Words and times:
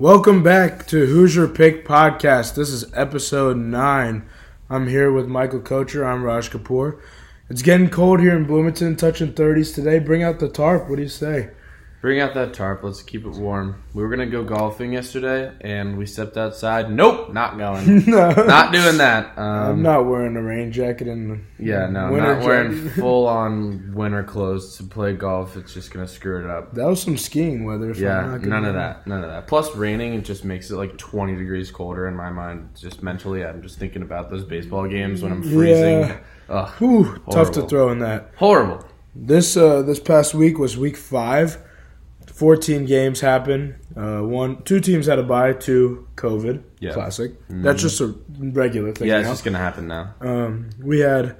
Welcome 0.00 0.44
back 0.44 0.86
to 0.86 1.06
Hoosier 1.06 1.48
Pick 1.48 1.84
Podcast. 1.84 2.54
This 2.54 2.68
is 2.68 2.84
episode 2.94 3.56
nine. 3.56 4.28
I'm 4.70 4.86
here 4.86 5.10
with 5.10 5.26
Michael 5.26 5.58
Coacher. 5.58 6.06
I'm 6.06 6.22
Raj 6.22 6.50
Kapur. 6.50 7.00
It's 7.50 7.62
getting 7.62 7.90
cold 7.90 8.20
here 8.20 8.36
in 8.36 8.44
Bloomington, 8.44 8.94
touching 8.94 9.32
30s 9.32 9.74
today. 9.74 9.98
Bring 9.98 10.22
out 10.22 10.38
the 10.38 10.48
tarp. 10.48 10.88
What 10.88 10.98
do 10.98 11.02
you 11.02 11.08
say? 11.08 11.50
Bring 12.00 12.20
out 12.20 12.34
that 12.34 12.54
tarp. 12.54 12.84
Let's 12.84 13.02
keep 13.02 13.24
it 13.26 13.30
warm. 13.32 13.82
We 13.92 14.04
were 14.04 14.08
gonna 14.08 14.26
go 14.26 14.44
golfing 14.44 14.92
yesterday, 14.92 15.52
and 15.60 15.98
we 15.98 16.06
stepped 16.06 16.36
outside. 16.36 16.92
Nope, 16.92 17.32
not 17.32 17.58
going. 17.58 18.04
no, 18.06 18.30
not 18.30 18.72
doing 18.72 18.98
that. 18.98 19.36
Um, 19.36 19.44
I'm 19.70 19.82
not 19.82 20.06
wearing 20.06 20.36
a 20.36 20.42
rain 20.42 20.70
jacket 20.70 21.08
and 21.08 21.44
Yeah, 21.58 21.88
no, 21.88 22.12
winter 22.12 22.36
not 22.36 22.44
wearing 22.44 22.88
full 22.90 23.26
on 23.26 23.94
winter 23.94 24.22
clothes 24.22 24.76
to 24.76 24.84
play 24.84 25.14
golf. 25.14 25.56
It's 25.56 25.74
just 25.74 25.92
gonna 25.92 26.06
screw 26.06 26.38
it 26.44 26.48
up. 26.48 26.72
That 26.74 26.86
was 26.86 27.02
some 27.02 27.16
skiing 27.16 27.64
weather. 27.64 27.92
Yeah, 27.92 28.20
I'm 28.20 28.42
not 28.42 28.42
none 28.42 28.64
of 28.64 28.74
that. 28.74 29.04
None 29.08 29.24
of 29.24 29.30
that. 29.30 29.48
Plus, 29.48 29.74
raining 29.74 30.14
it 30.14 30.24
just 30.24 30.44
makes 30.44 30.70
it 30.70 30.76
like 30.76 30.96
20 30.98 31.34
degrees 31.34 31.72
colder 31.72 32.06
in 32.06 32.14
my 32.14 32.30
mind. 32.30 32.68
Just 32.78 33.02
mentally, 33.02 33.44
I'm 33.44 33.60
just 33.60 33.80
thinking 33.80 34.02
about 34.02 34.30
those 34.30 34.44
baseball 34.44 34.86
games 34.86 35.20
when 35.22 35.32
I'm 35.32 35.42
freezing. 35.42 35.98
Yeah. 36.00 36.20
Ugh, 36.48 36.70
Whew, 36.78 37.22
tough 37.32 37.50
to 37.52 37.62
throw 37.62 37.90
in 37.90 37.98
that. 37.98 38.30
horrible. 38.36 38.86
This 39.16 39.56
uh, 39.56 39.82
this 39.82 39.98
past 39.98 40.32
week 40.32 40.58
was 40.58 40.76
week 40.76 40.96
five. 40.96 41.58
Fourteen 42.32 42.84
games 42.84 43.20
happen. 43.20 43.76
Uh, 43.96 44.20
one, 44.20 44.62
two 44.62 44.80
teams 44.80 45.06
had 45.06 45.18
a 45.18 45.22
bye. 45.22 45.52
Two 45.54 46.06
COVID. 46.16 46.62
Yeah. 46.78 46.92
Classic. 46.92 47.32
That's 47.48 47.82
just 47.82 48.00
a 48.00 48.14
regular 48.38 48.92
thing. 48.92 49.08
Yeah, 49.08 49.18
it's 49.18 49.26
now. 49.26 49.32
just 49.32 49.44
gonna 49.44 49.58
happen 49.58 49.88
now. 49.88 50.14
Um, 50.20 50.70
we 50.80 51.00
had 51.00 51.36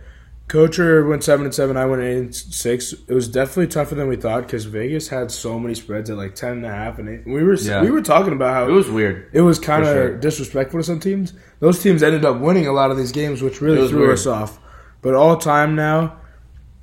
Coacher 0.49 1.07
went 1.09 1.23
seven 1.23 1.45
and 1.45 1.55
seven. 1.55 1.77
I 1.77 1.85
went 1.85 2.03
eight 2.03 2.17
and 2.19 2.35
six. 2.35 2.93
It 3.07 3.13
was 3.15 3.29
definitely 3.29 3.67
tougher 3.69 3.95
than 3.95 4.09
we 4.09 4.17
thought 4.17 4.43
because 4.43 4.65
Vegas 4.65 5.09
had 5.09 5.31
so 5.31 5.59
many 5.61 5.75
spreads 5.75 6.09
at 6.11 6.17
like 6.17 6.35
ten 6.35 6.53
and 6.53 6.67
a 6.67 6.71
half 6.73 6.99
and 6.99 7.09
eight. 7.09 7.27
We 7.27 7.45
were 7.45 7.55
Yeah. 7.55 7.83
we 7.83 7.91
were 7.91 8.01
talking 8.03 8.33
about 8.33 8.55
how 8.55 8.67
It 8.67 8.73
was 8.73 8.89
weird. 8.91 9.29
it 9.33 9.43
was 9.43 9.59
kind 9.59 9.83
of 9.85 9.89
sure. 9.95 10.17
disrespectful 10.19 10.81
to 10.81 10.85
some 10.85 11.01
teams. 11.01 11.35
Those 11.61 11.81
teams 11.83 12.03
ended 12.03 12.25
up 12.25 12.41
winning 12.41 12.67
a 12.67 12.73
lot 12.73 12.91
of 12.91 12.97
these 12.97 13.13
games, 13.13 13.43
which 13.43 13.61
really 13.61 13.87
threw 13.89 14.01
weird. 14.01 14.13
us 14.15 14.27
off. 14.27 14.59
But 15.03 15.15
all 15.15 15.37
time 15.37 15.77
now, 15.77 16.17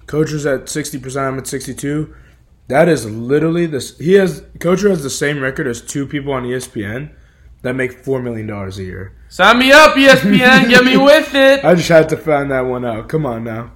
Coacher's 0.06 0.46
at 0.46 0.70
sixty 0.70 1.00
percent. 1.00 1.26
I'm 1.26 1.38
at 1.40 1.48
sixty-two. 1.48 2.14
That 2.68 2.90
is 2.90 3.06
literally 3.10 3.66
this. 3.66 3.98
He 3.98 4.14
has 4.14 4.42
Coacher 4.60 4.90
has 4.90 5.04
the 5.04 5.10
same 5.10 5.40
record 5.40 5.68
as 5.68 5.82
two 5.82 6.08
people 6.08 6.34
on 6.34 6.44
ESPN 6.44 7.12
that 7.62 7.76
make 7.76 7.92
four 7.94 8.22
million 8.22 8.48
dollars 8.48 8.80
a 8.80 8.84
year. 8.84 9.16
Sign 9.30 9.60
me 9.60 9.72
up, 9.72 9.96
ESPN. 9.96 10.70
Get 10.70 10.84
me 10.84 10.98
with 11.12 11.34
it. 11.36 11.64
I 11.64 11.76
just 11.76 11.90
had 11.90 12.10
to 12.10 12.18
find 12.18 12.50
that 12.52 12.62
one 12.62 12.86
out. 12.86 13.10
Come 13.10 13.26
on 13.26 13.44
now. 13.44 13.72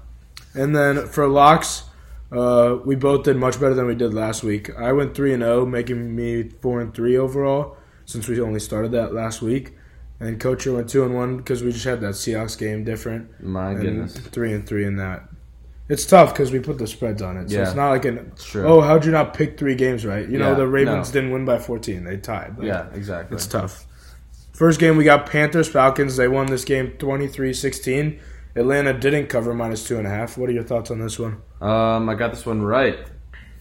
And 0.56 0.76
then 0.76 1.08
for 1.08 1.28
locks, 1.28 1.84
uh, 2.32 2.78
we 2.84 2.96
both 2.96 3.24
did 3.24 3.38
much 3.38 3.60
better 3.60 3.74
than 3.76 3.86
we 3.86 3.96
did 3.96 4.14
last 4.14 4.44
week. 4.44 4.70
I 4.76 4.92
went 4.94 5.14
three 5.16 5.34
and 5.34 5.44
zero, 5.44 5.66
making 5.66 6.16
me 6.16 6.50
four 6.62 6.82
and 6.82 6.94
three 6.94 7.18
overall 7.18 7.78
since 8.06 8.28
we 8.28 8.42
only 8.42 8.60
started 8.60 8.92
that 8.94 9.14
last 9.14 9.42
week. 9.42 9.76
And 10.20 10.40
Coacher 10.40 10.74
went 10.74 10.90
two 10.90 11.04
and 11.06 11.14
one 11.16 11.38
because 11.38 11.64
we 11.64 11.72
just 11.72 11.86
had 11.86 12.02
that 12.02 12.16
Seahawks 12.16 12.58
game 12.58 12.84
different. 12.84 13.42
My 13.42 13.72
and 13.72 13.82
goodness. 13.82 14.18
three 14.18 14.52
and 14.52 14.68
three 14.68 14.86
in 14.86 14.98
that. 14.98 15.30
It's 15.90 16.06
tough 16.06 16.34
because 16.34 16.52
we 16.52 16.60
put 16.60 16.78
the 16.78 16.86
spreads 16.88 17.22
on 17.22 17.36
it, 17.38 17.50
so 17.50 17.58
Yeah. 17.58 17.64
it's 17.64 17.76
not 17.76 17.90
like 17.90 18.06
an 18.06 18.32
true. 18.38 18.64
oh 18.66 18.80
how'd 18.82 19.06
you 19.06 19.12
not 19.12 19.34
pick 19.34 19.58
three 19.58 19.76
games 19.76 20.06
right? 20.06 20.28
You 20.30 20.38
know 20.38 20.54
the 20.56 20.68
Ravens 20.68 21.10
no. 21.10 21.14
didn't 21.14 21.32
win 21.32 21.46
by 21.46 21.58
fourteen; 21.58 22.04
they 22.04 22.18
tied. 22.18 22.58
Like, 22.58 22.68
Yeah, 22.68 22.88
exactly. 22.94 23.36
it's 23.36 23.48
tough. 23.48 23.86
First 24.54 24.80
game, 24.80 24.98
we 24.98 25.04
got 25.04 25.26
Panthers 25.26 25.68
Falcons. 25.70 26.16
They 26.18 26.28
won 26.28 26.48
this 26.48 26.66
game 26.66 26.92
23 27.00 27.54
16. 27.54 28.20
Atlanta 28.56 28.94
didn't 28.94 29.28
cover 29.28 29.54
minus 29.54 29.88
two 29.88 29.98
and 29.98 30.06
a 30.06 30.10
half. 30.10 30.38
What 30.38 30.50
are 30.50 30.54
your 30.54 30.64
thoughts 30.64 30.92
on 30.92 31.00
this 31.00 31.18
one? 31.18 31.38
Um, 31.62 32.10
I 32.10 32.16
got 32.16 32.32
this 32.32 32.46
one 32.46 32.62
right. 32.62 33.00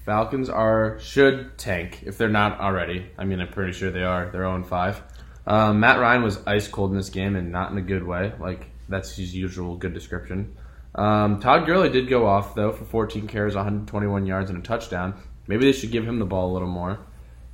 Falcons 0.05 0.49
are 0.49 0.99
should 0.99 1.57
tank 1.57 2.03
if 2.05 2.19
they're 2.19 2.29
not 2.29 2.59
already. 2.61 3.07
I 3.17 3.25
mean, 3.25 3.41
I'm 3.41 3.49
pretty 3.49 3.73
sure 3.73 3.91
they 3.91 4.03
are. 4.03 4.31
They're 4.31 4.43
0 4.43 4.65
5. 4.65 5.03
Um, 5.47 5.81
Matt 5.81 5.99
Ryan 6.01 6.23
was 6.23 6.41
ice 6.47 6.67
cold 6.67 6.91
in 6.91 6.97
this 6.97 7.11
game 7.11 7.37
and 7.37 7.53
not 7.53 7.71
in 7.71 7.79
a 7.79 7.83
good 7.83 8.05
way. 8.05 8.33
Like 8.41 8.67
that's 8.89 9.15
his 9.17 9.35
usual 9.35 9.77
good 9.77 9.95
description. 9.95 10.57
Um, 10.95 11.41
Todd 11.41 11.67
Gurley 11.67 11.91
did 11.91 12.09
go 12.09 12.27
off 12.27 12.55
though 12.55 12.73
for 12.73 12.85
14 12.85 13.27
carries, 13.29 13.55
121 13.55 14.27
yards, 14.27 14.51
and 14.51 14.59
a 14.59 14.63
touchdown. 14.63 15.15
Maybe 15.47 15.65
they 15.65 15.73
should 15.73 15.91
give 15.93 16.05
him 16.07 16.19
the 16.19 16.25
ball 16.27 16.51
a 16.51 16.53
little 16.53 16.69
more. 16.69 16.99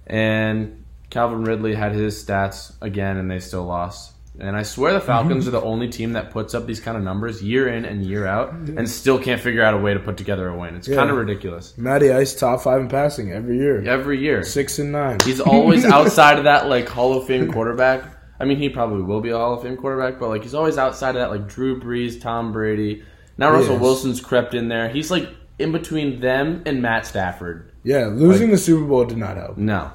And 0.07 0.85
Calvin 1.11 1.45
Ridley 1.45 1.75
had 1.75 1.93
his 1.93 2.23
stats 2.25 2.73
again, 2.81 3.17
and 3.17 3.31
they 3.31 3.39
still 3.41 3.65
lost. 3.65 4.13
And 4.37 4.57
I 4.57 4.65
swear 4.65 4.93
the 4.93 5.01
Falcons 5.01 5.47
are 5.47 5.53
the 5.53 5.63
only 5.63 5.89
team 5.89 6.15
that 6.15 6.33
puts 6.33 6.55
up 6.55 6.67
these 6.67 6.81
kind 6.81 6.97
of 6.97 7.05
numbers 7.05 7.41
year 7.41 7.69
in 7.69 7.85
and 7.85 8.05
year 8.05 8.27
out, 8.27 8.53
and 8.53 8.89
still 8.91 9.17
can't 9.17 9.41
figure 9.41 9.63
out 9.63 9.75
a 9.75 9.77
way 9.77 9.95
to 9.95 10.01
put 10.01 10.17
together 10.17 10.49
a 10.49 10.59
win. 10.59 10.75
It's 10.75 10.89
Yeah. 10.89 10.97
kind 10.97 11.09
of 11.11 11.17
ridiculous. 11.17 11.79
Matty 11.79 12.11
Ice 12.11 12.35
top 12.35 12.61
five 12.63 12.81
in 12.81 12.89
passing 12.89 13.31
every 13.31 13.59
year. 13.59 13.85
Every 13.87 14.19
year, 14.19 14.43
Six 14.43 14.81
and 14.81 14.91
nine. 14.91 15.19
he's 15.25 15.41
always 15.41 15.85
outside 15.85 16.39
of 16.39 16.45
that 16.45 16.69
like 16.69 16.89
Hall 16.89 17.17
of 17.17 17.27
Fame 17.29 17.53
quarterback. 17.53 18.03
I 18.41 18.45
mean, 18.45 18.59
he 18.59 18.69
probably 18.69 19.03
will 19.05 19.21
be 19.21 19.31
a 19.31 19.39
Hall 19.39 19.55
of 19.55 19.63
Fame 19.63 19.77
quarterback, 19.77 20.19
but 20.19 20.31
like 20.31 20.43
he's 20.43 20.55
always 20.55 20.79
outside 20.79 21.11
of 21.11 21.21
that 21.21 21.31
like 21.31 21.47
Drew 21.47 21.81
Brees, 21.81 22.21
Tom 22.21 22.51
Brady. 22.53 23.05
Now 23.37 23.51
Russell 23.53 23.75
Yes. 23.75 23.83
Wilson's 23.83 24.21
crept 24.21 24.55
in 24.55 24.69
there. 24.69 24.89
He's 24.89 25.11
like 25.11 25.29
in 25.59 25.73
between 25.73 26.21
them 26.21 26.63
and 26.67 26.81
Matt 26.83 27.07
Stafford. 27.07 27.73
yeah, 27.83 28.07
losing 28.07 28.51
the 28.51 28.59
Super 28.59 28.85
Bowl 28.85 29.05
did 29.05 29.19
not 29.19 29.37
help. 29.37 29.57
No. 29.57 29.91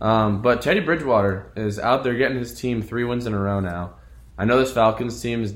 Um, 0.00 0.42
but 0.42 0.60
Teddy 0.62 0.80
Bridgewater 0.80 1.52
is 1.56 1.78
out 1.78 2.04
there 2.04 2.14
getting 2.14 2.38
his 2.38 2.52
team 2.58 2.82
three 2.82 3.04
wins 3.04 3.26
in 3.26 3.32
a 3.34 3.38
row 3.38 3.60
now. 3.60 3.94
I 4.36 4.44
know 4.44 4.58
this 4.58 4.72
Falcons 4.72 5.20
team 5.20 5.42
is 5.42 5.54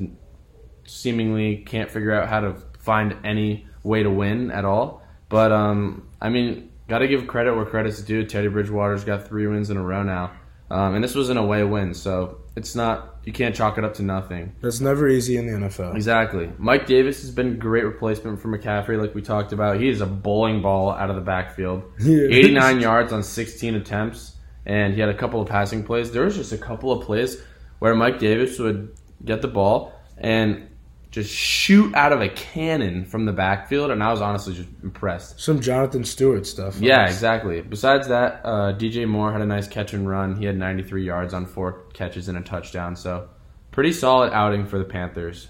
seemingly 0.86 1.56
can't 1.58 1.90
figure 1.90 2.12
out 2.12 2.28
how 2.28 2.40
to 2.40 2.56
find 2.78 3.16
any 3.24 3.66
way 3.82 4.02
to 4.02 4.10
win 4.10 4.50
at 4.50 4.64
all. 4.64 5.02
But 5.28 5.52
um, 5.52 6.08
I 6.20 6.28
mean, 6.30 6.70
got 6.88 6.98
to 6.98 7.08
give 7.08 7.26
credit 7.26 7.54
where 7.54 7.66
credit's 7.66 8.00
due. 8.02 8.24
Teddy 8.24 8.48
Bridgewater's 8.48 9.04
got 9.04 9.28
three 9.28 9.46
wins 9.46 9.70
in 9.70 9.76
a 9.76 9.82
row 9.82 10.02
now, 10.02 10.32
um, 10.70 10.94
and 10.94 11.04
this 11.04 11.14
was 11.14 11.28
an 11.28 11.36
away 11.36 11.64
win, 11.64 11.92
so 11.94 12.38
it's 12.58 12.74
not 12.74 13.20
you 13.24 13.32
can't 13.32 13.54
chalk 13.54 13.78
it 13.78 13.84
up 13.84 13.94
to 13.94 14.02
nothing. 14.02 14.54
That's 14.60 14.80
never 14.80 15.08
easy 15.08 15.36
in 15.36 15.46
the 15.46 15.52
NFL. 15.52 15.94
Exactly. 15.94 16.50
Mike 16.58 16.86
Davis 16.86 17.20
has 17.22 17.30
been 17.30 17.52
a 17.52 17.56
great 17.56 17.84
replacement 17.84 18.40
for 18.40 18.48
McCaffrey, 18.48 19.00
like 19.00 19.14
we 19.14 19.22
talked 19.22 19.52
about. 19.52 19.80
He 19.80 19.88
is 19.88 20.00
a 20.00 20.06
bowling 20.06 20.60
ball 20.60 20.90
out 20.90 21.08
of 21.08 21.16
the 21.16 21.22
backfield. 21.22 21.84
Yeah. 22.00 22.26
89 22.30 22.80
yards 22.80 23.12
on 23.12 23.22
16 23.22 23.74
attempts, 23.74 24.36
and 24.66 24.94
he 24.94 25.00
had 25.00 25.08
a 25.08 25.14
couple 25.14 25.40
of 25.40 25.48
passing 25.48 25.84
plays. 25.84 26.10
There 26.10 26.24
was 26.24 26.36
just 26.36 26.52
a 26.52 26.58
couple 26.58 26.90
of 26.90 27.04
plays 27.04 27.40
where 27.78 27.94
Mike 27.94 28.18
Davis 28.18 28.58
would 28.58 28.96
get 29.24 29.42
the 29.42 29.48
ball 29.48 29.92
and 30.16 30.67
just 31.10 31.30
shoot 31.32 31.94
out 31.94 32.12
of 32.12 32.20
a 32.20 32.28
cannon 32.28 33.04
from 33.04 33.24
the 33.24 33.32
backfield, 33.32 33.90
and 33.90 34.02
I 34.02 34.10
was 34.10 34.20
honestly 34.20 34.54
just 34.54 34.68
impressed. 34.82 35.40
Some 35.40 35.60
Jonathan 35.60 36.04
Stewart 36.04 36.46
stuff. 36.46 36.78
Yeah, 36.80 37.06
exactly. 37.06 37.62
Besides 37.62 38.08
that, 38.08 38.42
uh, 38.44 38.72
DJ 38.74 39.08
Moore 39.08 39.32
had 39.32 39.40
a 39.40 39.46
nice 39.46 39.66
catch 39.66 39.94
and 39.94 40.08
run. 40.08 40.36
He 40.36 40.44
had 40.44 40.56
93 40.56 41.04
yards 41.04 41.32
on 41.32 41.46
four 41.46 41.84
catches 41.94 42.28
and 42.28 42.36
a 42.36 42.42
touchdown, 42.42 42.94
so 42.94 43.28
pretty 43.70 43.92
solid 43.92 44.32
outing 44.32 44.66
for 44.66 44.78
the 44.78 44.84
Panthers. 44.84 45.48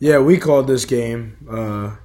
Yeah, 0.00 0.18
we 0.18 0.38
called 0.38 0.66
this 0.66 0.84
game. 0.84 1.36
Uh, 1.48 1.96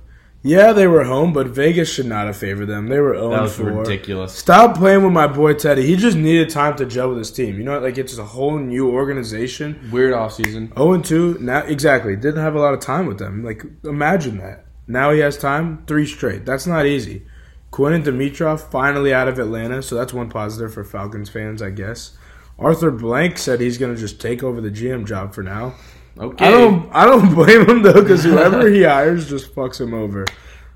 yeah, 0.42 0.72
they 0.72 0.88
were 0.88 1.04
home, 1.04 1.34
but 1.34 1.48
Vegas 1.48 1.92
should 1.92 2.06
not 2.06 2.28
have 2.28 2.38
favored 2.38 2.68
them. 2.68 2.88
They 2.88 3.00
were 3.00 3.14
0 3.14 3.30
That 3.32 3.40
oh 3.40 3.44
was 3.44 3.58
4. 3.58 3.66
ridiculous. 3.72 4.34
Stop 4.34 4.78
playing 4.78 5.04
with 5.04 5.12
my 5.12 5.28
boy 5.28 5.54
Teddy. 5.54 5.86
He 5.86 5.96
just 5.96 6.16
needed 6.18 6.50
time 6.50 6.78
to 6.78 6.86
gel 6.86 7.10
with 7.10 7.18
his 7.18 7.32
team. 7.32 7.58
You 7.58 7.64
know, 7.64 7.80
like 7.80 7.98
it's 7.98 8.18
a 8.18 8.24
whole 8.24 8.58
new 8.58 8.90
organization. 8.90 9.90
Weird 9.92 10.14
offseason. 10.14 10.74
0 10.76 10.94
and 10.94 11.04
2. 11.04 11.38
Now, 11.42 11.60
exactly. 11.60 12.16
Didn't 12.16 12.42
have 12.42 12.56
a 12.56 12.60
lot 12.60 12.74
of 12.74 12.80
time 12.80 13.06
with 13.06 13.20
them. 13.20 13.44
Like, 13.44 13.64
imagine 13.84 14.38
that. 14.38 14.66
Now 14.88 15.12
he 15.12 15.20
has 15.20 15.38
time. 15.38 15.84
Three 15.88 16.06
straight. 16.06 16.46
That's 16.46 16.66
not 16.66 16.86
easy. 16.86 17.26
Quentin 17.72 18.02
Dimitroff 18.04 18.72
finally 18.72 19.14
out 19.14 19.28
of 19.28 19.38
Atlanta, 19.38 19.84
so 19.84 19.96
that's 19.96 20.14
one 20.14 20.30
positive 20.30 20.74
for 20.74 20.84
Falcons 20.84 21.30
fans, 21.30 21.62
I 21.62 21.70
guess. 21.70 22.18
Arthur 22.58 22.92
Blank 22.92 23.38
said 23.38 23.62
he's 23.62 23.78
going 23.78 23.94
to 23.94 24.00
just 24.00 24.20
take 24.20 24.42
over 24.42 24.60
the 24.60 24.72
GM 24.72 25.06
job 25.06 25.34
for 25.34 25.44
now. 25.44 25.76
Okay. 26.20 26.46
I 26.46 26.52
don't. 26.52 26.90
I 26.92 27.06
don't 27.06 27.34
blame 27.36 27.70
him 27.70 27.82
though, 27.82 28.02
because 28.02 28.24
whoever 28.24 28.70
he 28.70 28.84
hires 28.96 29.30
just 29.30 29.54
fucks 29.56 29.80
him 29.80 29.94
over. 29.94 30.26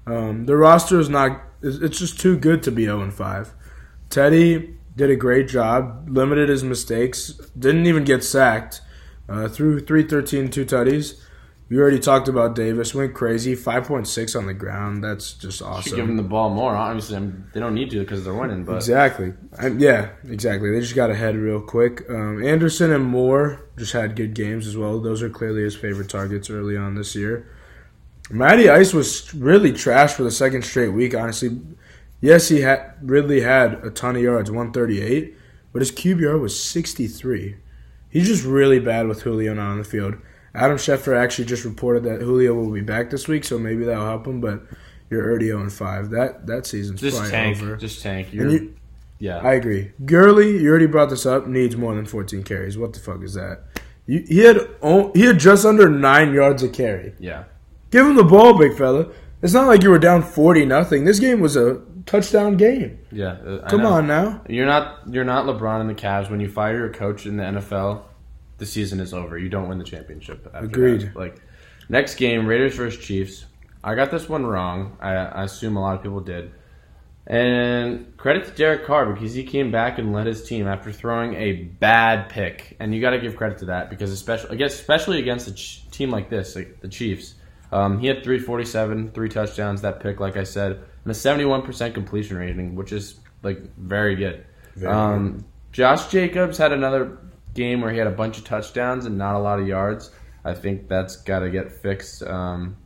Um, 0.08 0.46
the 0.46 0.56
roster 0.56 1.00
is 1.00 1.10
not. 1.10 1.42
It's 1.62 2.00
just 2.00 2.20
too 2.20 2.38
good 2.38 2.64
to 2.64 2.72
be 2.72 2.86
zero 2.86 3.02
and 3.02 3.14
five. 3.14 3.54
Teddy 4.10 4.76
did 4.96 5.10
a 5.10 5.16
great 5.16 5.48
job. 5.48 6.08
Limited 6.10 6.50
his 6.50 6.64
mistakes. 6.64 7.34
Didn't 7.58 7.88
even 7.88 8.04
get 8.04 8.24
sacked. 8.24 8.82
Uh, 9.28 9.48
threw 9.48 9.80
three 9.80 10.04
thirteen 10.04 10.50
two 10.50 10.66
tutties. 10.66 11.22
We 11.74 11.80
already 11.80 11.98
talked 11.98 12.28
about 12.28 12.54
Davis. 12.54 12.94
Went 12.94 13.16
crazy. 13.16 13.56
Five 13.56 13.86
point 13.86 14.08
six 14.08 14.36
on 14.36 14.46
the 14.46 14.54
ground. 14.54 15.04
That's 15.04 15.34
just 15.34 15.58
Should 15.58 15.66
give 15.66 15.74
awesome. 15.74 15.98
them 16.06 16.18
the 16.18 16.22
ball 16.22 16.52
more. 16.52 16.76
Obviously, 16.76 17.18
they 17.52 17.60
don't 17.60 17.74
need 17.74 17.90
to 17.90 18.00
because 18.00 18.24
they're 18.24 18.34
winning. 18.36 18.64
But 18.64 18.76
Exactly. 18.76 19.34
Yeah, 19.80 20.10
exactly. 20.30 20.70
They 20.70 20.82
just 20.82 20.94
got 20.94 21.10
ahead 21.10 21.36
real 21.36 21.60
quick. 21.60 22.08
Um, 22.12 22.44
Anderson 22.46 22.92
and 22.92 23.04
Moore 23.04 23.66
just 23.76 23.92
had 23.92 24.16
good 24.16 24.36
games 24.36 24.68
as 24.68 24.78
well. 24.78 25.00
Those 25.00 25.24
are 25.24 25.32
clearly 25.32 25.64
his 25.64 25.76
favorite 25.76 26.10
targets 26.10 26.52
early 26.52 26.78
on 26.78 26.94
this 26.94 27.16
year. 27.16 27.50
Matty 28.30 28.70
Ice 28.70 28.94
was 28.94 29.34
really 29.34 29.74
trash 29.74 30.14
for 30.14 30.22
the 30.22 30.30
second 30.30 30.64
straight 30.66 30.90
week. 30.90 31.16
Honestly, 31.16 31.60
yes, 32.22 32.50
he 32.50 32.62
had 32.62 32.94
Ridley 33.02 33.42
had 33.42 33.84
a 33.84 33.90
ton 33.90 34.16
of 34.16 34.22
yards, 34.22 34.52
one 34.52 34.74
thirty 34.74 35.02
eight, 35.02 35.36
but 35.72 35.82
his 35.82 35.92
QBR 35.92 36.40
was 36.40 36.64
sixty 36.64 37.08
three. 37.08 37.56
He's 38.12 38.28
just 38.28 38.46
really 38.46 38.78
bad 38.78 39.08
with 39.08 39.24
Julio 39.24 39.56
not 39.56 39.72
on 39.72 39.78
the 39.80 39.84
field. 39.84 40.18
Adam 40.56 40.78
Schefter 40.78 41.16
actually 41.18 41.46
just 41.46 41.66
reported 41.66 42.04
that 42.04 42.22
Julio 42.22 42.54
will 42.54 42.72
be 42.72 42.82
back 42.82 43.10
this 43.10 43.28
week, 43.28 43.44
so 43.44 43.58
maybe 43.58 43.86
that'll 43.86 44.06
help 44.06 44.28
him. 44.28 44.40
But 44.42 44.62
you're 45.10 45.24
already 45.28 45.48
0 45.48 45.70
5. 45.70 46.10
That 46.12 46.46
that 46.48 46.66
season's 46.66 47.02
just 47.02 47.18
probably 47.18 47.32
tank. 47.32 47.58
over. 47.62 47.76
Just 47.78 48.02
tank. 48.04 48.32
You, 48.34 48.74
Yeah. 49.20 49.38
I 49.38 49.54
agree. 49.54 49.92
Gurley, 50.06 50.60
you 50.62 50.70
already 50.70 50.86
brought 50.88 51.10
this 51.10 51.26
up, 51.26 51.48
needs 51.48 51.76
more 51.78 51.96
than 51.96 52.06
14 52.06 52.44
carries. 52.44 52.78
What 52.78 52.94
the 52.94 53.00
fuck 53.00 53.24
is 53.24 53.34
that? 53.36 53.62
You, 54.06 54.24
he 54.28 54.40
had 54.40 54.58
o- 54.82 55.12
he 55.14 55.22
had 55.26 55.40
just 55.40 55.66
under 55.66 55.90
nine 55.90 56.34
yards 56.34 56.62
a 56.64 56.70
carry. 56.70 57.14
yeah. 57.20 57.46
Give 57.90 58.06
him 58.08 58.16
the 58.16 58.24
ball, 58.24 58.58
big 58.58 58.76
fella. 58.78 59.08
It's 59.44 59.54
not 59.54 59.68
like 59.68 59.84
you 59.84 59.90
were 59.92 60.00
down 60.00 60.24
40 60.24 60.66
nothing. 60.66 61.06
This 61.06 61.20
game 61.20 61.40
was 61.40 61.56
a 61.56 61.80
touchdown 62.06 62.58
game. 62.58 62.98
Yeah. 63.12 63.38
uh, 63.46 63.62
I 63.66 63.70
Come 63.70 63.82
know. 63.84 63.94
on 63.94 64.08
now. 64.08 64.42
You're 64.50 64.66
not 64.66 65.00
you're 65.10 65.24
not 65.24 65.46
LeBron 65.46 65.80
in 65.82 65.88
the 65.88 65.94
Cavs. 65.96 66.30
When 66.30 66.40
you 66.40 66.50
fire 66.50 66.76
your 66.78 66.90
coach 66.90 67.26
in 67.26 67.38
the 67.38 67.44
NFL, 67.44 68.02
the 68.64 68.72
season 68.72 69.00
is 69.02 69.14
over. 69.14 69.38
You 69.38 69.50
don't 69.50 69.68
win 69.68 69.78
the 69.78 69.84
championship. 69.84 70.50
Agreed. 70.54 71.02
that. 71.02 71.16
Like 71.16 71.42
next 71.90 72.16
game, 72.16 72.48
Raiders 72.48 72.76
versus 72.76 73.04
Chiefs. 73.04 73.46
I 73.84 73.96
got 73.96 74.10
this 74.10 74.30
one 74.30 74.46
wrong. 74.46 74.98
I, 75.02 75.14
I 75.14 75.44
assume 75.44 75.76
a 75.76 75.82
lot 75.82 75.96
of 75.96 76.04
people 76.04 76.22
did. 76.22 76.52
And 77.28 78.16
credit 78.18 78.46
to 78.46 78.52
Derek 78.52 78.86
Carr 78.86 79.14
because 79.14 79.34
he 79.34 79.44
came 79.44 79.72
back 79.72 79.98
and 79.98 80.14
led 80.14 80.28
his 80.28 80.46
team 80.48 80.68
after 80.68 80.92
throwing 80.92 81.36
a 81.36 81.54
bad 81.54 82.30
pick. 82.30 82.76
And 82.80 82.96
you 82.96 83.02
got 83.02 83.12
to 83.12 83.20
give 83.20 83.36
credit 83.36 83.60
to 83.60 83.66
that 83.66 83.90
because 83.90 84.12
especially 84.12 84.52
I 84.52 84.56
guess 84.56 84.74
especially 84.74 85.20
against 85.20 85.48
a 85.48 85.54
ch- 85.54 85.90
team 85.92 86.10
like 86.10 86.30
this, 86.30 86.56
like 86.56 86.80
the 86.80 86.88
Chiefs. 86.88 87.36
Um, 87.72 88.00
he 88.00 88.08
had 88.08 88.24
347, 88.24 89.12
three 89.12 89.30
touchdowns, 89.30 89.82
that 89.82 90.00
pick, 90.00 90.20
like 90.20 90.38
I 90.38 90.44
said, 90.44 90.74
and 91.04 91.12
a 91.12 91.16
71% 91.16 91.94
completion 91.94 92.38
rating, 92.38 92.76
which 92.76 92.92
is 92.92 93.20
like 93.42 93.60
very 93.78 94.16
good. 94.16 94.46
Very 94.76 94.94
um, 94.94 95.44
Josh 95.72 96.08
Jacobs 96.12 96.58
had 96.58 96.72
another 96.72 97.18
game 97.54 97.82
where 97.82 97.92
he 97.92 97.98
had 97.98 98.08
a 98.08 98.12
bunch 98.12 98.38
of 98.38 98.44
touchdowns 98.44 99.06
and 99.06 99.18
not 99.18 99.36
a 99.36 99.40
lot 99.40 99.60
of 99.60 99.68
yards. 99.68 100.12
I 100.46 100.54
think 100.54 100.88
that's 100.88 101.18
got 101.18 101.40
to 101.40 101.50
get 101.50 101.72
fixed. 101.72 102.24
Um, 102.24 102.78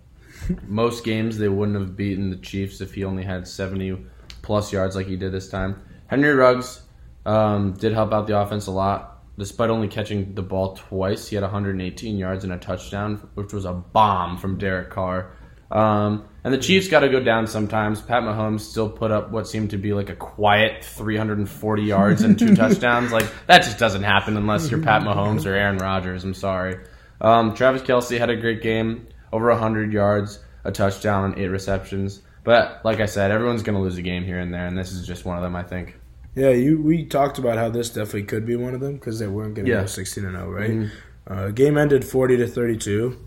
most 0.68 1.04
games 1.04 1.38
they 1.38 1.50
wouldn't 1.50 1.78
have 1.78 1.96
beaten 1.96 2.30
the 2.30 2.38
Chiefs 2.38 2.82
if 2.82 2.94
he 2.94 3.04
only 3.04 3.24
had 3.24 3.48
70 3.48 4.06
plus 4.42 4.72
yards 4.72 4.96
like 4.96 5.08
he 5.08 5.16
did 5.16 5.32
this 5.32 5.50
time. 5.50 5.82
Henry 6.08 6.34
Ruggs 6.34 6.82
um, 7.26 7.74
did 7.74 7.94
help 7.94 8.14
out 8.14 8.28
the 8.28 8.40
offense 8.40 8.68
a 8.68 8.72
lot. 8.72 9.14
Despite 9.38 9.70
only 9.70 9.88
catching 9.88 10.34
the 10.34 10.42
ball 10.42 10.76
twice, 10.76 11.28
he 11.28 11.36
had 11.36 11.44
118 11.44 12.18
yards 12.18 12.44
and 12.44 12.54
a 12.54 12.58
touchdown, 12.58 13.30
which 13.36 13.54
was 13.54 13.66
a 13.66 13.74
bomb 13.74 14.38
from 14.38 14.58
Derek 14.58 14.90
Carr. 14.90 15.37
Um, 15.72 16.26
and 16.44 16.54
the 16.54 16.58
Chiefs 16.58 16.88
got 16.88 17.02
to 17.02 17.10
go 17.10 17.20
down 17.22 17.46
sometimes. 17.48 18.02
Pat 18.02 18.24
Mahomes 18.24 18.62
still 18.62 18.90
put 18.90 19.12
up 19.12 19.32
what 19.32 19.48
seemed 19.48 19.72
to 19.72 19.78
be 19.78 19.94
like 19.94 20.10
a 20.10 20.16
quiet 20.16 20.84
340 20.84 21.84
yards 21.84 22.22
and 22.22 22.40
two 22.40 22.56
touchdowns. 22.56 23.12
Like 23.12 23.26
that 23.48 23.64
just 23.64 23.78
doesn't 23.78 24.04
happen 24.04 24.38
unless 24.38 24.72
you're 24.72 24.82
Pat 24.82 25.02
Mahomes 25.02 25.46
or 25.46 25.54
Aaron 25.54 25.78
Rodgers. 25.78 26.24
I'm 26.24 26.34
sorry. 26.34 26.78
Um, 27.20 27.54
Travis 27.56 27.82
Kelce 27.82 28.18
had 28.18 28.30
a 28.30 28.36
great 28.38 28.62
game, 28.62 29.08
over 29.34 29.50
100 29.50 29.92
yards, 29.92 30.40
a 30.64 30.72
touchdown, 30.72 31.26
and 31.26 31.38
eight 31.40 31.48
receptions. 31.50 32.22
But 32.44 32.80
like 32.86 33.02
I 33.02 33.08
said, 33.08 33.32
everyone's 33.32 33.64
going 33.64 33.76
to 33.76 33.82
lose 33.82 33.98
a 33.98 34.02
game 34.02 34.24
here 34.24 34.40
and 34.40 34.54
there, 34.54 34.68
and 34.68 34.78
this 34.78 34.92
is 34.94 35.06
just 35.06 35.26
one 35.26 35.36
of 35.36 35.44
them. 35.44 35.56
I 35.56 35.64
think. 35.64 36.00
Yeah, 36.34 36.52
you 36.52 36.82
we 36.82 37.04
talked 37.04 37.40
about 37.40 37.58
how 37.58 37.70
this 37.70 37.90
definitely 37.90 38.24
could 38.24 38.46
be 38.46 38.56
one 38.56 38.74
of 38.74 38.80
them 38.80 38.94
because 38.94 39.20
they 39.20 39.28
weren't 39.28 39.56
going 39.56 39.66
to 39.66 39.72
Yeah. 39.72 39.82
go 39.82 39.88
16 39.88 40.24
and 40.24 40.36
0, 40.38 40.50
right? 40.50 40.70
Mhm. 40.70 40.90
Uh, 41.26 41.50
game 41.50 41.78
ended 41.78 42.06
40 42.06 42.38
to 42.38 42.48
32. 42.48 43.18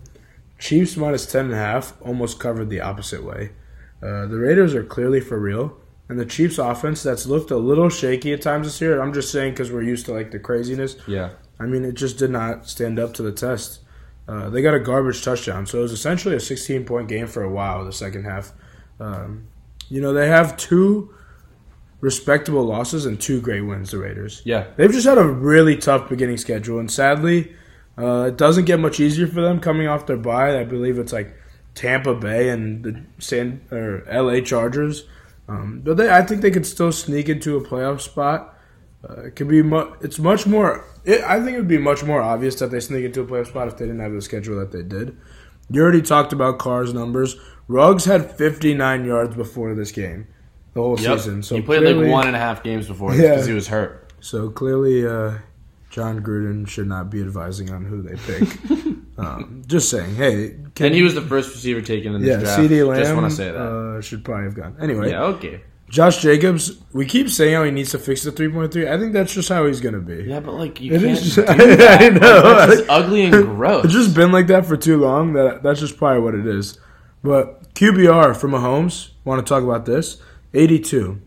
Chiefs 0.61 0.95
minus 0.95 1.25
10 1.25 1.45
and 1.45 1.53
a 1.55 1.57
half 1.57 1.99
almost 2.01 2.39
covered 2.39 2.69
the 2.69 2.81
opposite 2.81 3.23
way. 3.23 3.51
Uh, 4.01 4.27
the 4.27 4.37
Raiders 4.37 4.75
are 4.75 4.83
clearly 4.83 5.19
for 5.19 5.39
real, 5.39 5.75
and 6.07 6.19
the 6.19 6.25
Chiefs 6.25 6.59
offense 6.59 7.01
that's 7.01 7.25
looked 7.25 7.49
a 7.49 7.57
little 7.57 7.89
shaky 7.89 8.31
at 8.31 8.43
times 8.43 8.67
this 8.67 8.79
year. 8.79 9.01
I'm 9.01 9.11
just 9.11 9.31
saying 9.31 9.53
because 9.53 9.71
we're 9.71 9.81
used 9.81 10.05
to 10.05 10.13
like 10.13 10.29
the 10.29 10.37
craziness. 10.37 10.97
Yeah. 11.07 11.31
I 11.59 11.65
mean, 11.65 11.83
it 11.83 11.95
just 11.95 12.19
did 12.19 12.29
not 12.29 12.69
stand 12.69 12.99
up 12.99 13.13
to 13.15 13.23
the 13.23 13.31
test. 13.31 13.79
Uh, 14.27 14.51
they 14.51 14.61
got 14.61 14.75
a 14.75 14.79
garbage 14.79 15.23
touchdown, 15.23 15.65
so 15.65 15.79
it 15.79 15.81
was 15.81 15.91
essentially 15.91 16.35
a 16.35 16.39
16 16.39 16.85
point 16.85 17.07
game 17.07 17.25
for 17.25 17.41
a 17.41 17.49
while. 17.49 17.83
The 17.83 17.91
second 17.91 18.25
half, 18.25 18.53
um, 18.99 19.47
you 19.89 19.99
know, 19.99 20.13
they 20.13 20.27
have 20.27 20.57
two 20.57 21.11
respectable 22.01 22.63
losses 22.63 23.07
and 23.07 23.19
two 23.19 23.41
great 23.41 23.61
wins. 23.61 23.89
The 23.89 23.97
Raiders. 23.97 24.43
Yeah. 24.45 24.67
They've 24.75 24.91
just 24.91 25.07
had 25.07 25.17
a 25.17 25.27
really 25.27 25.75
tough 25.75 26.07
beginning 26.07 26.37
schedule, 26.37 26.77
and 26.77 26.91
sadly, 26.91 27.55
uh, 28.01 28.25
it 28.27 28.37
doesn't 28.37 28.65
get 28.65 28.79
much 28.79 28.99
easier 28.99 29.27
for 29.27 29.41
them 29.41 29.59
coming 29.59 29.87
off 29.87 30.05
their 30.07 30.17
bye. 30.17 30.59
I 30.59 30.63
believe 30.63 30.97
it's 30.97 31.13
like 31.13 31.35
Tampa 31.75 32.15
Bay 32.15 32.49
and 32.49 32.83
the 32.83 33.01
San 33.19 33.61
or 33.71 34.03
L.A. 34.09 34.41
Chargers. 34.41 35.05
Um, 35.47 35.81
but 35.83 35.97
they, 35.97 36.09
I 36.09 36.21
think 36.21 36.41
they 36.41 36.51
could 36.51 36.65
still 36.65 36.91
sneak 36.91 37.27
into 37.29 37.57
a 37.57 37.61
playoff 37.61 38.01
spot. 38.01 38.57
Uh, 39.07 39.21
it 39.23 39.35
could 39.35 39.47
be 39.47 39.61
mu- 39.61 39.91
it's 40.01 40.19
much 40.19 40.45
more. 40.47 40.85
It, 41.03 41.21
I 41.23 41.39
think 41.43 41.55
it 41.55 41.59
would 41.59 41.67
be 41.67 41.77
much 41.77 42.03
more 42.03 42.21
obvious 42.21 42.55
that 42.55 42.71
they 42.71 42.79
sneak 42.79 43.03
into 43.05 43.21
a 43.21 43.25
playoff 43.25 43.47
spot 43.47 43.67
if 43.67 43.77
they 43.77 43.85
didn't 43.85 43.99
have 44.01 44.13
the 44.13 44.21
schedule 44.21 44.59
that 44.59 44.71
they 44.71 44.83
did. 44.83 45.17
You 45.69 45.81
already 45.81 46.01
talked 46.01 46.31
about 46.33 46.59
Carr's 46.59 46.93
numbers. 46.93 47.35
Ruggs 47.67 48.05
had 48.05 48.29
59 48.37 49.05
yards 49.05 49.35
before 49.35 49.73
this 49.73 49.91
game, 49.91 50.27
the 50.73 50.81
whole 50.81 50.99
Yep. 50.99 51.17
season. 51.19 51.43
So 51.43 51.55
he 51.55 51.61
played 51.61 51.79
clearly- 51.81 52.03
like 52.05 52.11
one 52.11 52.27
and 52.27 52.35
a 52.35 52.39
half 52.39 52.63
games 52.63 52.87
before 52.87 53.11
this 53.11 53.21
Yeah. 53.21 53.29
because 53.31 53.47
he 53.47 53.53
was 53.53 53.67
hurt. 53.69 54.13
so 54.19 54.49
clearly, 54.49 55.05
uh, 55.07 55.33
Jon 55.91 56.21
Gruden 56.23 56.67
should 56.67 56.87
not 56.87 57.09
be 57.11 57.21
advising 57.21 57.69
on 57.71 57.85
who 57.85 58.01
they 58.01 58.15
pick. 58.15 58.47
um, 59.19 59.61
just 59.67 59.89
saying, 59.89 60.15
hey, 60.15 60.55
can, 60.73 60.87
and 60.87 60.95
he 60.95 61.03
was 61.03 61.13
the 61.13 61.21
first 61.21 61.49
receiver 61.53 61.81
taken 61.81 62.15
in 62.15 62.21
this 62.21 62.29
yeah, 62.29 62.37
draft. 62.39 62.59
CeeDee 62.61 62.87
Lamb 62.87 62.99
Just 62.99 63.13
want 63.15 63.29
to 63.29 63.35
say 63.35 63.51
that. 63.51 63.57
Uh, 63.61 64.01
should 64.01 64.23
probably 64.25 64.45
have 64.45 64.55
gone 64.55 64.77
anyway. 64.81 65.09
yeah. 65.11 65.23
Okay. 65.23 65.61
Josh 65.89 66.21
Jacobs, 66.21 66.81
we 66.93 67.05
keep 67.05 67.29
saying 67.29 67.53
how 67.53 67.65
he 67.65 67.71
needs 67.71 67.91
to 67.91 67.99
fix 67.99 68.23
the 68.23 68.31
three 68.31 68.47
point 68.47 68.71
three. 68.71 68.87
I 68.87 68.97
think 68.97 69.11
that's 69.11 69.33
just 69.33 69.49
how 69.49 69.67
he's 69.67 69.81
gonna 69.81 69.99
be. 69.99 70.23
Yeah, 70.23 70.39
but 70.39 70.53
like 70.53 70.79
you 70.79 70.93
It 70.93 71.01
can't 71.01 71.17
is- 71.19 71.35
do 71.35 71.45
I 71.47 71.55
that. 71.75 72.13
know. 72.13 72.35
Like, 72.41 72.67
that's 72.69 72.77
just 72.79 72.89
ugly 72.89 73.23
and 73.25 73.33
gross. 73.57 73.83
It's 73.83 73.93
just 73.93 74.15
been 74.15 74.31
like 74.31 74.47
that 74.47 74.65
for 74.65 74.77
too 74.77 75.01
long. 75.01 75.33
That 75.33 75.61
that's 75.63 75.81
just 75.81 75.97
probably 75.97 76.21
what 76.21 76.33
it 76.35 76.47
is. 76.47 76.79
But 77.21 77.73
QBR 77.73 78.37
for 78.37 78.47
Mahomes, 78.47 79.09
want 79.25 79.45
to 79.45 79.49
talk 79.53 79.63
about 79.63 79.85
this? 79.85 80.21
Eighty 80.53 80.79
two. 80.79 81.21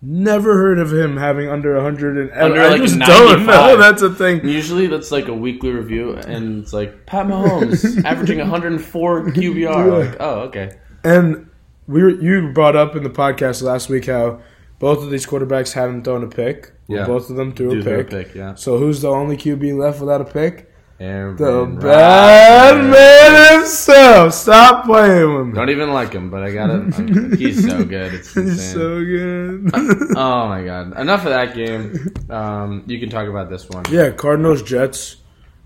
Never 0.00 0.54
heard 0.56 0.78
of 0.78 0.92
him 0.92 1.16
having 1.16 1.48
under 1.48 1.74
100 1.74 2.18
and 2.18 2.30
Under, 2.40 2.60
I 2.60 2.68
like, 2.68 2.82
just 2.82 2.98
don't 3.00 3.40
95. 3.40 3.46
know. 3.46 3.76
That's 3.78 4.02
a 4.02 4.14
thing. 4.14 4.46
Usually 4.46 4.86
that's 4.86 5.10
like 5.10 5.26
a 5.26 5.34
weekly 5.34 5.70
review, 5.70 6.12
and 6.14 6.62
it's 6.62 6.72
like 6.72 7.04
Pat 7.06 7.26
Mahomes 7.28 8.04
averaging 8.04 8.38
104 8.38 9.30
QBR. 9.30 9.56
Yeah. 9.60 9.84
Like, 9.84 10.16
oh, 10.20 10.40
okay. 10.42 10.78
And 11.02 11.50
we 11.88 12.02
were, 12.04 12.10
you 12.10 12.52
brought 12.52 12.76
up 12.76 12.94
in 12.94 13.02
the 13.02 13.10
podcast 13.10 13.60
last 13.62 13.88
week 13.88 14.06
how 14.06 14.40
both 14.78 15.02
of 15.02 15.10
these 15.10 15.26
quarterbacks 15.26 15.72
haven't 15.72 16.04
thrown 16.04 16.22
a 16.22 16.28
pick. 16.28 16.72
Yeah. 16.86 17.04
Both 17.04 17.28
of 17.28 17.34
them 17.36 17.52
threw 17.52 17.70
Do 17.70 17.80
a 17.80 17.82
throw 17.82 17.94
a 18.00 18.04
pick. 18.04 18.28
pick, 18.28 18.34
yeah. 18.36 18.54
So 18.54 18.78
who's 18.78 19.00
the 19.02 19.08
only 19.10 19.36
QB 19.36 19.76
left 19.76 19.98
without 20.00 20.20
a 20.20 20.24
pick? 20.24 20.67
Aaron 21.00 21.36
The 21.36 21.44
Rodgers. 21.66 21.82
bad 21.84 22.90
man 22.90 23.58
himself. 23.60 24.34
Stop 24.34 24.84
playing 24.84 25.34
with 25.36 25.46
me. 25.48 25.52
Don't 25.54 25.70
even 25.70 25.92
like 25.92 26.12
him, 26.12 26.28
but 26.28 26.42
I 26.42 26.52
got 26.52 26.70
it. 26.70 27.38
He's 27.38 27.64
so 27.64 27.84
good. 27.84 28.14
It's 28.14 28.36
insane. 28.36 28.46
He's 28.48 28.72
so 28.72 29.04
good. 29.04 29.70
oh 30.16 30.48
my 30.48 30.64
god! 30.64 30.98
Enough 30.98 31.20
of 31.24 31.30
that 31.30 31.54
game. 31.54 32.14
Um, 32.28 32.82
you 32.86 32.98
can 32.98 33.10
talk 33.10 33.28
about 33.28 33.48
this 33.48 33.68
one. 33.68 33.84
yeah, 33.90 34.10
Cardinals 34.10 34.62
Jets. 34.62 35.16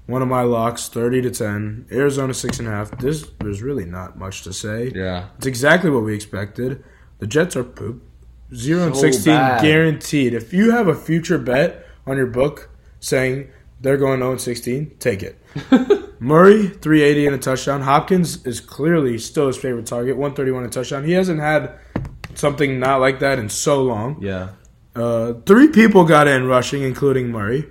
One 0.06 0.20
of 0.20 0.28
my 0.28 0.42
locks, 0.42 0.88
thirty 0.88 1.22
to 1.22 1.30
ten. 1.30 1.86
Arizona 1.90 2.34
six 2.34 2.58
and 2.58 2.68
a 2.68 2.72
half. 2.72 2.90
This 2.98 3.26
there's 3.40 3.62
really 3.62 3.86
not 3.86 4.18
much 4.18 4.42
to 4.42 4.52
say. 4.52 4.92
Yeah. 4.94 5.28
It's 5.38 5.46
exactly 5.46 5.88
what 5.90 6.02
we 6.02 6.14
expected. 6.14 6.84
The 7.20 7.26
Jets 7.26 7.56
are 7.56 7.64
poop. 7.64 8.02
Zero 8.54 8.84
and 8.88 8.96
sixteen 8.96 9.32
bad. 9.34 9.62
guaranteed. 9.62 10.34
If 10.34 10.52
you 10.52 10.72
have 10.72 10.88
a 10.88 10.94
future 10.94 11.38
bet 11.38 11.86
on 12.06 12.18
your 12.18 12.26
book 12.26 12.68
saying 13.00 13.48
they're 13.82 13.96
going 13.96 14.20
0 14.20 14.32
and 14.32 14.40
16, 14.40 14.96
take 14.98 15.22
it. 15.22 15.38
Murray, 16.20 16.68
380 16.68 17.26
and 17.26 17.34
a 17.34 17.38
touchdown. 17.38 17.82
Hopkins 17.82 18.46
is 18.46 18.60
clearly 18.60 19.18
still 19.18 19.48
his 19.48 19.56
favorite 19.56 19.86
target, 19.86 20.16
131 20.16 20.64
and 20.64 20.72
a 20.72 20.74
touchdown. 20.74 21.04
He 21.04 21.12
hasn't 21.12 21.40
had 21.40 21.78
something 22.34 22.78
not 22.78 23.00
like 23.00 23.18
that 23.18 23.38
in 23.38 23.48
so 23.48 23.82
long. 23.82 24.22
Yeah. 24.22 24.50
Uh, 24.94 25.34
three 25.46 25.68
people 25.68 26.04
got 26.04 26.28
in 26.28 26.46
rushing, 26.46 26.82
including 26.82 27.30
Murray. 27.30 27.68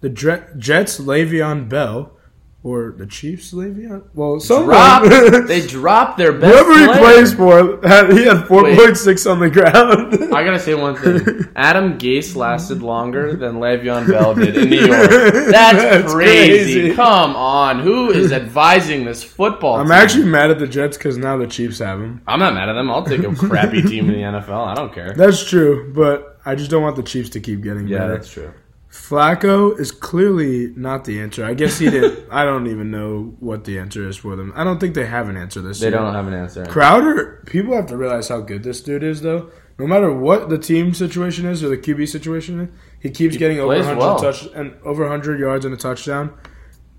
The 0.00 0.10
Jets, 0.10 1.00
Le'Veon 1.00 1.68
Bell, 1.68 2.16
or 2.64 2.92
the 2.96 3.06
Chiefs, 3.06 3.52
Le'Veon. 3.52 4.02
Well, 4.14 4.40
someone. 4.40 4.66
Drop. 4.74 5.04
they 5.46 5.64
dropped 5.64 6.18
their 6.18 6.32
best 6.32 6.52
Whoever 6.52 6.78
he 6.80 6.86
player. 6.86 6.98
plays 6.98 7.32
for, 7.32 7.86
had, 7.86 8.12
he 8.12 8.24
had 8.24 8.46
four 8.48 8.62
point 8.74 8.96
six 8.96 9.26
on 9.26 9.38
the 9.38 9.48
ground. 9.48 10.14
I 10.34 10.42
gotta 10.44 10.58
say 10.58 10.74
one 10.74 10.96
thing. 10.96 11.46
Adam 11.56 11.98
Gase 11.98 12.34
lasted 12.34 12.82
longer 12.82 13.36
than 13.36 13.54
Le'Veon 13.60 14.08
Bell 14.08 14.34
did 14.34 14.56
in 14.56 14.70
New 14.70 14.86
York. 14.86 14.90
That's, 14.90 15.52
That's 15.52 16.12
crazy. 16.12 16.74
crazy. 16.80 16.94
Come 16.94 17.36
on, 17.36 17.78
who 17.78 18.10
is 18.10 18.32
advising 18.32 19.04
this 19.04 19.22
football? 19.22 19.76
I'm 19.76 19.86
team? 19.86 19.92
actually 19.92 20.24
mad 20.24 20.50
at 20.50 20.58
the 20.58 20.66
Jets 20.66 20.96
because 20.96 21.16
now 21.16 21.36
the 21.36 21.46
Chiefs 21.46 21.78
have 21.78 22.00
him. 22.00 22.22
I'm 22.26 22.40
not 22.40 22.54
mad 22.54 22.68
at 22.68 22.72
them. 22.72 22.90
I'll 22.90 23.04
take 23.04 23.22
a 23.22 23.34
crappy 23.36 23.82
team 23.82 24.10
in 24.10 24.14
the 24.14 24.40
NFL. 24.40 24.66
I 24.66 24.74
don't 24.74 24.92
care. 24.92 25.14
That's 25.14 25.44
true, 25.44 25.92
but 25.94 26.40
I 26.44 26.56
just 26.56 26.70
don't 26.72 26.82
want 26.82 26.96
the 26.96 27.02
Chiefs 27.04 27.30
to 27.30 27.40
keep 27.40 27.62
getting 27.62 27.84
better. 27.84 27.92
Yeah, 27.94 27.98
better. 28.00 28.14
that's 28.14 28.30
true. 28.32 28.52
Flacco 28.90 29.78
is 29.78 29.90
clearly 29.92 30.72
not 30.74 31.04
the 31.04 31.20
answer. 31.20 31.44
I 31.44 31.54
guess 31.54 31.78
he 31.78 31.90
did. 31.90 32.26
I 32.30 32.44
don't 32.44 32.66
even 32.68 32.90
know 32.90 33.34
what 33.38 33.64
the 33.64 33.78
answer 33.78 34.08
is 34.08 34.16
for 34.16 34.34
them. 34.34 34.52
I 34.56 34.64
don't 34.64 34.78
think 34.80 34.94
they 34.94 35.04
have 35.06 35.28
an 35.28 35.36
answer 35.36 35.60
this 35.60 35.80
They 35.80 35.88
year. 35.88 35.98
don't 35.98 36.14
have 36.14 36.26
an 36.26 36.34
answer. 36.34 36.64
Crowder, 36.66 37.42
people 37.46 37.74
have 37.74 37.86
to 37.86 37.96
realize 37.96 38.28
how 38.28 38.40
good 38.40 38.62
this 38.62 38.80
dude 38.80 39.02
is, 39.02 39.20
though. 39.20 39.50
No 39.78 39.86
matter 39.86 40.10
what 40.12 40.48
the 40.48 40.58
team 40.58 40.94
situation 40.94 41.44
is 41.46 41.62
or 41.62 41.68
the 41.68 41.76
QB 41.78 42.08
situation 42.08 42.60
is, 42.60 42.68
he 43.00 43.10
keeps 43.10 43.36
getting 43.36 43.60
over 43.60 43.74
plays 43.74 43.86
100 43.86 43.98
well. 44.00 44.18
touch 44.18 44.46
and 44.54 44.74
over 44.84 45.02
100 45.02 45.38
yards 45.38 45.64
and 45.64 45.74
a 45.74 45.76
touchdown. 45.76 46.32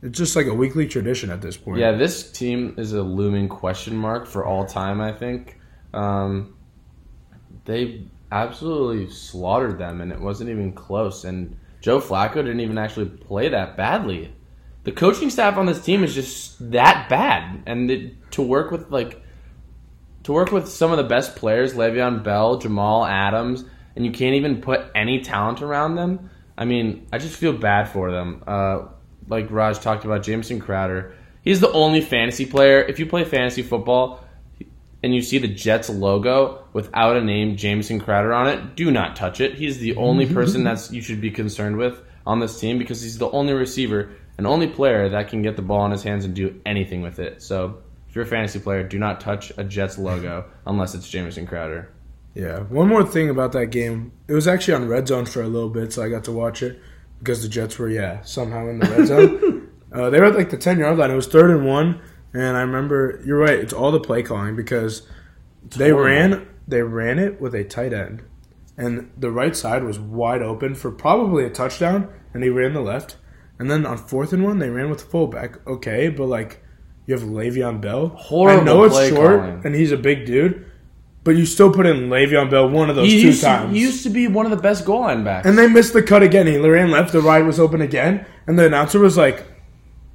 It's 0.01 0.17
just 0.17 0.36
like 0.36 0.46
a 0.46 0.53
weekly 0.53 0.88
tradition 0.88 1.29
at 1.29 1.41
this 1.41 1.58
point. 1.58 1.79
Yeah, 1.79 1.91
this 1.93 2.31
team 2.31 2.75
is 2.77 2.93
a 2.93 3.01
looming 3.01 3.50
question 3.50 3.98
mark 3.98 4.27
for 4.27 4.46
all 4.46 4.63
time. 4.65 5.01
I 5.01 5.12
think 5.12 5.58
um, 5.93 6.55
they 7.65 8.05
absolutely 8.31 9.10
slaughtered 9.10 9.77
them, 9.77 10.00
and 10.00 10.12
it 10.12 10.22
wasn't 10.22 10.51
even 10.51 10.72
close. 10.72 11.25
And 11.25 11.58
Joe 11.81 12.00
Flacco 12.00 12.36
didn't 12.36 12.59
even 12.59 12.77
actually 12.77 13.09
play 13.09 13.50
that 13.50 13.77
badly. 13.77 14.33
The 14.83 14.91
coaching 14.91 15.29
staff 15.29 15.57
on 15.57 15.65
this 15.65 15.81
team 15.81 16.03
is 16.03 16.15
just 16.15 16.71
that 16.71 17.09
bad, 17.09 17.63
and 17.65 17.91
it, 17.91 18.31
to 18.31 18.41
work 18.41 18.71
with 18.71 18.89
like 18.89 19.21
to 20.24 20.33
work 20.33 20.51
with 20.51 20.67
some 20.67 20.91
of 20.91 20.98
the 20.98 21.03
best 21.03 21.36
players, 21.36 21.74
Le'Veon 21.74 22.24
Bell, 22.24 22.57
Jamal 22.57 23.05
Adams, 23.05 23.63
and 23.95 24.05
you 24.05 24.12
can't 24.12 24.36
even 24.36 24.62
put 24.62 24.81
any 24.95 25.21
talent 25.21 25.62
around 25.62 25.95
them. 25.95 26.29
I 26.57 26.65
mean, 26.65 27.07
I 27.12 27.17
just 27.17 27.36
feel 27.36 27.53
bad 27.53 27.89
for 27.89 28.12
them. 28.12 28.43
Uh, 28.45 28.88
like 29.27 29.50
Raj 29.50 29.79
talked 29.79 30.05
about, 30.05 30.24
Jamison 30.24 30.59
Crowder. 30.59 31.15
He's 31.41 31.62
the 31.62 31.71
only 31.71 32.01
fantasy 32.01 32.45
player. 32.45 32.81
If 32.81 33.00
you 33.00 33.05
play 33.05 33.24
fantasy 33.24 33.62
football 33.63 34.25
and 35.01 35.13
you 35.13 35.21
see 35.21 35.37
the 35.37 35.47
Jets 35.47 35.89
logo 35.89 36.65
without 36.73 37.15
a 37.15 37.21
name 37.21 37.55
Jamison 37.55 37.99
Crowder 37.99 38.33
on 38.33 38.47
it, 38.47 38.75
do 38.75 38.91
not 38.91 39.15
touch 39.15 39.39
it. 39.39 39.55
He's 39.55 39.79
the 39.79 39.95
only 39.95 40.25
person 40.33 40.63
that's 40.63 40.91
you 40.91 41.01
should 41.01 41.21
be 41.21 41.31
concerned 41.31 41.77
with 41.77 42.01
on 42.25 42.39
this 42.39 42.59
team 42.59 42.77
because 42.77 43.01
he's 43.01 43.17
the 43.17 43.29
only 43.31 43.53
receiver 43.53 44.11
and 44.37 44.45
only 44.45 44.67
player 44.67 45.09
that 45.09 45.29
can 45.29 45.41
get 45.41 45.55
the 45.55 45.61
ball 45.61 45.85
in 45.85 45.91
his 45.91 46.03
hands 46.03 46.25
and 46.25 46.33
do 46.33 46.61
anything 46.65 47.01
with 47.01 47.19
it. 47.19 47.41
So 47.41 47.81
if 48.07 48.15
you're 48.15 48.25
a 48.25 48.27
fantasy 48.27 48.59
player, 48.59 48.83
do 48.83 48.99
not 48.99 49.21
touch 49.21 49.51
a 49.57 49.63
Jets 49.63 49.97
logo 49.97 50.45
unless 50.65 50.95
it's 50.95 51.09
Jamison 51.09 51.45
Crowder. 51.45 51.91
Yeah. 52.33 52.59
One 52.59 52.87
more 52.87 53.03
thing 53.03 53.29
about 53.29 53.51
that 53.53 53.67
game. 53.67 54.11
It 54.27 54.33
was 54.33 54.47
actually 54.47 54.75
on 54.75 54.87
Red 54.87 55.07
Zone 55.07 55.25
for 55.25 55.41
a 55.41 55.47
little 55.47 55.69
bit, 55.69 55.93
so 55.93 56.03
I 56.03 56.09
got 56.09 56.23
to 56.25 56.31
watch 56.31 56.61
it 56.61 56.79
because 57.19 57.41
the 57.41 57.49
Jets 57.49 57.77
were, 57.77 57.89
yeah, 57.89 58.21
somehow 58.21 58.67
in 58.69 58.79
the 58.79 58.87
Red 58.87 59.07
Zone. 59.07 59.69
uh, 59.91 60.09
they 60.09 60.19
were 60.19 60.27
at 60.27 60.35
like 60.35 60.49
the 60.49 60.57
10 60.57 60.79
yard 60.79 60.97
line. 60.97 61.11
It 61.11 61.15
was 61.15 61.27
third 61.27 61.51
and 61.51 61.65
one. 61.65 62.01
And 62.33 62.55
I 62.57 62.62
remember, 62.62 63.21
you're 63.25 63.39
right, 63.39 63.57
it's 63.59 63.74
all 63.74 63.91
the 63.91 64.00
play 64.00 64.21
calling 64.24 64.55
because 64.55 65.07
they 65.75 65.91
ran 65.91 66.48
they 66.67 66.81
ran 66.83 67.17
it 67.17 67.41
with 67.41 67.55
a 67.55 67.63
tight 67.63 67.93
end. 67.93 68.21
And 68.77 69.12
the 69.17 69.31
right 69.31 69.55
side 69.55 69.83
was 69.83 70.00
wide 70.00 70.41
open 70.41 70.75
for 70.75 70.91
probably 70.91 71.43
a 71.43 71.50
touchdown, 71.50 72.07
and 72.33 72.43
he 72.43 72.50
ran 72.50 72.74
the 72.74 72.81
left. 72.81 73.17
And 73.57 73.69
then 73.69 73.86
on 73.86 73.98
fourth 73.98 74.31
and 74.31 74.43
one, 74.43 74.59
they 74.59 74.69
ran 74.69 74.89
with 74.89 75.00
the 75.00 75.05
fullback. 75.05 75.65
Okay, 75.67 76.07
but 76.09 76.27
like 76.27 76.63
you 77.07 77.13
have 77.17 77.27
Le'Veon 77.27 77.81
Bell. 77.81 78.09
Horrible 78.09 78.62
I 78.62 78.63
know 78.63 78.83
it's 78.83 78.95
play 78.95 79.09
short, 79.09 79.39
calling. 79.41 79.62
and 79.65 79.75
he's 79.75 79.91
a 79.91 79.98
big 79.98 80.25
dude, 80.27 80.63
but 81.24 81.31
you 81.31 81.45
still 81.45 81.74
put 81.74 81.88
in 81.88 82.07
Le'Veon 82.09 82.50
Bell 82.51 82.69
one 82.69 82.89
of 82.89 82.95
those 82.95 83.07
He 83.12 83.19
two 83.21 83.27
used, 83.27 83.39
to, 83.41 83.45
times. 83.48 83.74
he 83.75 83.81
used 83.81 84.03
to 84.03 84.09
be 84.12 84.27
one 84.27 84.45
of 84.45 84.51
the 84.51 84.62
best 84.62 84.86
goal 84.86 85.01
line 85.01 85.24
backs. 85.24 85.48
and 85.48 85.57
they 85.57 85.67
missed 85.67 85.91
the 85.93 86.03
cut 86.03 86.21
again. 86.24 86.45
He 86.48 86.57
ran 86.57 86.91
left, 86.91 87.12
the 87.12 87.19
ride 87.21 87.45
was 87.45 87.59
open 87.59 87.81
again, 87.81 88.25
and 88.48 88.57
the 88.59 88.67
announcer 88.67 89.00
was 89.00 89.17
like, 89.17 89.43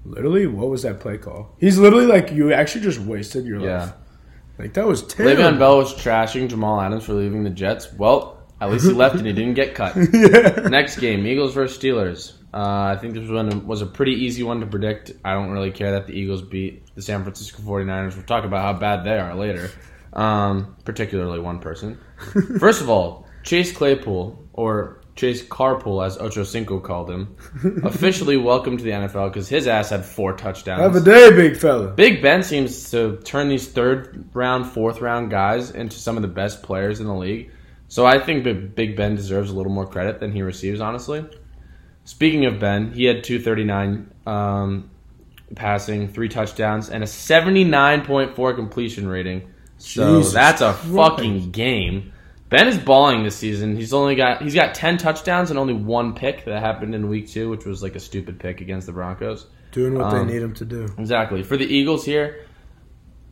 "Literally, 0.04 0.46
what 0.46 0.68
was 0.68 0.82
that 0.82 1.00
play 1.00 1.18
call?" 1.18 1.54
He's 1.58 1.78
literally 1.78 2.06
like, 2.06 2.32
"You 2.32 2.52
actually 2.52 2.82
just 2.82 3.00
wasted 3.00 3.46
your 3.46 3.60
yeah. 3.60 3.78
life." 3.78 3.92
Like 4.58 4.74
that 4.74 4.86
was 4.86 5.02
terrible. 5.02 5.42
Le'Veon 5.42 5.58
Bell 5.58 5.78
was 5.78 5.94
trashing 5.94 6.48
Jamal 6.48 6.80
Adams 6.80 7.04
for 7.04 7.14
leaving 7.14 7.42
the 7.42 7.50
Jets. 7.50 7.92
Well, 7.92 8.42
at 8.60 8.70
least 8.70 8.86
he 8.86 8.92
left 9.04 9.16
and 9.16 9.26
he 9.26 9.32
didn't 9.32 9.54
get 9.54 9.74
cut. 9.74 9.96
yeah. 10.12 10.68
Next 10.68 10.98
game, 10.98 11.26
Eagles 11.26 11.54
versus 11.54 11.76
Steelers. 11.76 12.34
Uh, 12.52 12.94
I 12.94 12.96
think 13.00 13.14
this 13.14 13.28
one 13.28 13.66
was 13.66 13.82
a 13.82 13.86
pretty 13.86 14.12
easy 14.12 14.44
one 14.44 14.60
to 14.60 14.66
predict. 14.66 15.10
I 15.24 15.34
don't 15.34 15.50
really 15.50 15.72
care 15.72 15.90
that 15.92 16.06
the 16.06 16.12
Eagles 16.12 16.40
beat 16.40 16.94
the 16.94 17.02
San 17.02 17.24
Francisco 17.24 17.62
49ers. 17.62 18.14
We'll 18.14 18.24
talk 18.24 18.44
about 18.44 18.62
how 18.62 18.78
bad 18.78 19.02
they 19.02 19.18
are 19.18 19.34
later, 19.34 19.70
um, 20.12 20.76
particularly 20.84 21.40
one 21.40 21.58
person. 21.58 21.98
First 22.60 22.80
of 22.80 22.88
all, 22.88 23.26
Chase 23.42 23.76
Claypool, 23.76 24.48
or 24.52 25.00
Chase 25.16 25.44
Carpool, 25.44 26.04
as 26.04 26.18
Ocho 26.18 26.42
Cinco 26.42 26.80
called 26.80 27.08
him, 27.08 27.36
officially 27.84 28.36
welcome 28.36 28.76
to 28.76 28.82
the 28.82 28.90
NFL 28.90 29.30
because 29.32 29.48
his 29.48 29.66
ass 29.68 29.90
had 29.90 30.04
four 30.04 30.32
touchdowns. 30.32 30.80
Have 30.80 30.96
a 30.96 31.00
day, 31.00 31.30
big 31.30 31.56
fella. 31.56 31.88
Big 31.88 32.20
Ben 32.20 32.42
seems 32.42 32.90
to 32.90 33.18
turn 33.24 33.48
these 33.48 33.68
third 33.68 34.24
round, 34.34 34.66
fourth 34.66 35.00
round 35.00 35.30
guys 35.30 35.70
into 35.70 35.98
some 35.98 36.16
of 36.16 36.22
the 36.22 36.28
best 36.28 36.62
players 36.64 36.98
in 37.00 37.06
the 37.06 37.14
league. 37.14 37.52
So 37.86 38.04
I 38.04 38.18
think 38.18 38.42
Big 38.42 38.74
Big 38.74 38.96
Ben 38.96 39.14
deserves 39.14 39.50
a 39.50 39.54
little 39.54 39.70
more 39.70 39.86
credit 39.86 40.18
than 40.18 40.32
he 40.32 40.42
receives, 40.42 40.80
honestly. 40.80 41.24
Speaking 42.04 42.44
of 42.46 42.58
Ben, 42.58 42.92
he 42.92 43.04
had 43.04 43.22
239 43.22 44.10
um, 44.26 44.90
passing, 45.54 46.08
three 46.08 46.28
touchdowns, 46.28 46.90
and 46.90 47.04
a 47.04 47.06
79.4 47.06 48.54
completion 48.56 49.06
rating. 49.08 49.50
So 49.78 50.18
Jesus 50.18 50.32
that's 50.32 50.60
a 50.60 50.72
Christ. 50.72 50.94
fucking 50.94 51.50
game. 51.52 52.12
Ben 52.48 52.68
is 52.68 52.78
balling 52.78 53.24
this 53.24 53.36
season. 53.36 53.76
He's 53.76 53.92
only 53.92 54.14
got 54.14 54.42
he's 54.42 54.54
got 54.54 54.74
10 54.74 54.98
touchdowns 54.98 55.50
and 55.50 55.58
only 55.58 55.74
one 55.74 56.14
pick 56.14 56.44
that 56.44 56.60
happened 56.60 56.94
in 56.94 57.08
week 57.08 57.28
2, 57.28 57.48
which 57.50 57.64
was 57.64 57.82
like 57.82 57.96
a 57.96 58.00
stupid 58.00 58.38
pick 58.38 58.60
against 58.60 58.86
the 58.86 58.92
Broncos. 58.92 59.46
Doing 59.72 59.94
what 59.94 60.12
Um, 60.12 60.26
they 60.26 60.34
need 60.34 60.42
him 60.42 60.54
to 60.54 60.64
do. 60.64 60.86
Exactly. 60.98 61.42
For 61.42 61.56
the 61.56 61.64
Eagles 61.64 62.04
here, 62.04 62.46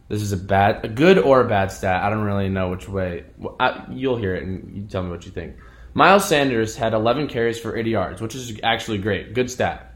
this 0.08 0.22
is 0.22 0.32
a 0.32 0.36
bad, 0.36 0.84
a 0.84 0.88
good 0.88 1.18
or 1.18 1.40
a 1.40 1.48
bad 1.48 1.70
stat. 1.70 2.02
I 2.02 2.10
don't 2.10 2.24
really 2.24 2.48
know 2.48 2.70
which 2.70 2.88
way. 2.88 3.24
I, 3.60 3.84
you'll 3.90 4.16
hear 4.16 4.34
it 4.34 4.42
and 4.42 4.76
you 4.76 4.82
tell 4.84 5.02
me 5.02 5.10
what 5.10 5.24
you 5.24 5.30
think. 5.30 5.56
Miles 5.94 6.26
Sanders 6.26 6.74
had 6.74 6.94
11 6.94 7.28
carries 7.28 7.60
for 7.60 7.76
80 7.76 7.90
yards, 7.90 8.20
which 8.20 8.34
is 8.34 8.58
actually 8.62 8.98
great. 8.98 9.34
Good 9.34 9.50
stat. 9.50 9.91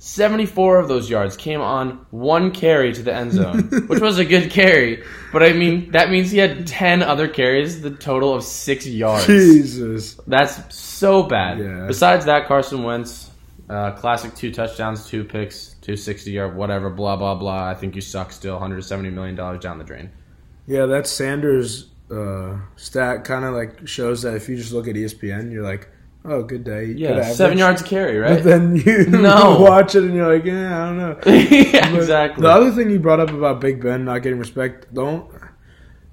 74 0.00 0.78
of 0.78 0.88
those 0.88 1.10
yards 1.10 1.36
came 1.36 1.60
on 1.60 2.06
one 2.10 2.52
carry 2.52 2.90
to 2.94 3.02
the 3.02 3.14
end 3.14 3.32
zone, 3.32 3.64
which 3.86 4.00
was 4.00 4.18
a 4.18 4.24
good 4.24 4.50
carry. 4.50 5.04
But 5.30 5.42
I 5.42 5.52
mean, 5.52 5.90
that 5.90 6.10
means 6.10 6.30
he 6.30 6.38
had 6.38 6.66
10 6.66 7.02
other 7.02 7.28
carries, 7.28 7.82
the 7.82 7.90
total 7.90 8.34
of 8.34 8.42
six 8.42 8.86
yards. 8.86 9.26
Jesus. 9.26 10.14
That's 10.26 10.74
so 10.74 11.24
bad. 11.24 11.58
Yeah. 11.58 11.86
Besides 11.86 12.24
that, 12.24 12.48
Carson 12.48 12.82
Wentz, 12.82 13.30
uh, 13.68 13.90
classic 13.92 14.34
two 14.34 14.50
touchdowns, 14.50 15.06
two 15.06 15.22
picks, 15.22 15.74
260 15.82 16.30
yard, 16.30 16.56
whatever, 16.56 16.88
blah, 16.88 17.16
blah, 17.16 17.34
blah. 17.34 17.68
I 17.68 17.74
think 17.74 17.94
you 17.94 18.00
suck 18.00 18.32
still. 18.32 18.58
$170 18.58 19.12
million 19.12 19.34
down 19.34 19.76
the 19.76 19.84
drain. 19.84 20.10
Yeah, 20.66 20.86
that 20.86 21.08
Sanders 21.08 21.90
uh, 22.10 22.56
stat 22.76 23.24
kind 23.24 23.44
of 23.44 23.52
like 23.52 23.86
shows 23.86 24.22
that 24.22 24.34
if 24.34 24.48
you 24.48 24.56
just 24.56 24.72
look 24.72 24.88
at 24.88 24.94
ESPN, 24.94 25.52
you're 25.52 25.62
like, 25.62 25.90
oh, 26.24 26.42
good 26.42 26.64
day. 26.64 26.84
Yeah, 26.86 27.10
average. 27.10 27.34
seven 27.36 27.58
yards 27.58 27.82
a 27.82 27.84
carry, 27.84 28.20
But 28.20 28.30
right? 28.30 28.42
then 28.44 28.76
you 28.76 29.06
No. 29.08 29.60
watch 29.60 29.94
it 29.94 30.04
and 30.04 30.14
you're 30.14 30.32
like, 30.32 30.44
yeah, 30.44 30.82
I 30.82 30.86
don't 30.86 30.98
know. 30.98 31.18
yeah, 31.26 31.94
exactly. 31.94 32.42
The 32.42 32.48
other 32.50 32.70
thing 32.72 32.90
you 32.90 32.98
brought 32.98 33.20
up 33.20 33.30
about 33.30 33.60
Big 33.60 33.82
Ben 33.82 34.04
not 34.04 34.22
getting 34.22 34.38
respect, 34.38 34.92
don't. 34.94 35.30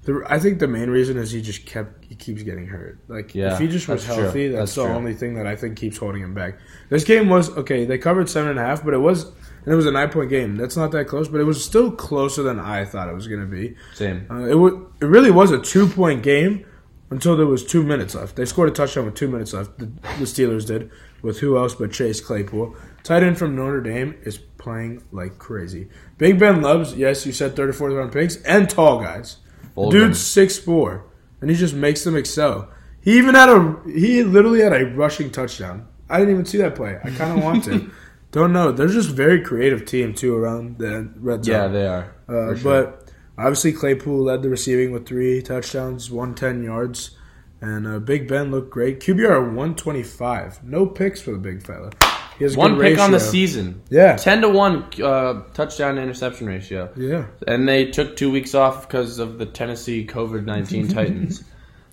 The, 0.04 0.22
I 0.26 0.38
think 0.38 0.58
the 0.58 0.68
main 0.68 0.88
reason 0.88 1.18
is 1.18 1.32
he 1.32 1.42
just 1.42 1.66
kept 1.66 2.04
he 2.06 2.14
keeps 2.14 2.42
getting 2.42 2.66
hurt. 2.66 2.98
Like 3.08 3.34
Yeah, 3.34 3.52
if 3.52 3.58
he 3.58 3.68
just 3.68 3.86
was 3.88 4.06
that's 4.06 4.18
healthy, 4.18 4.48
that's, 4.48 4.60
That's 4.60 4.74
the 4.76 4.84
true. 4.86 4.94
only 4.94 5.12
thing 5.12 5.34
that 5.34 5.46
I 5.46 5.54
think 5.54 5.76
keeps 5.76 5.98
holding 5.98 6.22
him 6.22 6.32
back. 6.32 6.58
This 6.88 7.04
game 7.04 7.28
was 7.28 7.50
okay. 7.58 7.84
They 7.84 7.98
covered 7.98 8.30
seven 8.30 8.50
and 8.50 8.58
a 8.58 8.62
half, 8.62 8.82
but 8.82 8.94
it 8.94 8.98
was 8.98 9.24
and 9.24 9.72
it 9.74 9.76
was 9.76 9.84
a 9.84 9.90
nine 9.90 10.08
point 10.08 10.30
game. 10.30 10.56
That's 10.56 10.78
not 10.78 10.92
that 10.92 11.08
close, 11.08 11.28
but 11.28 11.40
it 11.42 11.44
was 11.44 11.62
still 11.62 11.90
closer 11.90 12.42
than 12.42 12.58
I 12.58 12.86
thought 12.86 13.10
it 13.10 13.14
was 13.14 13.28
going 13.28 13.40
to 13.42 13.46
be. 13.46 13.76
Same. 13.92 14.26
Uh, 14.30 14.46
it 14.46 14.54
wa 14.54 14.68
it 15.02 15.04
really 15.04 15.30
was 15.30 15.50
a 15.50 15.60
two 15.60 15.86
point 15.86 16.22
game 16.22 16.64
until 17.10 17.36
there 17.36 17.46
was 17.46 17.64
two 17.64 17.82
minutes 17.82 18.14
left. 18.14 18.36
They 18.36 18.44
scored 18.44 18.68
a 18.68 18.72
touchdown 18.72 19.06
with 19.06 19.14
two 19.14 19.28
minutes 19.28 19.52
left. 19.52 19.78
The, 19.78 19.86
the 19.86 20.24
Steelers 20.24 20.66
did 20.66 20.90
with 21.22 21.40
who 21.40 21.56
else 21.56 21.74
but 21.74 21.92
Chase 21.92 22.20
Claypool. 22.20 22.76
Tight 23.02 23.22
end 23.22 23.38
from 23.38 23.56
Notre 23.56 23.80
Dame 23.80 24.16
is 24.22 24.38
playing 24.38 25.02
like 25.12 25.38
crazy. 25.38 25.88
Big 26.18 26.38
Ben 26.38 26.60
loves 26.62 26.94
yes, 26.94 27.24
you 27.26 27.32
said 27.32 27.56
third 27.56 27.70
or 27.70 27.72
fourth 27.72 27.94
round 27.94 28.12
picks 28.12 28.36
and 28.42 28.68
tall 28.68 29.00
guys. 29.00 29.38
The 29.62 29.68
Full 29.74 29.86
of 29.88 29.92
them. 29.92 30.02
dude's 30.08 30.20
six 30.20 30.58
four, 30.58 31.06
and 31.40 31.48
he 31.50 31.56
just 31.56 31.74
makes 31.74 32.04
them 32.04 32.16
excel. 32.16 32.70
He 33.00 33.16
even 33.16 33.34
had 33.34 33.48
a 33.48 33.80
he 33.86 34.22
literally 34.22 34.60
had 34.60 34.72
a 34.72 34.84
rushing 34.86 35.30
touchdown. 35.30 35.86
I 36.10 36.18
didn't 36.18 36.34
even 36.34 36.44
see 36.46 36.58
that 36.58 36.74
play. 36.74 36.98
I 37.02 37.10
kind 37.10 37.38
of 37.38 37.44
want 37.44 37.64
to. 37.64 37.90
Don't 38.32 38.52
know. 38.52 38.72
They're 38.72 38.88
just 38.88 39.10
very 39.10 39.40
creative 39.42 39.86
team 39.86 40.12
too 40.12 40.36
around 40.36 40.78
the 40.78 41.10
red 41.16 41.44
zone. 41.44 41.54
Yeah, 41.54 41.68
they 41.68 41.86
are. 41.86 42.14
Uh, 42.28 42.54
sure. 42.54 42.56
But 42.64 43.07
obviously, 43.38 43.72
Claypool 43.72 44.24
led 44.24 44.42
the 44.42 44.50
receiving 44.50 44.92
with 44.92 45.06
three 45.06 45.42
touchdowns, 45.42 46.10
110 46.10 46.62
yards. 46.62 47.12
And 47.60 47.86
uh, 47.86 47.98
Big 47.98 48.28
Ben 48.28 48.50
looked 48.50 48.70
great. 48.70 49.00
QBR 49.00 49.40
125. 49.40 50.62
No 50.62 50.86
picks 50.86 51.20
for 51.20 51.32
the 51.32 51.38
big 51.38 51.64
fella. 51.66 51.90
He 52.38 52.44
has 52.44 52.54
a 52.54 52.58
One 52.58 52.78
pick 52.78 53.00
on 53.00 53.10
the 53.10 53.18
season. 53.18 53.82
Yeah. 53.90 54.16
10 54.16 54.42
to 54.42 54.48
1 54.48 55.02
uh, 55.02 55.42
touchdown 55.54 55.96
to 55.96 56.02
interception 56.02 56.46
ratio. 56.46 56.92
Yeah. 56.96 57.26
And 57.48 57.68
they 57.68 57.90
took 57.90 58.16
two 58.16 58.30
weeks 58.30 58.54
off 58.54 58.86
because 58.86 59.18
of 59.18 59.38
the 59.38 59.46
Tennessee 59.46 60.06
COVID 60.06 60.44
19 60.44 60.88
Titans. 60.94 61.42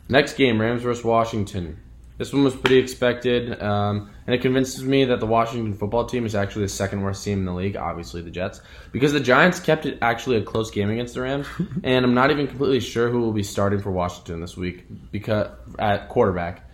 Next 0.07 0.35
game, 0.35 0.61
Rams 0.61 0.83
versus 0.83 1.03
Washington. 1.03 1.79
This 2.17 2.31
one 2.31 2.45
was 2.45 2.55
pretty 2.55 2.77
expected, 2.77 3.61
um, 3.61 4.09
and 4.25 4.33
it 4.33 4.41
convinces 4.41 4.83
me 4.83 5.03
that 5.05 5.19
the 5.19 5.25
Washington 5.25 5.73
football 5.73 6.05
team 6.05 6.25
is 6.25 6.33
actually 6.33 6.63
the 6.63 6.69
second 6.69 7.01
worst 7.01 7.25
team 7.25 7.39
in 7.39 7.45
the 7.45 7.53
league, 7.53 7.75
obviously 7.75 8.21
the 8.21 8.31
Jets, 8.31 8.61
because 8.93 9.11
the 9.11 9.19
Giants 9.19 9.59
kept 9.59 9.85
it 9.85 9.97
actually 10.01 10.37
a 10.37 10.41
close 10.41 10.71
game 10.71 10.89
against 10.89 11.13
the 11.13 11.21
Rams, 11.21 11.45
and 11.83 12.05
I'm 12.05 12.13
not 12.13 12.31
even 12.31 12.47
completely 12.47 12.79
sure 12.79 13.09
who 13.09 13.19
will 13.19 13.33
be 13.33 13.43
starting 13.43 13.81
for 13.81 13.91
Washington 13.91 14.39
this 14.39 14.55
week 14.55 14.85
because 15.11 15.49
at 15.77 16.07
quarterback, 16.07 16.69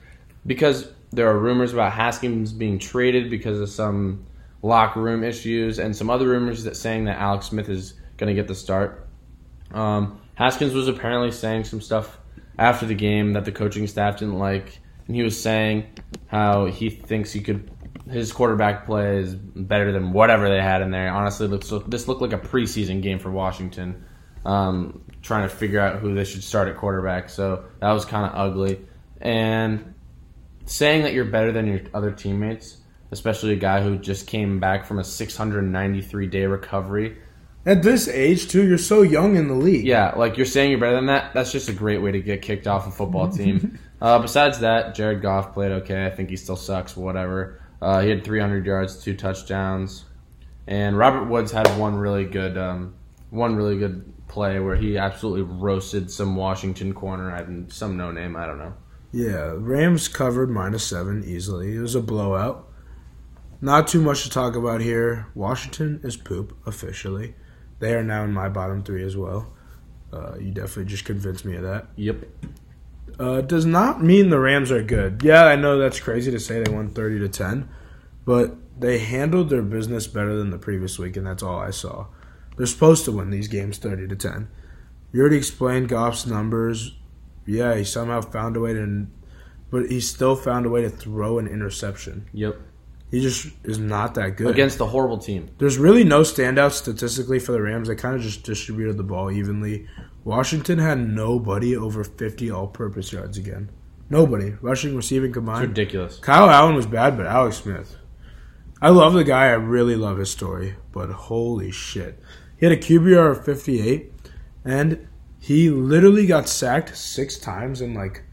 because 0.46 0.88
there 1.12 1.28
are 1.28 1.38
rumors 1.38 1.74
about 1.74 1.92
Haskins 1.92 2.54
being 2.54 2.78
traded 2.78 3.32
because 3.32 3.60
of 3.60 3.70
some 3.70 4.28
locker 4.62 5.02
room 5.02 5.24
issues, 5.24 5.80
and 5.80 5.96
some 5.96 6.10
other 6.10 6.28
rumors 6.28 6.66
that 6.66 6.78
saying 6.78 7.06
that 7.06 7.18
Alex 7.18 7.48
Smith 7.48 7.68
is 7.68 7.96
going 8.18 8.28
to 8.28 8.40
get 8.40 8.48
the 8.48 8.56
start. 8.56 9.08
Um, 9.72 10.22
Haskins 10.36 10.74
was 10.74 10.88
apparently 10.88 11.32
saying 11.32 11.64
some 11.64 11.82
stuff 11.82 12.20
after 12.60 12.86
the 12.86 12.96
game 12.96 13.34
that 13.34 13.46
the 13.46 13.52
coaching 13.52 13.88
staff 13.88 14.18
didn't 14.18 14.38
like, 14.38 14.80
and 15.08 15.16
he 15.16 15.24
was 15.24 15.42
saying 15.42 15.88
how 16.28 16.66
he 16.66 16.90
thinks 16.90 17.32
he 17.32 17.42
could. 17.42 17.70
His 18.10 18.32
quarterback 18.32 18.86
play 18.86 19.18
is 19.18 19.36
better 19.36 19.92
than 19.92 20.12
whatever 20.12 20.50
they 20.50 20.62
had 20.62 20.82
in 20.82 20.92
there. 20.92 21.12
Honestly, 21.12 21.48
looks 21.48 21.72
this 21.88 22.08
looked 22.08 22.22
like 22.22 22.34
a 22.34 22.38
preseason 22.38 23.02
game 23.02 23.20
for 23.20 23.32
Washington, 23.32 24.04
um, 24.46 25.04
trying 25.22 25.48
to 25.48 25.56
figure 25.56 25.80
out 25.80 26.00
who 26.00 26.16
they 26.16 26.24
should 26.24 26.44
start 26.44 26.68
at 26.68 26.78
quarterback. 26.78 27.30
So 27.30 27.66
that 27.80 27.92
was 27.92 28.06
kind 28.06 28.26
of 28.26 28.32
ugly. 28.36 28.80
and 29.22 29.94
saying 30.66 31.04
that 31.04 31.14
you're 31.14 31.26
better 31.26 31.52
than 31.52 31.68
your 31.68 31.82
other 31.94 32.12
teammates, 32.12 32.78
especially 33.12 33.54
a 33.54 33.58
guy 33.58 33.82
who 33.82 33.98
just 33.98 34.28
came 34.28 34.60
back 34.60 34.86
from 34.86 35.00
a 35.00 35.04
693 35.04 36.28
day 36.28 36.46
recovery. 36.46 37.18
At 37.66 37.84
this 37.84 38.08
age, 38.08 38.48
too, 38.48 38.66
you're 38.68 38.78
so 38.80 39.04
young 39.04 39.36
in 39.36 39.48
the 39.48 39.54
league. 39.54 39.86
Yeah, 39.86 40.14
like 40.16 40.38
you're 40.38 40.48
saying 40.48 40.72
you're 40.72 40.80
better 40.80 40.96
than 40.96 41.08
that. 41.08 41.34
That's 41.34 41.52
just 41.52 41.70
a 41.70 41.74
great 41.74 42.02
way 42.02 42.12
to 42.12 42.20
get 42.20 42.42
kicked 42.42 42.66
off 42.68 42.88
a 42.88 42.92
football 42.92 43.30
team. 43.30 43.78
uh, 44.02 44.20
besides 44.20 44.60
that, 44.60 44.96
Jared 44.96 45.22
Goff 45.22 45.54
played 45.54 45.72
okay. 45.72 46.06
I 46.06 46.10
think 46.10 46.30
he 46.30 46.36
still 46.36 46.56
sucks. 46.56 46.98
Whatever. 46.98 47.62
Uh, 47.82 48.02
he 48.02 48.10
had 48.10 48.24
300 48.24 48.66
yards, 48.66 49.04
two 49.04 49.16
touchdowns, 49.16 50.06
and 50.68 50.98
Robert 50.98 51.26
Woods 51.26 51.52
had 51.52 51.68
one 51.80 51.96
really 51.96 52.26
good, 52.26 52.56
um, 52.56 52.94
one 53.32 53.56
really 53.56 53.78
good 53.80 54.14
play 54.28 54.60
where 54.60 54.76
he 54.76 54.98
absolutely 54.98 55.42
roasted 55.42 56.12
some 56.12 56.36
Washington 56.36 56.94
corner 56.94 57.30
and 57.36 57.72
some 57.74 57.98
no 57.98 58.12
name. 58.12 58.36
I 58.36 58.46
don't 58.46 58.60
know. 58.60 58.74
Yeah, 59.12 59.54
Rams 59.58 60.08
covered 60.08 60.50
minus 60.50 60.86
seven 60.86 61.24
easily. 61.26 61.76
It 61.76 61.80
was 61.80 61.96
a 61.96 62.02
blowout. 62.02 62.68
Not 63.60 63.88
too 63.88 64.02
much 64.02 64.24
to 64.24 64.30
talk 64.30 64.56
about 64.56 64.82
here. 64.82 65.28
Washington 65.36 66.00
is 66.04 66.16
poop 66.16 66.58
officially. 66.66 67.36
They 67.80 67.94
are 67.94 68.04
now 68.04 68.24
in 68.24 68.32
my 68.32 68.48
bottom 68.48 68.84
three 68.84 69.04
as 69.04 69.18
well. 69.18 69.54
Uh, 70.14 70.36
you 70.40 70.52
definitely 70.52 70.86
just 70.86 71.06
convinced 71.06 71.46
me 71.46 71.56
of 71.56 71.64
that. 71.64 71.88
Yep. 71.96 72.26
Uh, 73.20 73.42
does 73.42 73.66
not 73.66 74.04
mean 74.04 74.30
the 74.30 74.40
Rams 74.40 74.72
are 74.72 74.84
good. 74.84 75.22
Yeah, 75.24 75.46
I 75.46 75.56
know 75.56 75.78
that's 75.78 76.00
crazy 76.00 76.32
to 76.32 76.40
say 76.40 76.62
they 76.62 76.72
won 76.72 76.90
thirty 76.90 77.20
to 77.20 77.30
ten, 77.30 77.70
but 78.26 78.56
they 78.80 79.00
handled 79.00 79.50
their 79.50 79.62
business 79.62 80.08
better 80.08 80.36
than 80.36 80.50
the 80.50 80.58
previous 80.58 80.98
week, 80.98 81.18
and 81.18 81.26
that's 81.26 81.44
all 81.44 81.60
I 81.60 81.72
saw. 81.72 82.08
They're 82.58 82.66
supposed 82.66 83.06
to 83.06 83.12
win 83.12 83.30
these 83.30 83.48
games 83.48 83.78
thirty 83.78 84.08
to 84.08 84.16
ten. 84.16 84.50
You 85.12 85.22
already 85.22 85.38
explained 85.38 85.90
Goff's 85.90 86.26
numbers. 86.26 86.98
Yeah, 87.46 87.76
he 87.76 87.84
somehow 87.84 88.22
found 88.22 88.56
a 88.56 88.60
way 88.60 88.74
to, 88.74 89.08
but 89.70 89.90
he 89.90 90.00
still 90.00 90.36
found 90.36 90.66
a 90.66 90.70
way 90.70 90.82
to 90.82 90.90
throw 90.90 91.38
an 91.40 91.48
interception. 91.48 92.28
Yep. 92.34 92.60
He 93.12 93.20
just 93.20 93.50
is 93.66 93.78
not 93.78 94.16
that 94.16 94.38
good 94.38 94.48
Against 94.48 94.80
a 94.80 94.86
horrible 94.86 95.18
team. 95.18 95.50
There's 95.58 95.78
really 95.78 96.06
no 96.06 96.22
standouts 96.22 96.74
statistically 96.74 97.40
for 97.40 97.52
the 97.52 97.62
Rams. 97.62 97.90
They 97.90 97.96
kind 97.96 98.16
of 98.16 98.22
just 98.22 98.44
distributed 98.44 98.96
the 98.96 99.04
ball 99.04 99.30
evenly. 99.30 99.88
Washington 100.24 100.80
had 100.80 101.00
nobody 101.00 101.76
over 101.76 102.04
50 102.04 102.52
all-purpose 102.52 103.12
yards 103.12 103.38
again. 103.38 103.70
Nobody 104.10 104.56
rushing, 104.62 104.96
receiving 104.96 105.30
It's 105.30 105.36
combined. 105.36 105.70
ridiculous. 105.70 106.18
Kyle 106.20 106.50
Allen 106.50 106.76
was 106.76 106.86
bad, 106.86 107.18
but 107.18 107.26
Alex 107.26 107.58
Smith. 107.58 107.96
I 108.82 108.90
love 108.90 109.14
the 109.14 109.24
guy. 109.24 109.46
I 109.46 109.52
really 109.54 109.96
love 109.96 110.18
his 110.18 110.30
story, 110.32 110.76
but 110.92 111.10
holy 111.10 111.72
shit. 111.72 112.20
He 112.58 112.66
had 112.66 112.74
a 112.74 112.78
QBR 112.78 113.32
of 113.32 113.46
58, 113.46 114.12
and 114.66 115.08
he 115.40 115.70
literally 115.70 116.26
got 116.28 116.48
sacked 116.50 116.96
six 116.98 117.38
times 117.38 117.82
in 117.82 117.94
like 117.94 118.24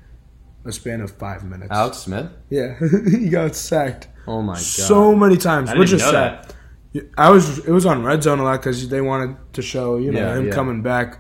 a 0.65 0.73
span 0.73 1.01
of 1.01 1.11
five 1.13 1.45
minutes. 1.45 1.71
Alex 1.71 1.99
Smith. 1.99 2.31
Yeah, 2.51 2.77
he 3.11 3.29
got 3.31 3.55
sacked 3.55 4.09
Oh 4.27 4.43
my 4.43 4.55
god. 4.55 4.63
so 4.63 5.15
many 5.15 5.37
times, 5.39 5.71
I 5.71 5.73
didn't 5.73 5.81
which 5.81 5.93
is 5.93 6.03
know 6.03 6.11
sad. 6.11 6.55
that. 6.93 7.05
I 7.17 7.31
was 7.31 7.61
it 7.61 7.71
was 7.71 7.87
on 7.87 8.03
Red 8.03 8.23
Zone 8.23 8.39
a 8.41 8.45
lot 8.45 8.61
because 8.61 8.89
they 8.89 9.01
wanted 9.01 9.37
to 9.55 9.63
show 9.63 9.97
you 9.97 10.11
know 10.13 10.19
Yeah, 10.21 10.37
him 10.39 10.47
yeah. 10.49 10.53
coming 10.53 10.83
back. 10.83 11.19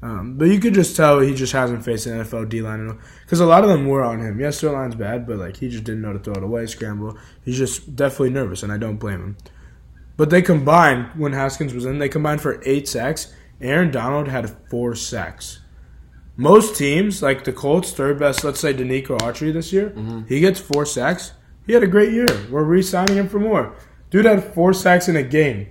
Um, 0.00 0.34
but 0.38 0.44
you 0.46 0.60
could 0.60 0.74
just 0.74 0.94
tell 0.94 1.18
he 1.18 1.34
just 1.34 1.52
hasn't 1.52 1.84
faced 1.84 2.06
an 2.06 2.20
NFL 2.20 2.48
D 2.48 2.62
line 2.62 2.98
because 3.24 3.40
a 3.40 3.46
lot 3.46 3.64
of 3.64 3.68
them 3.68 3.86
were 3.88 4.04
on 4.04 4.20
him. 4.20 4.38
Yes, 4.38 4.60
their 4.60 4.70
line's 4.70 4.94
bad, 4.94 5.26
but 5.26 5.38
like 5.38 5.56
he 5.56 5.68
just 5.68 5.82
didn't 5.84 6.02
know 6.02 6.12
to 6.12 6.20
throw 6.20 6.34
it 6.34 6.42
away, 6.44 6.66
scramble. 6.66 7.18
He's 7.44 7.58
just 7.58 7.96
definitely 7.96 8.30
nervous, 8.30 8.62
and 8.62 8.70
I 8.72 8.76
don't 8.78 8.98
blame 8.98 9.20
him. 9.20 9.36
But 10.16 10.30
they 10.30 10.40
combined 10.42 11.10
when 11.16 11.32
Haskins 11.32 11.74
was 11.74 11.84
in. 11.84 11.98
They 11.98 12.08
combined 12.08 12.40
for 12.40 12.62
eight 12.64 12.88
sacks. 12.88 13.34
Aaron 13.60 13.90
Donald 13.90 14.28
had 14.28 14.56
four 14.70 14.94
sacks. 14.94 15.60
Most 16.36 16.76
teams, 16.76 17.20
like 17.20 17.42
the 17.42 17.52
Colts, 17.52 17.90
third 17.90 18.20
best, 18.20 18.44
let's 18.44 18.60
say 18.60 18.72
Denico 18.72 19.18
Autry 19.18 19.52
this 19.52 19.72
year, 19.72 19.90
Mm-hmm. 19.90 20.26
he 20.28 20.38
gets 20.38 20.60
four 20.60 20.86
sacks. 20.86 21.32
He 21.66 21.72
had 21.72 21.82
a 21.82 21.88
great 21.88 22.12
year. 22.12 22.26
We're 22.50 22.62
re-signing 22.62 23.16
him 23.16 23.28
for 23.28 23.40
more. 23.40 23.74
Dude 24.10 24.24
had 24.24 24.44
four 24.54 24.72
sacks 24.72 25.08
in 25.08 25.16
a 25.16 25.22
game. 25.24 25.68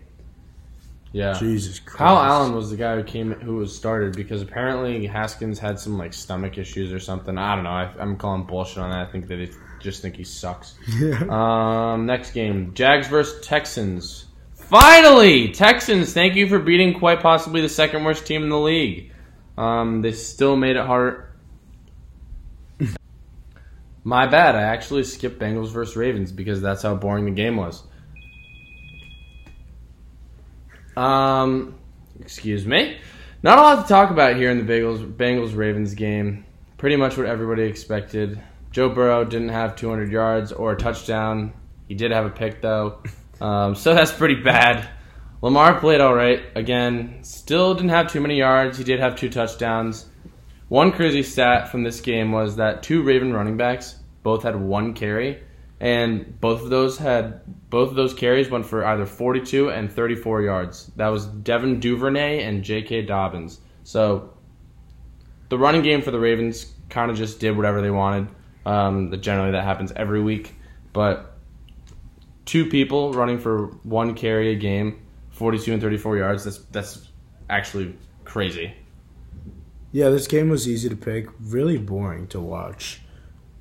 Yeah. 1.11 1.33
Jesus 1.33 1.79
Christ. 1.79 1.97
Kyle 1.97 2.17
Allen 2.17 2.53
was 2.53 2.69
the 2.69 2.77
guy 2.77 2.95
who 2.95 3.03
came 3.03 3.31
who 3.31 3.55
was 3.55 3.75
started 3.75 4.15
because 4.15 4.41
apparently 4.41 5.05
Haskins 5.07 5.59
had 5.59 5.79
some 5.79 5.97
like 5.97 6.13
stomach 6.13 6.57
issues 6.57 6.91
or 6.91 6.99
something. 6.99 7.37
I 7.37 7.55
don't 7.55 7.63
know. 7.63 7.69
I, 7.69 7.91
I'm 7.99 8.17
calling 8.17 8.43
bullshit 8.43 8.79
on 8.79 8.91
that. 8.91 9.07
I 9.07 9.11
think 9.11 9.27
that 9.27 9.37
they 9.37 9.49
just 9.79 10.01
think 10.01 10.15
he 10.15 10.23
sucks. 10.23 10.75
Yeah. 10.99 11.93
Um, 11.93 12.05
next 12.05 12.31
game, 12.31 12.73
Jags 12.73 13.07
versus 13.07 13.45
Texans. 13.45 14.25
Finally, 14.53 15.53
Texans. 15.53 16.13
Thank 16.13 16.35
you 16.35 16.47
for 16.47 16.59
beating 16.59 16.99
quite 16.99 17.21
possibly 17.21 17.61
the 17.61 17.69
second 17.69 18.03
worst 18.03 18.25
team 18.25 18.43
in 18.43 18.49
the 18.49 18.59
league. 18.59 19.13
Um, 19.57 20.01
they 20.01 20.11
still 20.11 20.55
made 20.55 20.75
it 20.75 20.85
hard. 20.85 21.31
My 24.03 24.27
bad. 24.27 24.55
I 24.55 24.63
actually 24.63 25.03
skipped 25.03 25.39
Bengals 25.39 25.69
versus 25.69 25.95
Ravens 25.95 26.31
because 26.31 26.61
that's 26.61 26.83
how 26.83 26.95
boring 26.95 27.25
the 27.25 27.31
game 27.31 27.55
was. 27.55 27.83
Um, 30.97 31.75
excuse 32.19 32.65
me. 32.65 32.97
Not 33.43 33.59
a 33.59 33.61
lot 33.61 33.83
to 33.83 33.87
talk 33.87 34.09
about 34.09 34.35
here 34.35 34.49
in 34.49 34.65
the 34.65 34.73
Bengals 34.73 35.13
Bengals 35.15 35.55
Ravens 35.55 35.93
game. 35.93 36.43
Pretty 36.77 36.95
much 36.95 37.17
what 37.17 37.27
everybody 37.27 37.63
expected. 37.63 38.41
Joe 38.71 38.89
Burrow 38.89 39.23
didn't 39.23 39.49
have 39.49 39.75
200 39.75 40.11
yards 40.11 40.51
or 40.51 40.71
a 40.71 40.75
touchdown. 40.75 41.53
He 41.87 41.93
did 41.93 42.11
have 42.11 42.25
a 42.25 42.29
pick 42.31 42.61
though, 42.61 43.01
um, 43.41 43.75
so 43.75 43.93
that's 43.93 44.11
pretty 44.11 44.41
bad. 44.41 44.89
Lamar 45.41 45.79
played 45.79 46.01
all 46.01 46.15
right 46.15 46.41
again. 46.55 47.19
Still 47.21 47.75
didn't 47.75 47.89
have 47.89 48.11
too 48.11 48.19
many 48.19 48.37
yards. 48.37 48.77
He 48.77 48.83
did 48.83 48.99
have 48.99 49.15
two 49.15 49.29
touchdowns. 49.29 50.07
One 50.67 50.91
crazy 50.91 51.21
stat 51.21 51.69
from 51.69 51.83
this 51.83 52.01
game 52.01 52.31
was 52.31 52.55
that 52.55 52.81
two 52.81 53.03
Raven 53.03 53.33
running 53.33 53.55
backs 53.55 53.95
both 54.23 54.43
had 54.43 54.55
one 54.55 54.95
carry, 54.95 55.43
and 55.79 56.39
both 56.39 56.61
of 56.63 56.69
those 56.69 56.97
had 56.97 57.41
both 57.69 57.89
of 57.89 57.95
those 57.95 58.13
carries 58.13 58.49
went 58.49 58.65
for 58.65 58.85
either 58.85 59.05
42 59.05 59.69
and 59.69 59.91
34 59.91 60.41
yards. 60.41 60.91
That 60.95 61.09
was 61.09 61.25
Devin 61.25 61.79
Duvernay 61.79 62.43
and 62.43 62.63
J.K. 62.63 63.03
Dobbins. 63.03 63.59
So 63.83 64.33
the 65.49 65.57
running 65.57 65.81
game 65.81 66.01
for 66.01 66.11
the 66.11 66.19
Ravens 66.19 66.73
kind 66.89 67.11
of 67.11 67.17
just 67.17 67.39
did 67.39 67.55
whatever 67.55 67.81
they 67.81 67.91
wanted. 67.91 68.29
Um, 68.65 69.21
generally 69.21 69.51
that 69.51 69.63
happens 69.63 69.91
every 69.95 70.21
week, 70.21 70.55
but 70.93 71.37
two 72.45 72.65
people 72.65 73.13
running 73.13 73.37
for 73.37 73.67
one 73.83 74.13
carry 74.13 74.51
a 74.51 74.55
game, 74.55 75.05
42 75.31 75.73
and 75.73 75.81
34 75.81 76.17
yards. 76.17 76.43
That's 76.43 76.57
that's 76.71 77.07
actually 77.49 77.95
crazy. 78.25 78.73
Yeah, 79.91 80.09
this 80.09 80.27
game 80.27 80.49
was 80.49 80.67
easy 80.67 80.89
to 80.89 80.95
pick. 80.95 81.27
Really 81.39 81.77
boring 81.77 82.27
to 82.27 82.39
watch. 82.39 83.01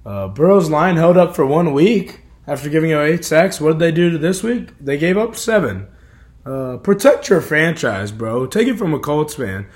Uh, 0.06 0.28
Burrow's 0.28 0.70
line 0.70 0.96
held 0.96 1.16
up 1.16 1.34
for 1.34 1.44
one 1.44 1.72
week 1.72 2.20
after 2.46 2.70
giving 2.70 2.92
up 2.92 3.02
eight 3.02 3.24
sacks. 3.24 3.60
What 3.60 3.72
did 3.72 3.78
they 3.80 3.90
do 3.90 4.08
to 4.10 4.18
this 4.18 4.40
week? 4.40 4.68
They 4.80 4.96
gave 4.96 5.18
up 5.18 5.34
seven. 5.34 5.88
Uh, 6.44 6.76
protect 6.76 7.28
your 7.28 7.40
franchise, 7.40 8.12
bro. 8.12 8.46
Take 8.46 8.68
it 8.68 8.78
from 8.78 8.94
a 8.94 9.00
Colts 9.00 9.34
fan 9.34 9.66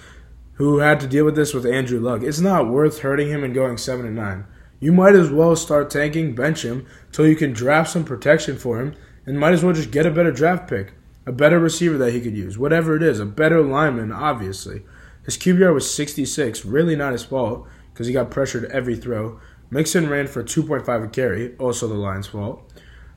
who 0.52 0.78
had 0.78 1.00
to 1.00 1.08
deal 1.08 1.24
with 1.24 1.34
this 1.34 1.52
with 1.52 1.66
Andrew 1.66 1.98
Luck. 1.98 2.22
It's 2.22 2.38
not 2.38 2.68
worth 2.68 3.00
hurting 3.00 3.28
him 3.28 3.42
and 3.42 3.52
going 3.52 3.76
seven 3.76 4.06
and 4.06 4.14
nine. 4.14 4.46
You 4.78 4.92
might 4.92 5.16
as 5.16 5.30
well 5.30 5.56
start 5.56 5.90
tanking, 5.90 6.36
bench 6.36 6.64
him 6.64 6.86
till 7.10 7.26
you 7.26 7.34
can 7.34 7.52
draft 7.52 7.90
some 7.90 8.04
protection 8.04 8.56
for 8.56 8.80
him, 8.80 8.94
and 9.26 9.40
might 9.40 9.52
as 9.52 9.64
well 9.64 9.74
just 9.74 9.90
get 9.90 10.06
a 10.06 10.12
better 10.12 10.30
draft 10.30 10.70
pick, 10.70 10.92
a 11.26 11.32
better 11.32 11.58
receiver 11.58 11.98
that 11.98 12.12
he 12.12 12.20
could 12.20 12.36
use, 12.36 12.56
whatever 12.56 12.94
it 12.94 13.02
is, 13.02 13.18
a 13.18 13.26
better 13.26 13.62
lineman, 13.62 14.12
obviously. 14.12 14.82
His 15.24 15.36
QBR 15.36 15.74
was 15.74 15.92
66, 15.92 16.64
really 16.64 16.94
not 16.94 17.12
his 17.12 17.24
fault 17.24 17.66
because 17.92 18.06
he 18.06 18.12
got 18.12 18.30
pressured 18.30 18.64
every 18.66 18.96
throw. 18.96 19.40
Mixon 19.70 20.08
ran 20.08 20.26
for 20.26 20.42
2.5 20.42 21.04
a 21.04 21.08
carry, 21.08 21.56
also 21.58 21.86
the 21.86 21.94
Lions' 21.94 22.26
fault. 22.26 22.72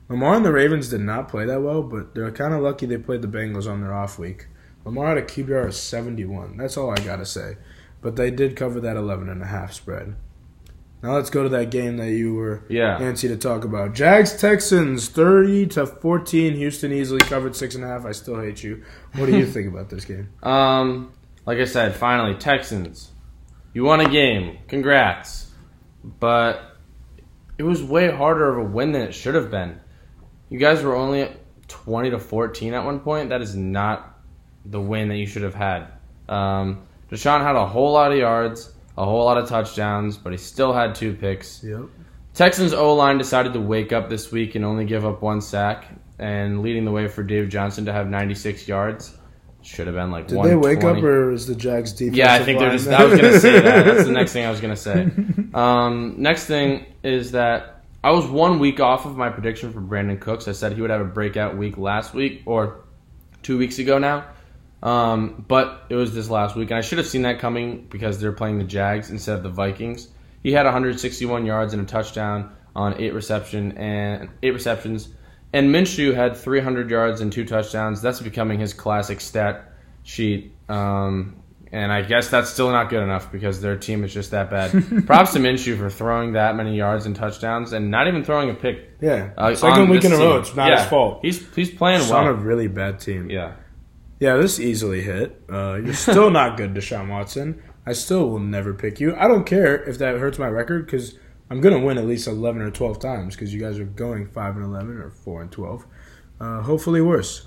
Lamar 0.08 0.34
and 0.36 0.44
the 0.44 0.52
Ravens 0.52 0.88
did 0.90 1.00
not 1.00 1.28
play 1.28 1.46
that 1.46 1.62
well, 1.62 1.82
but 1.82 2.14
they're 2.14 2.30
kind 2.30 2.54
of 2.54 2.60
lucky 2.62 2.86
they 2.86 2.98
played 2.98 3.22
the 3.22 3.28
Bengals 3.28 3.70
on 3.70 3.80
their 3.80 3.92
off 3.94 4.18
week. 4.18 4.46
Lamar 4.84 5.08
had 5.08 5.18
a 5.18 5.22
QBR 5.22 5.66
of 5.66 5.74
71. 5.74 6.56
That's 6.58 6.76
all 6.76 6.90
I 6.90 6.96
got 6.96 7.16
to 7.16 7.26
say. 7.26 7.56
But 8.02 8.16
they 8.16 8.30
did 8.30 8.54
cover 8.54 8.80
that 8.80 8.96
11 8.96 9.28
and 9.30 9.42
a 9.42 9.46
half 9.46 9.72
spread. 9.72 10.14
Now 11.02 11.14
let's 11.14 11.30
go 11.30 11.42
to 11.42 11.48
that 11.50 11.70
game 11.70 11.96
that 11.96 12.10
you 12.12 12.34
were 12.34 12.62
Yeah. 12.68 12.98
antsy 12.98 13.28
to 13.28 13.36
talk 13.36 13.64
about. 13.64 13.94
Jags 13.94 14.38
Texans 14.38 15.08
30 15.08 15.66
to 15.68 15.86
14. 15.86 16.54
Houston 16.54 16.92
easily 16.92 17.20
covered 17.20 17.56
six 17.56 17.74
and 17.74 17.82
a 17.84 17.86
half. 17.86 18.04
I 18.06 18.12
still 18.12 18.38
hate 18.40 18.62
you. 18.62 18.82
What 19.16 19.26
do 19.26 19.36
you 19.36 19.46
think 19.50 19.68
about 19.68 19.88
this 19.90 20.04
game? 20.04 20.28
Um, 20.42 21.12
like 21.46 21.58
I 21.58 21.64
said, 21.64 21.94
finally 21.94 22.34
Texans, 22.36 23.10
you 23.74 23.84
won 23.84 24.00
a 24.00 24.08
game. 24.08 24.58
Congrats, 24.68 25.43
but 26.04 26.76
it 27.58 27.62
was 27.62 27.82
way 27.82 28.10
harder 28.10 28.48
of 28.48 28.66
a 28.66 28.68
win 28.68 28.92
than 28.92 29.02
it 29.02 29.14
should 29.14 29.34
have 29.34 29.50
been. 29.50 29.80
You 30.50 30.58
guys 30.58 30.82
were 30.82 30.94
only 30.94 31.22
at 31.22 31.36
twenty 31.68 32.10
to 32.10 32.18
fourteen 32.18 32.74
at 32.74 32.84
one 32.84 33.00
point. 33.00 33.30
That 33.30 33.40
is 33.40 33.56
not 33.56 34.18
the 34.66 34.80
win 34.80 35.08
that 35.08 35.16
you 35.16 35.26
should 35.26 35.42
have 35.42 35.54
had. 35.54 35.88
Um, 36.28 36.86
Deshaun 37.10 37.42
had 37.42 37.56
a 37.56 37.66
whole 37.66 37.92
lot 37.92 38.12
of 38.12 38.18
yards, 38.18 38.72
a 38.96 39.04
whole 39.04 39.24
lot 39.24 39.38
of 39.38 39.48
touchdowns, 39.48 40.16
but 40.16 40.32
he 40.32 40.38
still 40.38 40.72
had 40.72 40.94
two 40.94 41.14
picks. 41.14 41.62
Yep. 41.64 41.86
Texans 42.34 42.72
O 42.72 42.94
line 42.94 43.18
decided 43.18 43.52
to 43.52 43.60
wake 43.60 43.92
up 43.92 44.08
this 44.08 44.32
week 44.32 44.54
and 44.54 44.64
only 44.64 44.84
give 44.84 45.06
up 45.06 45.22
one 45.22 45.40
sack, 45.40 45.86
and 46.18 46.62
leading 46.62 46.84
the 46.84 46.90
way 46.90 47.08
for 47.08 47.22
Dave 47.22 47.48
Johnson 47.48 47.84
to 47.84 47.92
have 47.92 48.08
96 48.08 48.66
yards. 48.66 49.16
Should 49.64 49.86
have 49.86 49.96
been 49.96 50.10
like. 50.10 50.28
Did 50.28 50.42
they 50.42 50.54
wake 50.54 50.84
up 50.84 50.98
or 50.98 51.32
is 51.32 51.46
the 51.46 51.54
Jags 51.54 51.92
defense? 51.92 52.18
Yeah, 52.18 52.34
I 52.34 52.44
think 52.44 52.58
they're 52.58 52.70
just. 52.70 52.86
I 52.86 53.02
was 53.02 53.18
gonna 53.18 53.40
say 53.40 53.60
that. 53.60 53.84
That's 53.86 54.04
the 54.04 54.12
next 54.12 54.32
thing 54.34 54.44
I 54.44 54.50
was 54.50 54.60
gonna 54.60 54.76
say. 54.76 55.10
Um, 55.54 56.16
next 56.18 56.44
thing 56.44 56.84
is 57.02 57.32
that 57.32 57.82
I 58.02 58.10
was 58.10 58.26
one 58.26 58.58
week 58.58 58.80
off 58.80 59.06
of 59.06 59.16
my 59.16 59.30
prediction 59.30 59.72
for 59.72 59.80
Brandin 59.80 60.20
Cooks. 60.20 60.48
I 60.48 60.52
said 60.52 60.74
he 60.74 60.82
would 60.82 60.90
have 60.90 61.00
a 61.00 61.06
breakout 61.06 61.56
week 61.56 61.78
last 61.78 62.12
week 62.12 62.42
or 62.44 62.84
two 63.42 63.56
weeks 63.56 63.78
ago 63.78 63.96
now, 63.96 64.26
um, 64.82 65.46
but 65.48 65.84
it 65.88 65.94
was 65.94 66.14
this 66.14 66.28
last 66.28 66.54
week, 66.56 66.70
and 66.70 66.76
I 66.76 66.82
should 66.82 66.98
have 66.98 67.06
seen 67.06 67.22
that 67.22 67.38
coming 67.38 67.86
because 67.88 68.20
they're 68.20 68.32
playing 68.32 68.58
the 68.58 68.64
Jags 68.64 69.08
instead 69.08 69.38
of 69.38 69.42
the 69.42 69.48
Vikings. 69.48 70.08
He 70.42 70.52
had 70.52 70.66
161 70.66 71.46
yards 71.46 71.72
and 71.72 71.82
a 71.82 71.86
touchdown 71.86 72.54
on 72.76 73.00
eight 73.00 73.14
reception 73.14 73.78
and 73.78 74.28
eight 74.42 74.52
receptions, 74.52 75.08
and 75.54 75.74
Minshew 75.74 76.14
had 76.14 76.36
300 76.36 76.90
yards 76.90 77.22
and 77.22 77.32
two 77.32 77.44
touchdowns. 77.46 78.02
That's 78.02 78.20
becoming 78.20 78.58
his 78.60 78.74
classic 78.74 79.20
stat 79.22 79.72
sheet. 80.02 80.52
Um, 80.68 81.36
and 81.72 81.90
I 81.92 82.02
guess 82.02 82.28
that's 82.28 82.50
still 82.50 82.70
not 82.70 82.88
good 82.90 83.02
enough 83.02 83.32
because 83.32 83.60
their 83.60 83.76
team 83.76 84.04
is 84.04 84.12
just 84.12 84.30
that 84.32 84.50
bad. 84.50 84.70
Props 85.06 85.32
to 85.32 85.38
Minshew 85.38 85.76
for 85.78 85.90
throwing 85.90 86.32
that 86.34 86.54
many 86.56 86.76
yards 86.76 87.06
and 87.06 87.16
touchdowns 87.16 87.72
and 87.72 87.90
not 87.90 88.06
even 88.06 88.22
throwing 88.24 88.50
a 88.50 88.54
pick. 88.54 88.90
Yeah, 89.00 89.30
uh, 89.36 89.54
second 89.54 89.88
week 89.88 90.04
in 90.04 90.12
a 90.12 90.16
row. 90.16 90.38
It's 90.38 90.54
not 90.54 90.68
Yeah. 90.70 90.80
his 90.80 90.88
fault. 90.88 91.20
He's 91.22 91.54
he's 91.54 91.70
playing 91.70 92.00
It's 92.00 92.10
on 92.10 92.26
a 92.26 92.32
really 92.34 92.68
bad 92.68 93.00
team. 93.00 93.30
Yeah. 93.30 93.52
Yeah, 94.20 94.36
this 94.36 94.60
easily 94.60 95.02
hit. 95.02 95.40
Uh, 95.50 95.80
you're 95.84 95.94
still 95.94 96.30
not 96.40 96.56
good, 96.56 96.74
Deshaun 96.74 97.08
Watson. 97.08 97.62
I 97.86 97.92
still 97.92 98.28
will 98.30 98.38
never 98.38 98.72
pick 98.72 99.00
you. 99.00 99.14
I 99.16 99.26
don't 99.28 99.44
care 99.44 99.82
if 99.82 99.98
that 99.98 100.16
hurts 100.18 100.38
my 100.38 100.48
record 100.48 100.86
because 100.86 101.18
I'm 101.50 101.60
gonna 101.60 101.78
win 101.80 101.98
at 101.98 102.06
least 102.06 102.26
11 102.26 102.62
or 102.62 102.70
12 102.70 102.98
times 102.98 103.34
because 103.36 103.52
you 103.54 103.60
guys 103.60 103.78
are 103.78 103.84
going 103.84 104.26
five 104.26 104.56
and 104.56 104.64
11 104.64 104.96
or 104.98 105.10
four 105.10 105.42
and 105.42 105.50
12. 105.52 105.86
Uh, 106.40 106.62
hopefully 106.62 107.00
worse. 107.00 107.46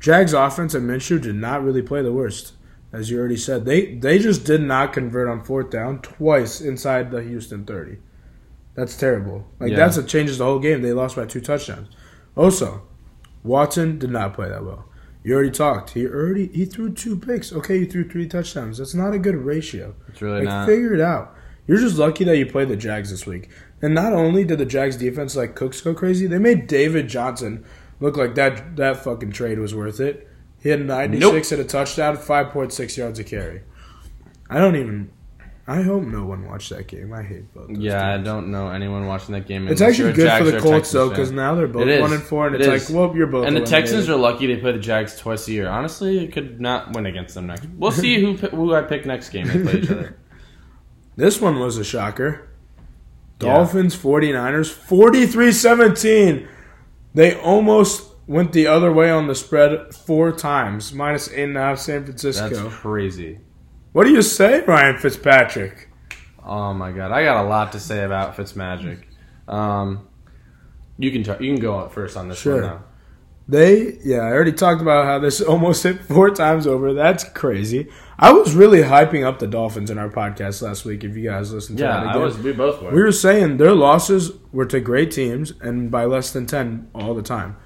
Jags 0.00 0.32
offense 0.32 0.74
and 0.74 0.88
Minshew 0.88 1.20
did 1.20 1.34
not 1.36 1.62
really 1.62 1.82
play 1.82 2.02
the 2.02 2.12
worst, 2.12 2.52
as 2.92 3.10
you 3.10 3.18
already 3.18 3.36
said. 3.36 3.64
They 3.64 3.94
they 3.94 4.18
just 4.18 4.44
did 4.44 4.60
not 4.62 4.92
convert 4.92 5.28
on 5.28 5.42
fourth 5.44 5.70
down 5.70 6.00
twice 6.00 6.60
inside 6.60 7.10
the 7.10 7.22
Houston 7.22 7.64
30. 7.64 7.98
That's 8.74 8.96
terrible. 8.96 9.46
Like 9.60 9.70
Yeah. 9.70 9.76
that's 9.76 9.96
what 9.96 10.08
changes 10.08 10.38
the 10.38 10.44
whole 10.44 10.58
game. 10.58 10.82
They 10.82 10.92
lost 10.92 11.16
by 11.16 11.26
two 11.26 11.40
touchdowns. 11.40 11.88
Also, 12.36 12.82
Watson 13.42 13.98
did 13.98 14.10
not 14.10 14.34
play 14.34 14.48
that 14.48 14.64
well. 14.64 14.88
You 15.22 15.34
already 15.34 15.50
talked. 15.52 15.90
He 15.90 16.06
already 16.06 16.48
he 16.48 16.64
threw 16.64 16.92
two 16.92 17.16
picks. 17.16 17.52
Okay, 17.52 17.80
he 17.80 17.84
threw 17.86 18.06
three 18.08 18.26
touchdowns. 18.26 18.78
That's 18.78 18.94
not 18.94 19.14
a 19.14 19.18
good 19.18 19.36
ratio. 19.36 19.94
It's 20.08 20.20
really 20.20 20.40
Like 20.40 20.48
not. 20.48 20.66
figure 20.66 20.92
it 20.94 21.00
out. 21.00 21.34
You're 21.66 21.78
just 21.78 21.96
lucky 21.96 22.24
that 22.24 22.36
you 22.36 22.46
played 22.46 22.68
the 22.68 22.76
Jags 22.76 23.10
this 23.10 23.26
week. 23.26 23.48
And 23.80 23.94
not 23.94 24.12
only 24.12 24.44
did 24.44 24.58
the 24.58 24.66
Jags 24.66 24.96
defense 24.96 25.36
like 25.36 25.54
Cooks 25.54 25.80
go 25.80 25.94
crazy, 25.94 26.26
they 26.26 26.38
made 26.38 26.66
David 26.66 27.08
Johnson 27.08 27.64
look 28.00 28.16
like 28.16 28.34
that 28.34 28.76
that 28.76 29.02
fucking 29.02 29.32
trade 29.32 29.58
was 29.58 29.74
worth 29.74 30.00
it. 30.00 30.28
He 30.60 30.70
had 30.70 30.84
96 30.84 31.52
at 31.52 31.58
a 31.58 31.64
touchdown, 31.64 32.16
5.6 32.16 32.96
yards 32.96 33.18
a 33.18 33.24
carry. 33.24 33.62
I 34.48 34.58
don't 34.58 34.76
even. 34.76 35.10
I 35.66 35.80
hope 35.80 36.02
no 36.02 36.26
one 36.26 36.46
watched 36.46 36.68
that 36.70 36.88
game. 36.88 37.12
I 37.14 37.22
hate 37.22 37.52
both. 37.54 37.68
those 37.68 37.78
Yeah, 37.78 38.14
I 38.14 38.18
don't 38.18 38.50
know 38.50 38.68
anyone 38.68 39.06
watching 39.06 39.32
that 39.32 39.46
game. 39.46 39.66
It's 39.68 39.80
actually 39.80 40.12
good 40.12 40.30
for 40.38 40.50
the 40.50 40.60
Colts 40.60 40.90
though, 40.92 41.08
because 41.08 41.32
now 41.32 41.54
they're 41.54 41.66
both 41.66 42.00
one 42.00 42.12
and 42.12 42.22
four, 42.22 42.46
and 42.46 42.56
It 42.56 42.60
it's 42.60 42.84
is. 42.84 42.90
like, 42.90 42.98
well, 42.98 43.16
you're 43.16 43.26
both. 43.26 43.46
And 43.46 43.56
the. 43.56 43.64
Texans 43.64 44.08
are 44.10 44.16
lucky 44.16 44.46
they 44.46 44.56
play 44.56 44.72
the 44.72 44.78
Jags 44.78 45.18
twice 45.18 45.48
a 45.48 45.52
year. 45.52 45.68
Honestly, 45.68 46.22
it 46.22 46.32
could 46.32 46.60
not 46.60 46.92
win 46.94 47.06
against 47.06 47.34
them 47.34 47.46
next. 47.46 47.66
We'll 47.76 47.92
see 47.92 48.20
who 48.20 48.34
who 48.34 48.74
I 48.74 48.82
pick 48.82 49.06
next 49.06 49.30
game 49.30 49.46
they 49.46 49.62
play 49.62 49.80
each 49.80 49.90
other. 49.90 50.18
This 51.16 51.40
one 51.40 51.58
was 51.60 51.76
a 51.78 51.84
shocker. 51.84 52.48
Yeah. 53.40 53.52
Dolphins 53.54 53.96
49ers 53.96 54.72
43-17. 54.72 56.48
They 57.14 57.34
almost 57.38 58.10
went 58.26 58.52
the 58.52 58.66
other 58.66 58.92
way 58.92 59.10
on 59.10 59.26
the 59.26 59.34
spread 59.34 59.94
four 59.94 60.32
times. 60.32 60.92
Minus 60.92 61.30
eight 61.30 61.44
and 61.44 61.56
a 61.56 61.60
half 61.60 61.78
San 61.78 62.04
Francisco. 62.04 62.48
That's 62.48 62.74
crazy. 62.74 63.40
what 63.92 64.04
do 64.04 64.10
you 64.10 64.22
say, 64.22 64.62
Ryan 64.64 64.98
Fitzpatrick? 64.98 65.88
Oh 66.44 66.74
my 66.74 66.92
god, 66.92 67.10
I 67.12 67.24
got 67.24 67.44
a 67.44 67.48
lot 67.48 67.72
to 67.72 67.80
say 67.80 68.04
about 68.04 68.36
Fitzmagic. 68.36 69.02
Um, 69.48 70.08
you 70.98 71.10
can 71.10 71.22
t- 71.22 71.44
you 71.44 71.52
can 71.54 71.60
go 71.60 71.88
first 71.88 72.16
on 72.16 72.28
this 72.28 72.38
Sure. 72.38 72.54
one 72.54 72.62
now. 72.62 72.84
They 73.48 73.98
yeah, 74.04 74.18
I 74.18 74.32
already 74.32 74.52
talked 74.52 74.80
about 74.82 75.04
how 75.06 75.18
this 75.18 75.40
almost 75.52 75.82
hit 75.82 76.02
four 76.02 76.30
times 76.30 76.66
over. 76.66 76.92
That's 76.94 77.24
crazy. 77.24 77.88
I 78.18 78.32
was 78.32 78.54
really 78.54 78.82
hyping 78.82 79.24
up 79.24 79.38
the 79.38 79.46
Dolphins 79.46 79.90
in 79.90 79.98
our 79.98 80.08
podcast 80.08 80.62
last 80.62 80.84
week. 80.84 81.02
If 81.04 81.16
you 81.16 81.28
guys 81.28 81.52
listened 81.52 81.78
to 81.78 81.84
Yeah, 81.84 82.04
that 82.04 82.14
I 82.14 82.16
was. 82.16 82.38
We 82.38 82.52
both 82.52 82.80
were. 82.80 82.90
We 82.92 83.02
were 83.02 83.12
saying 83.12 83.56
their 83.56 83.74
losses 83.74 84.32
were 84.52 84.66
to 84.66 84.80
great 84.80 85.10
teams 85.10 85.52
and 85.60 85.90
by 85.90 86.04
less 86.04 86.32
than 86.32 86.46
10 86.46 86.90
all 86.94 87.14
the 87.14 87.22
time. 87.22 87.56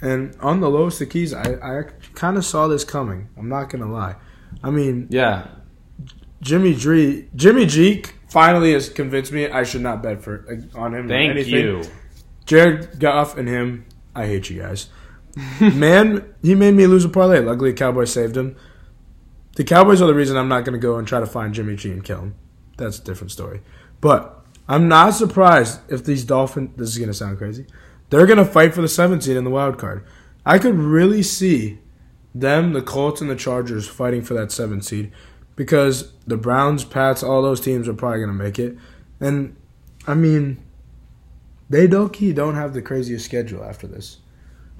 And 0.00 0.36
on 0.40 0.60
the 0.60 0.68
lowest 0.70 1.00
of 1.00 1.08
keys, 1.08 1.32
I, 1.32 1.54
I 1.62 1.82
kind 2.14 2.36
of 2.36 2.44
saw 2.44 2.68
this 2.68 2.84
coming. 2.84 3.28
I'm 3.36 3.48
not 3.48 3.70
going 3.70 3.82
to 3.82 3.90
lie. 3.90 4.16
I 4.62 4.70
mean, 4.70 5.08
yeah, 5.10 5.48
Jimmy 6.40 6.74
G, 6.74 7.26
Jimmy 7.34 7.66
G 7.66 8.04
finally 8.28 8.72
has 8.74 8.88
convinced 8.88 9.32
me 9.32 9.48
I 9.48 9.62
should 9.64 9.80
not 9.80 10.02
bet 10.02 10.22
for 10.22 10.46
on 10.74 10.94
him. 10.94 11.08
thank 11.08 11.30
anything. 11.30 11.54
you. 11.54 11.82
Jared 12.44 13.00
Goff 13.00 13.38
and 13.38 13.48
him, 13.48 13.86
I 14.14 14.26
hate 14.26 14.50
you 14.50 14.60
guys. 14.60 14.88
Man, 15.60 16.34
he 16.42 16.54
made 16.54 16.74
me 16.74 16.86
lose 16.86 17.04
a 17.04 17.08
parlay. 17.08 17.40
Luckily, 17.40 17.70
the 17.72 17.76
Cowboys 17.78 18.12
saved 18.12 18.36
him. 18.36 18.56
The 19.56 19.64
Cowboys 19.64 20.02
are 20.02 20.06
the 20.06 20.14
reason 20.14 20.36
I'm 20.36 20.48
not 20.48 20.64
going 20.64 20.72
to 20.72 20.78
go 20.84 20.96
and 20.96 21.06
try 21.06 21.20
to 21.20 21.26
find 21.26 21.54
Jimmy 21.54 21.76
G 21.76 21.90
and 21.90 22.04
kill 22.04 22.20
him. 22.20 22.34
That's 22.76 22.98
a 22.98 23.04
different 23.04 23.30
story. 23.30 23.60
But 24.00 24.44
I'm 24.68 24.88
not 24.88 25.14
surprised 25.14 25.80
if 25.88 26.04
these 26.04 26.24
Dolphins. 26.24 26.70
This 26.76 26.88
is 26.90 26.98
going 26.98 27.08
to 27.10 27.14
sound 27.14 27.38
crazy. 27.38 27.66
They're 28.10 28.26
going 28.26 28.38
to 28.38 28.44
fight 28.44 28.74
for 28.74 28.82
the 28.82 28.88
seventh 28.88 29.22
seed 29.22 29.36
in 29.36 29.44
the 29.44 29.50
wild 29.50 29.78
card. 29.78 30.04
I 30.44 30.58
could 30.58 30.74
really 30.74 31.22
see 31.22 31.78
them, 32.34 32.72
the 32.72 32.82
Colts, 32.82 33.20
and 33.20 33.30
the 33.30 33.36
Chargers 33.36 33.88
fighting 33.88 34.22
for 34.22 34.34
that 34.34 34.50
seventh 34.52 34.84
seed 34.84 35.12
because 35.56 36.12
the 36.26 36.36
Browns, 36.36 36.84
Pats, 36.84 37.22
all 37.22 37.42
those 37.42 37.60
teams 37.60 37.88
are 37.88 37.94
probably 37.94 38.18
going 38.18 38.36
to 38.36 38.44
make 38.44 38.58
it. 38.58 38.76
And 39.20 39.56
I 40.06 40.14
mean, 40.14 40.62
they 41.70 41.88
key 42.08 42.32
don't 42.32 42.56
have 42.56 42.74
the 42.74 42.82
craziest 42.82 43.24
schedule 43.24 43.64
after 43.64 43.86
this. 43.86 44.18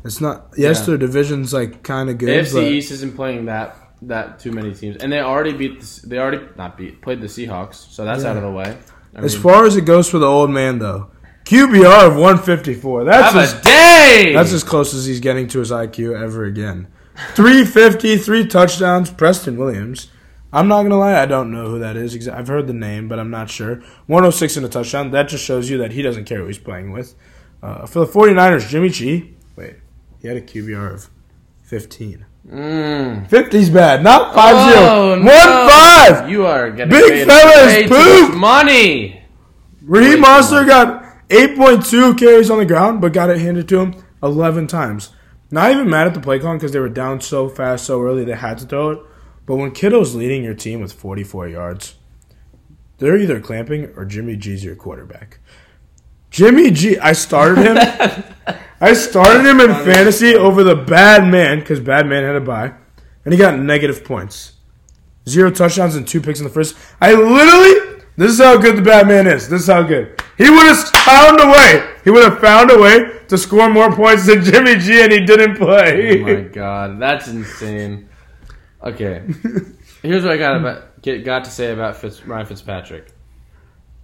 It's 0.04 0.20
not. 0.20 0.52
Yes, 0.56 0.80
Yeah. 0.80 0.87
their 0.87 0.98
division's 0.98 1.54
like 1.54 1.82
kind 1.82 2.10
of 2.10 2.18
good. 2.18 2.28
AFC 2.28 2.52
but 2.52 2.62
East 2.64 2.90
isn't 2.90 3.14
playing 3.16 3.46
that 3.46 3.84
that 4.02 4.38
too 4.38 4.52
many 4.52 4.74
teams, 4.74 4.96
and 5.02 5.12
they 5.12 5.20
already 5.20 5.52
beat. 5.52 5.80
The, 5.80 6.07
they 6.07 6.18
already 6.18 6.40
not 6.57 6.76
beat 6.76 7.00
played 7.02 7.20
the 7.20 7.26
Seahawks, 7.26 7.74
so 7.74 8.04
that's 8.04 8.22
Yeah. 8.22 8.30
out 8.30 8.37
of 8.37 8.42
the 8.42 8.50
way. 8.50 8.76
I 9.16 9.20
as 9.22 9.35
mean, 9.35 9.42
far 9.42 9.64
as 9.66 9.76
it 9.76 9.83
goes 9.87 10.09
for 10.11 10.18
the 10.18 10.26
old 10.26 10.50
man, 10.50 10.78
though, 10.78 11.11
QBR 11.44 12.07
of 12.09 12.16
154. 12.16 13.04
That's 13.04 13.35
as, 13.35 13.52
a 13.54 13.62
day. 13.62 14.33
that's 14.35 14.52
as 14.52 14.64
close 14.64 14.92
as 14.94 15.07
he's 15.07 15.20
getting 15.20 15.46
to 15.48 15.59
his 15.61 15.70
IQ 15.70 16.20
ever 16.20 16.44
again. 16.44 16.88
350, 17.35 18.16
three 18.18 18.46
touchdowns. 18.46 19.11
Preston 19.11 19.57
Williams. 19.57 20.11
I'm 20.52 20.68
not 20.68 20.83
gonna 20.85 20.98
lie, 20.98 21.20
I 21.20 21.26
don't 21.26 21.50
know 21.50 21.68
who 21.68 21.78
that 21.80 21.96
is. 21.96 22.28
I've 22.28 22.46
heard 22.46 22.68
the 22.68 22.72
name, 22.72 23.09
but 23.09 23.18
I'm 23.18 23.30
not 23.30 23.50
sure. 23.50 23.83
106 24.07 24.57
and 24.57 24.64
a 24.64 24.68
touchdown. 24.68 25.11
That 25.11 25.28
just 25.28 25.44
shows 25.44 25.68
you 25.68 25.78
that 25.78 25.92
he 25.92 26.00
doesn't 26.02 26.26
care 26.26 26.38
who 26.38 26.46
he's 26.46 26.59
playing 26.59 26.92
with. 26.92 27.14
Uh, 27.61 27.87
for 27.87 28.00
the 28.00 28.07
49ers, 28.07 28.68
Jimmy 28.68 28.88
G. 28.88 29.35
Wait, 29.57 29.76
he 30.20 30.28
had 30.28 30.37
a 30.37 30.40
QBR 30.40 30.94
of 30.94 31.11
15. 31.62 32.24
Mm. 32.46 33.28
50's 33.28 33.70
bad, 33.70 34.02
not 34.02 34.35
5 34.35 34.54
Oh, 34.57 35.14
0. 35.14 35.22
no. 35.22 35.30
1 35.30 36.18
5. 36.20 36.30
You 36.30 36.46
are 36.46 36.70
getting 36.70 36.90
Big 36.90 37.26
fellas, 37.26 37.88
poop. 37.88 38.35
money. 38.37 39.22
Raheem 39.83 40.14
Way 40.14 40.20
Monster 40.20 40.64
got 40.64 41.02
8.2 41.30 42.18
carries 42.18 42.50
on 42.50 42.59
the 42.59 42.66
ground, 42.66 43.00
but 43.00 43.12
got 43.12 43.30
it 43.30 43.38
handed 43.38 43.68
to 43.68 43.80
him 43.80 43.94
11 44.22 44.66
times. 44.66 45.11
Not 45.50 45.70
even 45.70 45.88
mad 45.88 46.07
at 46.07 46.14
the 46.14 46.20
play 46.20 46.38
calling 46.38 46.59
because 46.59 46.72
they 46.72 46.78
were 46.80 46.88
down 46.88 47.20
so 47.20 47.48
fast, 47.48 47.85
so 47.87 48.02
early, 48.02 48.24
they 48.24 48.35
had 48.35 48.59
to 48.59 48.66
throw 48.66 48.90
it. 48.90 48.98
But 49.46 49.57
when 49.57 49.70
Kittle's 49.72 50.14
leading 50.14 50.42
your 50.44 50.54
team 50.54 50.80
with 50.80 50.92
44 50.92 51.48
yards, 51.48 51.94
they're 52.98 53.16
either 53.18 53.40
clamping 53.40 53.87
or 53.96 54.04
Jimmy 54.04 54.37
G's 54.37 54.64
your 54.64 54.74
quarterback. 54.76 55.38
Jimmy 56.30 56.70
G, 56.70 56.98
I 56.98 57.12
started 57.12 57.64
him. 57.64 58.24
I 58.85 58.92
started 58.92 59.47
him 59.47 59.61
in 59.61 59.70
fantasy 59.83 60.35
over 60.35 60.62
the 60.62 60.77
bad 60.77 61.27
man 61.27 61.61
because 61.61 61.81
bad 61.81 62.07
man 62.07 62.23
had 62.23 62.37
a 62.37 62.40
bye, 62.42 62.75
and 63.25 63.33
he 63.33 63.38
got 63.38 63.59
negative 63.59 64.05
points. 64.05 64.53
Zero 65.27 65.51
touchdowns 65.51 65.97
and 65.97 66.07
two 66.07 66.20
picks 66.20 66.38
in 66.38 66.44
the 66.44 66.51
first. 66.53 66.77
I 67.01 67.14
literally, 67.14 68.03
this 68.18 68.33
is 68.33 68.38
how 68.38 68.59
good 68.59 68.77
the 68.77 68.83
bad 68.83 69.09
man 69.09 69.27
is. 69.27 69.49
This 69.49 69.62
is 69.62 69.68
how 69.68 69.85
good. 69.85 70.23
He 70.37 70.51
would 70.51 70.66
have 70.66 70.87
found 70.90 71.40
a 71.40 71.47
way. 71.47 71.94
He 72.05 72.11
would 72.11 72.25
have 72.25 72.38
found 72.40 72.70
a 72.73 72.79
way 72.79 73.20
to 73.29 73.38
score 73.38 73.70
more 73.70 73.90
points 73.90 74.27
than 74.27 74.44
Jimmy 74.44 74.77
G, 74.77 75.01
and 75.01 75.11
he 75.11 75.20
didn't 75.25 75.57
play. 75.57 76.20
Oh 76.20 76.25
my 76.27 76.40
god, 76.42 77.01
that's 77.01 77.27
insane. 77.27 78.11
Okay, 78.83 79.23
here's 80.03 80.25
what 80.25 80.33
I 80.33 80.37
got 80.37 80.59
about 80.59 81.01
get, 81.01 81.25
got 81.25 81.44
to 81.44 81.51
say 81.51 81.73
about 81.73 81.97
Fitz, 81.97 82.23
Ryan 82.27 82.44
Fitzpatrick. 82.44 83.14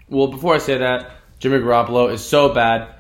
Well, 0.09 0.29
before 0.29 0.55
I 0.55 0.59
say 0.59 0.79
that, 0.79 1.11
Jimmy 1.39 1.59
Garoppolo 1.59 2.11
is 2.11 2.25
so 2.25 2.55
bad. 2.55 2.95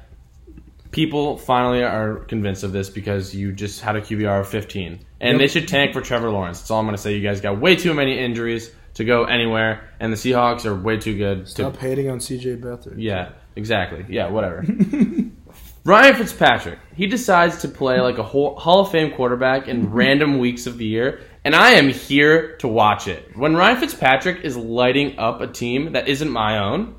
People 0.90 1.36
finally 1.36 1.82
are 1.84 2.16
convinced 2.26 2.64
of 2.64 2.72
this 2.72 2.88
because 2.90 3.34
you 3.34 3.52
just 3.52 3.80
had 3.80 3.94
a 3.96 4.00
QBR 4.00 4.40
of 4.40 4.48
15, 4.48 4.98
and 5.20 5.32
Yep. 5.32 5.38
they 5.38 5.46
should 5.46 5.68
tank 5.68 5.92
for 5.92 6.00
Trevor 6.00 6.30
Lawrence. 6.30 6.58
That's 6.60 6.70
all 6.70 6.80
I'm 6.80 6.86
going 6.86 6.96
to 6.96 7.02
say. 7.02 7.14
You 7.14 7.22
guys 7.22 7.40
got 7.40 7.60
way 7.60 7.76
too 7.76 7.94
many 7.94 8.18
injuries 8.18 8.72
to 8.94 9.04
go 9.04 9.24
anywhere, 9.24 9.88
and 10.00 10.12
the 10.12 10.16
Seahawks 10.16 10.66
are 10.66 10.74
way 10.74 10.96
too 10.96 11.16
good 11.16 11.46
to 11.46 11.50
Stop 11.50 11.76
hating 11.76 12.10
on 12.10 12.18
CJ 12.18 12.60
Beathard. 12.60 12.94
yeah, 12.96 13.30
exactly. 13.54 14.04
Yeah, 14.08 14.30
whatever. 14.30 14.64
Ryan 15.84 16.14
Fitzpatrick, 16.14 16.78
he 16.94 17.06
decides 17.06 17.62
to 17.62 17.68
play 17.68 18.00
like 18.00 18.18
a 18.18 18.22
Hall 18.22 18.80
of 18.80 18.90
Fame 18.90 19.12
quarterback 19.12 19.66
in 19.68 19.90
random 19.92 20.38
weeks 20.38 20.66
of 20.66 20.76
the 20.76 20.84
year, 20.84 21.20
and 21.44 21.54
I 21.54 21.70
am 21.72 21.88
here 21.88 22.56
to 22.58 22.68
watch 22.68 23.08
it. 23.08 23.34
When 23.36 23.56
Ryan 23.56 23.78
Fitzpatrick 23.78 24.44
is 24.44 24.56
lighting 24.56 25.18
up 25.18 25.40
a 25.40 25.46
team 25.46 25.92
that 25.92 26.06
isn't 26.08 26.28
my 26.30 26.58
own, 26.58 26.94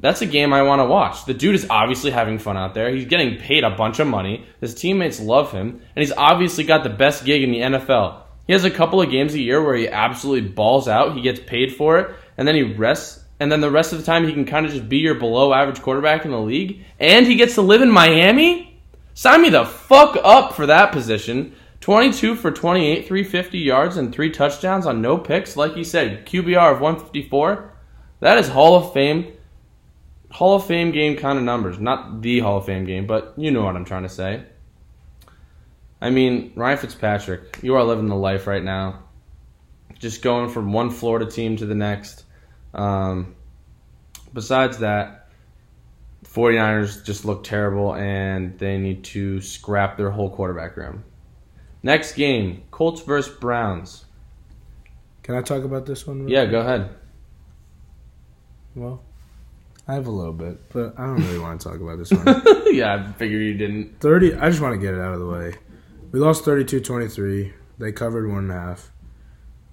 that's 0.00 0.22
a 0.22 0.26
game 0.26 0.52
I 0.52 0.62
want 0.62 0.80
to 0.80 0.86
watch. 0.86 1.26
The 1.26 1.34
dude 1.34 1.54
is 1.54 1.66
obviously 1.68 2.10
having 2.10 2.38
fun 2.38 2.56
out 2.56 2.74
there. 2.74 2.90
He's 2.90 3.04
getting 3.04 3.38
paid 3.38 3.64
a 3.64 3.70
bunch 3.70 3.98
of 3.98 4.06
money. 4.06 4.46
His 4.60 4.74
teammates 4.74 5.20
love 5.20 5.52
him, 5.52 5.68
and 5.68 6.02
he's 6.02 6.12
obviously 6.12 6.64
got 6.64 6.82
the 6.82 6.90
best 6.90 7.24
gig 7.24 7.42
in 7.42 7.52
the 7.52 7.60
NFL. 7.60 8.22
He 8.46 8.54
has 8.54 8.64
a 8.64 8.70
couple 8.70 9.00
of 9.00 9.10
games 9.10 9.34
a 9.34 9.40
year 9.40 9.62
where 9.62 9.76
he 9.76 9.88
absolutely 9.88 10.48
balls 10.48 10.88
out. 10.88 11.14
He 11.14 11.22
gets 11.22 11.38
paid 11.38 11.76
for 11.76 11.98
it, 11.98 12.14
and 12.36 12.48
then 12.48 12.54
he 12.54 12.62
rests. 12.62 13.24
And 13.38 13.50
then 13.50 13.60
the 13.60 13.70
rest 13.70 13.92
of 13.92 13.98
the 13.98 14.04
time, 14.04 14.26
he 14.26 14.32
can 14.32 14.44
kind 14.44 14.66
of 14.66 14.72
just 14.72 14.88
be 14.88 14.98
your 14.98 15.14
below 15.14 15.52
average 15.52 15.80
quarterback 15.80 16.24
in 16.24 16.30
the 16.30 16.40
league. 16.40 16.84
And 16.98 17.26
he 17.26 17.36
gets 17.36 17.54
to 17.54 17.62
live 17.62 17.80
in 17.80 17.90
Miami? 17.90 18.80
Sign 19.14 19.42
me 19.42 19.50
the 19.50 19.64
fuck 19.64 20.18
up 20.22 20.54
for 20.54 20.66
that 20.66 20.92
position. 20.92 21.54
22 21.80 22.36
for 22.36 22.50
28, 22.50 23.06
350 23.06 23.58
yards, 23.58 23.96
and 23.96 24.12
three 24.12 24.30
touchdowns 24.30 24.84
on 24.84 25.00
no 25.00 25.16
picks. 25.16 25.56
Like 25.56 25.74
he 25.74 25.84
said, 25.84 26.26
QBR 26.26 26.74
of 26.74 26.80
154. 26.80 27.72
That 28.20 28.38
is 28.38 28.48
Hall 28.48 28.76
of 28.76 28.92
Fame. 28.92 29.32
Hall 30.30 30.54
of 30.54 30.66
Fame 30.66 30.92
game 30.92 31.16
kind 31.16 31.38
of 31.38 31.44
numbers. 31.44 31.78
Not 31.78 32.22
the 32.22 32.40
Hall 32.40 32.58
of 32.58 32.66
Fame 32.66 32.84
game, 32.84 33.06
but 33.06 33.34
you 33.36 33.50
know 33.50 33.62
what 33.62 33.76
I'm 33.76 33.84
trying 33.84 34.04
to 34.04 34.08
say. 34.08 34.44
I 36.00 36.10
mean, 36.10 36.52
Ryan 36.54 36.78
Fitzpatrick, 36.78 37.60
you 37.62 37.74
are 37.74 37.84
living 37.84 38.08
the 38.08 38.16
life 38.16 38.46
right 38.46 38.62
now. 38.62 39.02
Just 39.98 40.22
going 40.22 40.48
from 40.48 40.72
one 40.72 40.90
Florida 40.90 41.30
team 41.30 41.56
to 41.56 41.66
the 41.66 41.74
next. 41.74 42.24
Um, 42.72 43.34
besides 44.32 44.78
that, 44.78 45.28
49ers 46.24 47.04
just 47.04 47.24
look 47.24 47.44
terrible 47.44 47.94
and 47.94 48.58
they 48.58 48.78
need 48.78 49.04
to 49.04 49.40
scrap 49.40 49.96
their 49.96 50.10
whole 50.10 50.30
quarterback 50.30 50.76
room. 50.76 51.04
Next 51.82 52.14
game, 52.14 52.62
Colts 52.70 53.02
versus 53.02 53.34
Browns. 53.34 54.04
Can 55.22 55.34
I 55.34 55.42
talk 55.42 55.64
about 55.64 55.86
this 55.86 56.06
one? 56.06 56.20
real 56.20 56.30
Yeah, 56.30 56.46
go 56.46 56.60
ahead. 56.60 56.90
Well, 58.74 59.02
I 59.88 59.94
have 59.94 60.06
a 60.06 60.10
little 60.10 60.32
bit, 60.32 60.68
but 60.70 60.94
I 60.98 61.06
don't 61.06 61.16
really 61.16 61.38
want 61.38 61.60
to 61.60 61.68
talk 61.68 61.80
about 61.80 61.98
this 61.98 62.12
one. 62.12 62.42
yeah, 62.74 62.94
I 63.08 63.12
figured 63.12 63.42
you 63.42 63.54
didn't. 63.54 64.00
30, 64.00 64.34
I 64.34 64.48
just 64.48 64.60
want 64.60 64.74
to 64.74 64.80
get 64.80 64.94
it 64.94 65.00
out 65.00 65.14
of 65.14 65.20
the 65.20 65.26
way. 65.26 65.54
We 66.12 66.20
lost 66.20 66.44
32 66.44 66.80
23. 66.80 67.52
They 67.78 67.92
covered 67.92 68.28
one 68.28 68.44
and 68.44 68.52
a 68.52 68.54
half. 68.54 68.90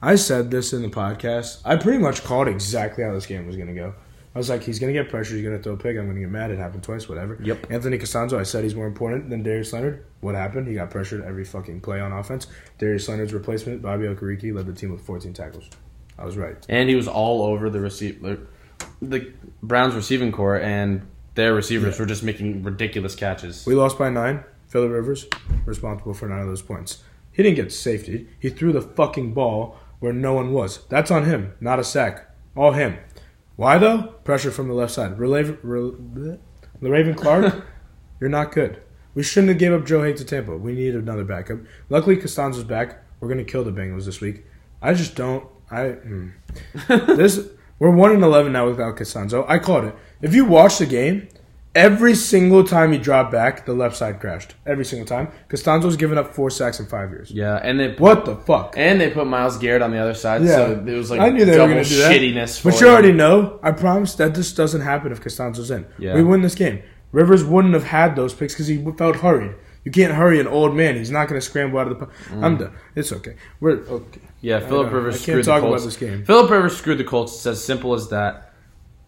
I 0.02 0.16
said 0.16 0.52
this 0.52 0.74
in 0.74 0.82
the 0.82 0.90
podcast. 0.90 1.62
I 1.66 1.76
pretty 1.76 1.98
much 1.98 2.24
called 2.24 2.48
exactly 2.48 3.04
how 3.04 3.14
this 3.14 3.26
game 3.26 3.48
was 3.48 3.56
going 3.56 3.68
to 3.68 3.74
go. 3.74 3.96
I 4.36 4.38
was 4.38 4.50
like, 4.50 4.62
he's 4.62 4.78
going 4.78 4.94
to 4.94 5.02
get 5.02 5.10
pressure. 5.10 5.34
He's 5.34 5.44
going 5.44 5.58
to 5.58 5.64
throw 5.64 5.74
a 5.74 5.78
pick. 5.78 5.98
I'm 5.98 6.06
going 6.06 6.16
to 6.16 6.22
get 6.22 6.30
mad. 6.30 6.52
It 6.52 6.60
happened 6.60 6.84
twice, 6.84 7.10
whatever. 7.10 7.40
Yep. 7.42 7.72
Anthony 7.72 7.98
Castonzo, 7.98 8.38
I 8.38 8.44
said 8.44 8.64
he's 8.64 8.76
more 8.76 8.86
important 8.86 9.32
than 9.32 9.42
Darius 9.42 9.74
Leonard. 9.74 10.06
What 10.22 10.36
happened? 10.36 10.68
He 10.68 10.76
got 10.76 10.92
pressured 10.92 11.24
every 11.24 11.44
fucking 11.44 11.82
play 11.82 12.00
on 12.00 12.12
offense. 12.12 12.46
Darius 12.78 13.10
Leonard's 13.10 13.34
replacement, 13.34 13.82
Bobby 13.82 14.06
Okereke, 14.06 14.54
led 14.54 14.68
the 14.68 14.74
team 14.74 14.92
with 14.92 15.02
14 15.02 15.34
tackles. 15.34 15.68
I 16.20 16.26
was 16.26 16.38
right. 16.38 16.64
And 16.70 16.88
he 16.88 16.96
was 16.96 17.08
all 17.08 17.42
over 17.42 17.72
the 17.72 17.80
receiver, 17.80 18.38
the 19.02 19.34
Browns 19.62 19.96
receiving 19.96 20.32
core, 20.32 20.60
and 20.60 21.08
their 21.36 21.54
receivers 21.54 22.00
were 22.00 22.06
just 22.06 22.24
making 22.24 22.64
ridiculous 22.64 23.16
catches. 23.16 23.66
We 23.66 23.76
lost 23.76 23.98
by 23.98 24.10
nine. 24.10 24.44
Philip 24.68 24.92
Rivers 24.92 25.28
responsible 25.66 26.14
for 26.14 26.28
nine 26.28 26.42
of 26.42 26.48
those 26.48 26.62
points. 26.62 27.04
He 27.32 27.44
didn't 27.44 27.56
get 27.56 27.72
safety. 27.72 28.28
He 28.40 28.50
threw 28.50 28.72
the 28.74 28.82
fucking 28.82 29.34
ball 29.34 29.78
where 30.00 30.14
no 30.14 30.34
one 30.34 30.52
was. 30.52 30.86
That's 30.88 31.12
on 31.12 31.26
him, 31.26 31.54
not 31.60 31.80
a 31.80 31.84
sack. 31.84 32.30
All 32.56 32.72
him. 32.72 32.98
Why 33.56 33.78
though? 33.78 34.04
Pressure 34.24 34.52
from 34.52 34.68
the 34.68 34.74
left 34.74 34.94
side. 34.94 35.18
Raven, 35.20 36.40
Raven 36.82 37.16
Clark, 37.16 37.66
you're 38.20 38.30
not 38.30 38.52
good. 38.52 38.82
We 39.14 39.24
shouldn't 39.24 39.50
have 39.50 39.58
gave 39.58 39.74
up 39.74 39.86
Joe 39.86 40.02
Haeg 40.02 40.16
to 40.18 40.26
Tampa. 40.26 40.58
We 40.58 40.74
need 40.74 40.96
another 40.96 41.24
backup. 41.24 41.60
Luckily, 41.90 42.18
Castonzo's 42.18 42.64
back. 42.64 43.04
We're 43.20 43.30
gonna 43.30 43.44
kill 43.44 43.64
the 43.64 43.72
Bengals 43.72 44.06
this 44.06 44.22
week. 44.22 44.46
I 44.82 44.94
just 44.94 45.16
don't. 45.16 45.48
I 45.72 45.90
hmm. 45.90 46.30
this 46.88 47.48
we're 47.80 47.92
one 47.92 48.12
and 48.12 48.24
eleven 48.24 48.52
now 48.54 48.68
without 48.68 48.96
Castonzo. 48.98 49.46
I 49.48 49.60
called 49.60 49.86
it. 49.86 49.96
If 50.22 50.34
you 50.34 50.46
watch 50.46 50.78
the 50.80 50.86
game, 50.86 51.28
every 51.76 52.16
single 52.16 52.64
time 52.64 52.92
he 52.92 52.98
dropped 52.98 53.32
back, 53.32 53.66
the 53.66 53.74
left 53.74 53.96
side 53.96 54.20
crashed. 54.20 54.56
Every 54.66 54.84
single 54.84 55.06
time. 55.06 55.28
Castonzo's 55.48 55.96
given 55.96 56.18
up 56.18 56.34
four 56.34 56.50
sacks 56.50 56.80
in 56.80 56.88
five 56.88 57.12
years. 57.12 57.30
Yeah, 57.30 57.56
and 57.62 57.80
they 57.80 57.94
What 57.94 58.26
the 58.26 58.36
fuck? 58.36 58.74
and 58.78 59.00
they 59.00 59.12
put 59.12 59.28
Myles 59.28 59.58
Garrett 59.58 59.82
on 59.84 59.92
the 59.92 60.00
other 60.00 60.16
side, 60.16 60.42
Yeah. 60.44 60.56
so 60.56 60.84
it 60.88 60.92
was 60.92 61.12
like 61.12 61.20
I 61.20 61.30
knew 61.30 61.46
they 61.46 61.52
were 61.52 61.68
double 61.68 61.84
to 61.84 61.88
do 61.88 61.98
that. 61.98 62.12
shittiness. 62.12 62.64
But 62.64 62.74
you 62.76 62.88
them. 62.88 62.90
already 62.94 63.12
know. 63.12 63.60
I 63.62 63.72
promise 63.72 64.16
that 64.16 64.34
this 64.34 64.52
doesn't 64.54 64.82
happen 64.82 65.12
if 65.12 65.22
Castonzo's 65.22 65.70
in. 65.72 65.86
Yeah. 66.00 66.16
We 66.16 66.24
win 66.24 66.42
this 66.42 66.56
game. 66.56 66.82
Rivers 67.12 67.44
wouldn't 67.46 67.74
have 67.74 67.86
had 67.86 68.16
those 68.16 68.34
picks 68.34 68.54
because 68.54 68.68
he 68.68 68.84
felt 68.98 69.18
hurried. 69.18 69.54
You 69.88 69.92
can't 69.92 70.14
hurry 70.14 70.42
an 70.42 70.48
old 70.48 70.76
man. 70.76 70.98
He's 70.98 71.12
not 71.12 71.30
going 71.30 71.40
to 71.40 71.46
scramble 71.46 71.80
out 71.80 71.90
of 71.90 71.98
the. 71.98 72.06
Po- 72.08 72.12
mm. 72.26 72.44
I'm 72.44 72.58
done. 72.58 72.74
It's 72.94 73.14
okay. 73.14 73.38
We're 73.62 73.78
okay. 73.88 74.20
Yeah, 74.42 74.60
Philip. 74.60 74.92
Rivers 74.92 75.14
I 75.14 75.18
can't 75.20 75.24
screwed 75.24 75.46
talk 75.46 75.62
the 75.62 75.68
about 75.68 75.80
Colts. 75.80 75.86
this 75.86 75.96
game. 75.96 76.26
Philip 76.26 76.52
Rivers 76.52 76.76
screwed 76.76 76.98
the 76.98 77.06
Colts. 77.06 77.34
It's 77.36 77.46
as 77.46 77.64
simple 77.64 77.94
as 77.94 78.10
that. 78.10 78.52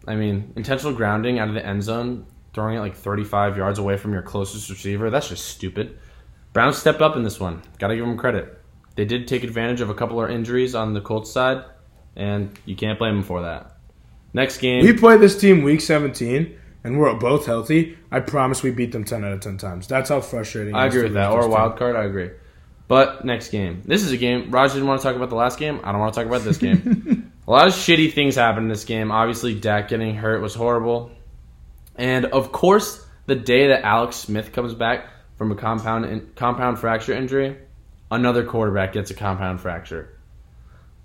I 0.08 0.14
mean, 0.14 0.54
intentional 0.56 0.94
grounding 0.94 1.38
out 1.38 1.48
of 1.48 1.54
the 1.54 1.66
end 1.66 1.82
zone, 1.82 2.24
throwing 2.54 2.78
it 2.78 2.80
like 2.80 2.96
35 2.96 3.58
yards 3.58 3.78
away 3.78 3.98
from 3.98 4.14
your 4.14 4.22
closest 4.22 4.70
receiver. 4.70 5.10
That's 5.10 5.28
just 5.28 5.48
stupid. 5.48 5.98
Browns 6.54 6.78
stepped 6.78 7.02
up 7.02 7.14
in 7.14 7.24
this 7.24 7.38
one. 7.38 7.60
Got 7.78 7.88
to 7.88 7.96
give 7.96 8.06
them 8.06 8.16
credit. 8.16 8.58
They 8.96 9.04
did 9.04 9.28
take 9.28 9.44
advantage 9.44 9.82
of 9.82 9.90
a 9.90 9.94
couple 9.94 10.18
of 10.24 10.30
injuries 10.30 10.74
on 10.74 10.94
the 10.94 11.02
Colts 11.02 11.30
side, 11.30 11.62
and 12.16 12.58
you 12.64 12.74
can't 12.74 12.98
blame 12.98 13.16
them 13.16 13.22
for 13.22 13.42
that. 13.42 13.76
Next 14.32 14.56
game, 14.56 14.82
We 14.82 14.94
play 14.94 15.18
this 15.18 15.38
team 15.38 15.62
week 15.62 15.82
17, 15.82 16.58
and 16.84 16.98
we're 16.98 17.12
both 17.14 17.46
healthy. 17.46 17.96
I 18.10 18.20
promise 18.20 18.62
we 18.62 18.70
beat 18.70 18.92
them 18.92 19.04
10 19.04 19.24
out 19.24 19.32
of 19.32 19.40
10 19.40 19.58
times. 19.58 19.86
That's 19.86 20.08
how 20.08 20.20
frustrating. 20.20 20.74
I 20.74 20.86
agree 20.86 21.02
with 21.02 21.14
that. 21.14 21.30
Or 21.30 21.42
a 21.42 21.48
wild 21.48 21.76
card, 21.76 21.96
I 21.96 22.04
agree. 22.04 22.30
But 22.88 23.24
next 23.24 23.50
game. 23.50 23.82
This 23.84 24.02
is 24.02 24.12
a 24.12 24.16
game. 24.16 24.50
Raj 24.50 24.72
didn't 24.72 24.88
want 24.88 25.00
to 25.00 25.06
talk 25.06 25.14
about 25.14 25.30
the 25.30 25.36
last 25.36 25.58
game. 25.58 25.80
I 25.84 25.92
don't 25.92 26.00
want 26.00 26.14
to 26.14 26.20
talk 26.20 26.26
about 26.26 26.42
this 26.42 26.58
game. 26.58 27.32
a 27.46 27.50
lot 27.50 27.68
of 27.68 27.74
shitty 27.74 28.12
things 28.12 28.34
happened 28.34 28.64
in 28.64 28.68
this 28.68 28.84
game. 28.84 29.12
Obviously, 29.12 29.54
Dak 29.54 29.88
getting 29.88 30.16
hurt 30.16 30.42
was 30.42 30.54
horrible. 30.54 31.12
And 31.96 32.24
of 32.26 32.50
course, 32.50 33.04
the 33.26 33.36
day 33.36 33.68
that 33.68 33.84
Alex 33.84 34.16
Smith 34.16 34.52
comes 34.52 34.74
back 34.74 35.08
from 35.36 35.52
a 35.52 35.54
compound 35.54 36.06
in, 36.06 36.30
compound 36.34 36.78
fracture 36.78 37.12
injury, 37.12 37.58
another 38.10 38.44
quarterback 38.44 38.92
gets 38.92 39.10
a 39.10 39.14
compound 39.14 39.60
fracture. 39.60 40.18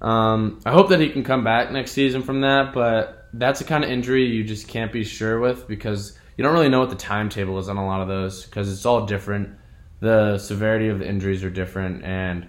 Um, 0.02 0.62
I 0.66 0.72
hope 0.72 0.90
that 0.90 1.00
he 1.00 1.10
can 1.10 1.24
come 1.24 1.44
back 1.44 1.72
next 1.72 1.92
season 1.92 2.22
from 2.24 2.42
that, 2.42 2.74
but 2.74 3.25
that's 3.38 3.60
the 3.60 3.66
kind 3.66 3.84
of 3.84 3.90
injury 3.90 4.26
you 4.26 4.44
just 4.44 4.68
can't 4.68 4.92
be 4.92 5.04
sure 5.04 5.40
with 5.40 5.68
because 5.68 6.18
you 6.38 6.44
don't 6.44 6.54
really 6.54 6.70
know 6.70 6.80
what 6.80 6.90
the 6.90 6.96
timetable 6.96 7.58
is 7.60 7.70
on 7.70 7.78
a 7.78 7.86
lot 7.86 8.02
of 8.02 8.08
those 8.08 8.46
because 8.46 8.72
it's 8.72 8.86
all 8.86 9.06
different. 9.06 9.58
The 10.00 10.38
severity 10.38 10.90
of 10.90 11.00
the 11.00 11.08
injuries 11.08 11.44
are 11.44 11.50
different, 11.50 12.04
and 12.04 12.48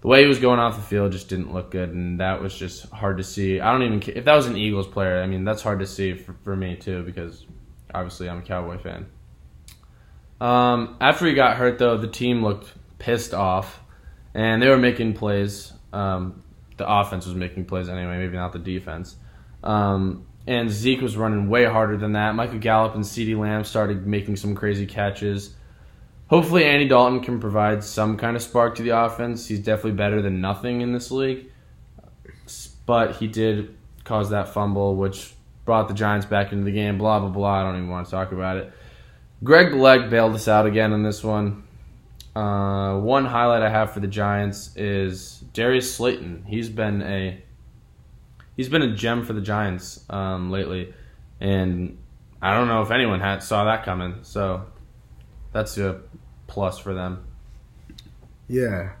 the 0.00 0.08
way 0.08 0.22
he 0.22 0.26
was 0.26 0.38
going 0.38 0.58
off 0.58 0.76
the 0.76 0.82
field 0.82 1.12
just 1.12 1.28
didn't 1.28 1.52
look 1.52 1.70
good, 1.70 1.90
and 1.90 2.20
that 2.20 2.42
was 2.42 2.54
just 2.54 2.88
hard 2.90 3.18
to 3.18 3.24
see. 3.24 3.60
I 3.60 3.72
don't 3.72 3.82
even 3.82 4.16
if 4.16 4.24
that 4.24 4.34
was 4.34 4.46
an 4.46 4.56
Eagles 4.56 4.86
player. 4.86 5.22
I 5.22 5.26
mean, 5.26 5.44
that's 5.44 5.62
hard 5.62 5.80
to 5.80 5.86
see 5.86 6.14
for, 6.14 6.34
for 6.42 6.56
me 6.56 6.76
too 6.76 7.02
because 7.02 7.46
obviously 7.94 8.28
I'm 8.28 8.38
a 8.38 8.42
Cowboy 8.42 8.78
fan. 8.78 9.06
Um, 10.40 10.96
after 11.00 11.26
he 11.26 11.34
got 11.34 11.56
hurt, 11.56 11.78
though, 11.78 11.96
the 11.96 12.08
team 12.08 12.42
looked 12.42 12.72
pissed 12.98 13.34
off, 13.34 13.80
and 14.34 14.60
they 14.60 14.68
were 14.68 14.76
making 14.76 15.14
plays. 15.14 15.72
Um, 15.92 16.42
the 16.76 16.88
offense 16.88 17.24
was 17.24 17.36
making 17.36 17.66
plays 17.66 17.88
anyway, 17.88 18.18
maybe 18.18 18.36
not 18.36 18.52
the 18.52 18.58
defense. 18.58 19.16
Um, 19.64 20.26
and 20.46 20.70
Zeke 20.70 21.00
was 21.00 21.16
running 21.16 21.48
way 21.48 21.64
harder 21.64 21.96
than 21.96 22.12
that. 22.12 22.34
Michael 22.34 22.58
Gallup 22.58 22.94
and 22.94 23.02
CeeDee 23.02 23.36
Lamb 23.36 23.64
started 23.64 24.06
making 24.06 24.36
some 24.36 24.54
crazy 24.54 24.86
catches. 24.86 25.54
Hopefully, 26.28 26.64
Andy 26.64 26.86
Dalton 26.86 27.20
can 27.20 27.40
provide 27.40 27.82
some 27.82 28.16
kind 28.16 28.36
of 28.36 28.42
spark 28.42 28.76
to 28.76 28.82
the 28.82 28.90
offense. 28.90 29.46
He's 29.46 29.60
definitely 29.60 29.92
better 29.92 30.22
than 30.22 30.40
nothing 30.40 30.82
in 30.82 30.92
this 30.92 31.10
league. 31.10 31.50
But 32.86 33.16
he 33.16 33.26
did 33.26 33.74
cause 34.04 34.30
that 34.30 34.50
fumble, 34.50 34.96
which 34.96 35.32
brought 35.64 35.88
the 35.88 35.94
Giants 35.94 36.26
back 36.26 36.52
into 36.52 36.64
the 36.64 36.72
game. 36.72 36.98
Blah, 36.98 37.20
blah, 37.20 37.30
blah. 37.30 37.60
I 37.60 37.62
don't 37.62 37.76
even 37.76 37.88
want 37.88 38.06
to 38.06 38.10
talk 38.10 38.32
about 38.32 38.58
it. 38.58 38.72
Greg 39.42 39.72
Leg 39.74 40.10
bailed 40.10 40.34
us 40.34 40.46
out 40.46 40.66
again 40.66 40.92
in 40.92 41.02
this 41.02 41.24
one. 41.24 41.62
Uh, 42.36 42.98
one 42.98 43.24
highlight 43.24 43.62
I 43.62 43.70
have 43.70 43.92
for 43.92 44.00
the 44.00 44.06
Giants 44.06 44.76
is 44.76 45.44
Darius 45.52 45.94
Slayton. 45.94 46.44
He's 46.46 46.68
been 46.68 47.00
a 47.02 47.42
he's 48.56 48.68
been 48.68 48.82
a 48.82 48.94
gem 48.94 49.24
for 49.24 49.32
the 49.32 49.40
Giants 49.40 50.04
um, 50.10 50.50
lately, 50.50 50.94
and 51.40 51.98
I 52.40 52.54
don't 52.54 52.68
know 52.68 52.82
if 52.82 52.90
anyone 52.90 53.20
had 53.20 53.42
saw 53.42 53.64
that 53.64 53.84
coming. 53.84 54.18
So 54.22 54.64
that's 55.52 55.78
a 55.78 56.00
plus 56.46 56.78
for 56.78 56.94
them. 56.94 57.24
Yeah. 58.48 58.92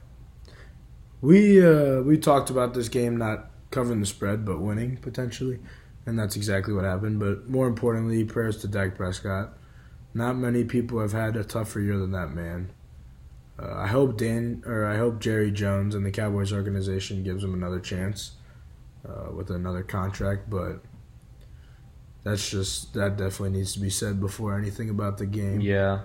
We 1.20 1.64
uh, 1.64 2.00
we 2.02 2.18
talked 2.18 2.50
about 2.50 2.74
this 2.74 2.88
game 2.88 3.16
not 3.16 3.50
covering 3.70 4.00
the 4.00 4.06
spread 4.06 4.44
but 4.44 4.60
winning 4.60 4.98
potentially, 4.98 5.58
and 6.06 6.18
that's 6.18 6.36
exactly 6.36 6.74
what 6.74 6.84
happened. 6.84 7.18
But 7.18 7.48
more 7.48 7.66
importantly, 7.66 8.24
prayers 8.24 8.58
to 8.58 8.68
Dak 8.68 8.96
Prescott. 8.96 9.56
Not 10.12 10.36
many 10.36 10.62
people 10.64 11.00
have 11.00 11.12
had 11.12 11.36
a 11.36 11.42
tougher 11.42 11.80
year 11.80 11.98
than 11.98 12.12
that 12.12 12.30
man. 12.30 12.70
Uh, 13.58 13.72
I 13.74 13.86
hope 13.88 14.16
Dan 14.16 14.62
or 14.66 14.86
I 14.86 14.96
hope 14.96 15.18
Jerry 15.20 15.50
Jones 15.50 15.94
and 15.94 16.04
the 16.04 16.10
Cowboys 16.10 16.52
organization 16.52 17.24
gives 17.24 17.42
him 17.42 17.54
another 17.54 17.80
chance 17.80 18.32
uh, 19.08 19.32
with 19.32 19.50
another 19.50 19.82
contract, 19.82 20.48
but 20.50 20.80
that's 22.22 22.48
just 22.50 22.94
that 22.94 23.16
definitely 23.16 23.50
needs 23.58 23.72
to 23.74 23.80
be 23.80 23.90
said 23.90 24.20
before 24.20 24.56
anything 24.58 24.88
about 24.90 25.18
the 25.18 25.26
game. 25.26 25.60
Yeah, 25.60 26.00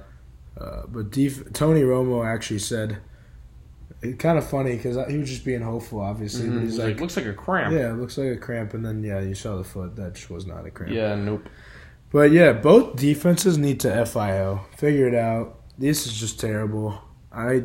Uh, 0.60 0.84
but 0.88 1.10
def- 1.12 1.54
Tony 1.54 1.82
Romo 1.84 2.26
actually 2.26 2.60
said 2.60 2.98
it's 4.02 4.18
kind 4.22 4.38
of 4.38 4.50
funny 4.50 4.76
because 4.76 4.98
he 5.10 5.18
was 5.18 5.30
just 5.30 5.46
being 5.46 5.62
hopeful, 5.62 6.00
obviously. 6.02 6.48
But 6.48 6.56
Mhm. 6.58 6.62
he's 6.62 6.72
He's 6.72 6.80
like, 6.80 6.88
like, 6.94 7.00
looks 7.02 7.18
like 7.18 7.26
a 7.26 7.34
cramp. 7.34 7.74
yeah, 7.74 7.92
it 7.92 7.98
looks 7.98 8.18
like 8.18 8.32
a 8.32 8.38
cramp, 8.38 8.74
and 8.74 8.86
then 8.86 9.04
yeah, 9.04 9.20
you 9.22 9.36
saw 9.36 9.56
the 9.58 9.64
foot. 9.64 9.96
That 9.96 10.16
just 10.16 10.30
was 10.30 10.46
not 10.46 10.66
a 10.66 10.72
cramp. 10.72 10.92
Yeah, 10.94 11.16
nope. 11.16 11.48
But 12.12 12.32
yeah, 12.32 12.54
both 12.54 12.96
defenses 12.98 13.58
need 13.58 13.80
to 13.82 13.94
FIO. 14.06 14.62
Figure 14.78 15.08
it 15.08 15.14
out. 15.16 15.60
This 15.78 16.06
is 16.08 16.14
just 16.20 16.40
terrible. 16.40 17.00
I 17.32 17.64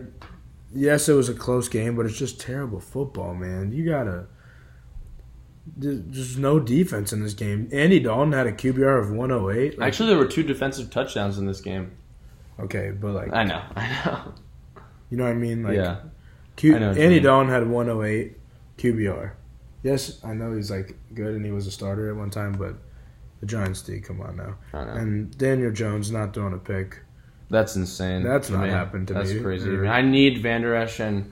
yes, 0.73 1.09
it 1.09 1.15
was 1.15 1.29
a 1.29 1.35
close 1.35 1.69
game, 1.69 1.97
but 1.97 2.05
it's 2.07 2.19
just 2.19 2.41
terrible 2.41 2.79
football, 2.81 3.35
man. 3.35 3.73
You 3.73 3.85
gotta. 3.89 4.27
There's 5.67 6.37
no 6.37 6.61
defense 6.61 7.13
in 7.13 7.23
this 7.23 7.35
game. 7.35 7.69
Andy 7.73 7.99
Dalton 7.99 8.33
had 8.33 8.47
a 8.47 8.53
QBR 8.53 9.01
of 9.03 9.11
108. 9.11 9.79
Like, 9.79 9.87
Actually, 9.89 10.11
there 10.11 10.19
were 10.19 10.27
two 10.27 10.43
defensive 10.43 10.91
touchdowns 10.91 11.39
in 11.39 11.47
this 11.47 11.61
game. 11.61 11.93
okay, 12.61 12.91
but 12.91 13.13
like, 13.13 13.33
I 13.33 13.45
know. 13.45 13.63
I 13.77 13.89
know. 14.05 14.35
you 15.11 15.17
know 15.17 15.25
what 15.25 15.31
I 15.31 15.35
mean? 15.35 15.63
Like, 15.63 15.77
yeah. 15.77 16.01
Q, 16.57 16.77
I 16.77 16.79
know 16.79 16.91
Andy. 16.93 17.19
Dalton 17.21 17.51
had 17.51 17.67
108 17.69 18.37
QBR. 18.79 19.33
Yes, 19.83 20.23
I 20.25 20.35
know 20.35 20.55
he's 20.55 20.71
like 20.71 20.97
good 21.15 21.35
and 21.35 21.45
he 21.45 21.51
was 21.51 21.67
a 21.67 21.71
starter 21.71 22.11
at 22.11 22.17
one 22.17 22.31
time, 22.31 22.53
but 22.53 22.75
the 23.41 23.47
Giants 23.47 23.83
did 23.83 24.05
come 24.05 24.21
on 24.21 24.37
now. 24.37 24.57
I 24.73 24.85
know. 24.85 24.93
And 24.93 25.37
Daniel 25.37 25.73
Jones 25.73 26.11
not 26.11 26.33
throwing 26.33 26.55
a 26.55 26.59
pick. 26.59 27.01
That's 27.51 27.77
insane. 27.77 28.23
That's 28.23 28.49
not 28.51 28.63
me. 28.65 28.69
happened 28.71 29.09
to 29.09 29.15
That's 29.15 29.29
me. 29.29 29.35
That's 29.35 29.45
crazy. 29.45 29.71
Or- 29.71 29.87
I 29.87 30.01
need 30.01 30.43
Vander 30.43 30.75
Esch 30.75 31.01
and 31.01 31.31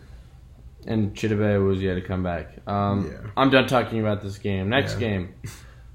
and 0.87 1.15
Chidobe 1.15 1.65
was 1.67 1.81
yet 1.83 1.95
to 1.95 2.01
come 2.01 2.23
back. 2.23 2.53
Um, 2.67 3.07
Yeah. 3.11 3.31
I'm 3.37 3.51
done 3.51 3.67
talking 3.67 4.01
about 4.01 4.21
this 4.23 4.39
game. 4.39 4.69
Next 4.69 4.95
Yeah. 4.95 5.09
game, 5.09 5.29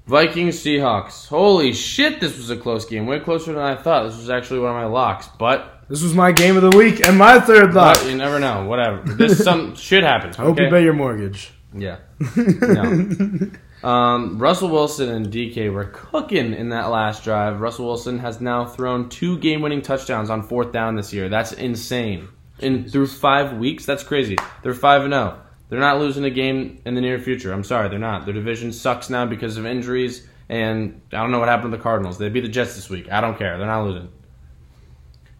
Vikings 0.06 0.56
Seahawks. 0.58 1.28
Holy 1.28 1.72
shit! 1.72 2.20
This 2.20 2.36
was 2.36 2.50
a 2.50 2.56
close 2.56 2.84
game. 2.86 3.06
Way 3.06 3.20
closer 3.20 3.52
than 3.52 3.62
I 3.62 3.74
thought. 3.76 4.04
This 4.04 4.16
was 4.16 4.30
actually 4.30 4.60
one 4.60 4.70
of 4.70 4.76
my 4.76 4.86
locks, 4.86 5.28
but, 5.38 5.84
This 5.88 6.02
was 6.02 6.14
my 6.14 6.32
game 6.32 6.56
of 6.56 6.62
the 6.62 6.76
week 6.76 7.06
and 7.06 7.16
my 7.18 7.38
third 7.40 7.74
lock. 7.74 8.02
you 8.06 8.14
never 8.16 8.38
know. 8.38 8.64
Whatever. 8.66 9.02
This 9.04 9.42
some 9.42 9.74
shit 9.86 10.04
happens. 10.04 10.38
I 10.38 10.42
hope 10.42 10.52
okay? 10.52 10.64
you 10.64 10.70
pay 10.70 10.82
your 10.84 10.94
mortgage. 10.94 11.50
Yeah. 11.74 11.96
No. 12.36 13.88
Um, 13.88 14.38
Russell 14.40 14.70
Wilson 14.70 15.08
and 15.08 15.26
DK 15.28 15.72
were 15.72 15.84
cooking 15.84 16.52
in 16.52 16.70
that 16.70 16.90
last 16.90 17.22
drive. 17.22 17.60
Russell 17.60 17.86
Wilson 17.86 18.18
has 18.18 18.40
now 18.40 18.64
thrown 18.64 19.08
two 19.08 19.38
game-winning 19.38 19.82
touchdowns 19.82 20.30
on 20.30 20.42
fourth 20.42 20.72
down 20.72 20.96
this 20.96 21.12
year. 21.12 21.28
That's 21.28 21.52
insane. 21.52 22.26
In 22.60 22.88
through 22.88 23.06
five 23.06 23.56
weeks, 23.56 23.86
that's 23.86 24.02
crazy. 24.02 24.36
They're 24.62 24.74
five 24.74 25.02
and 25.04 25.12
zero. 25.12 25.40
They're 25.68 25.80
not 25.80 25.98
losing 25.98 26.24
a 26.24 26.30
game 26.30 26.80
in 26.84 26.94
the 26.94 27.00
near 27.00 27.18
future. 27.18 27.52
I'm 27.52 27.64
sorry, 27.64 27.88
they're 27.88 27.98
not. 27.98 28.24
Their 28.24 28.34
division 28.34 28.72
sucks 28.72 29.10
now 29.10 29.26
because 29.26 29.58
of 29.58 29.66
injuries, 29.66 30.26
and 30.48 31.00
I 31.12 31.18
don't 31.18 31.30
know 31.30 31.38
what 31.38 31.48
happened 31.48 31.72
to 31.72 31.76
the 31.76 31.82
Cardinals. 31.82 32.18
They 32.18 32.28
beat 32.30 32.40
the 32.40 32.48
Jets 32.48 32.74
this 32.74 32.88
week. 32.88 33.10
I 33.12 33.20
don't 33.20 33.38
care. 33.38 33.58
They're 33.58 33.66
not 33.66 33.84
losing. 33.84 34.08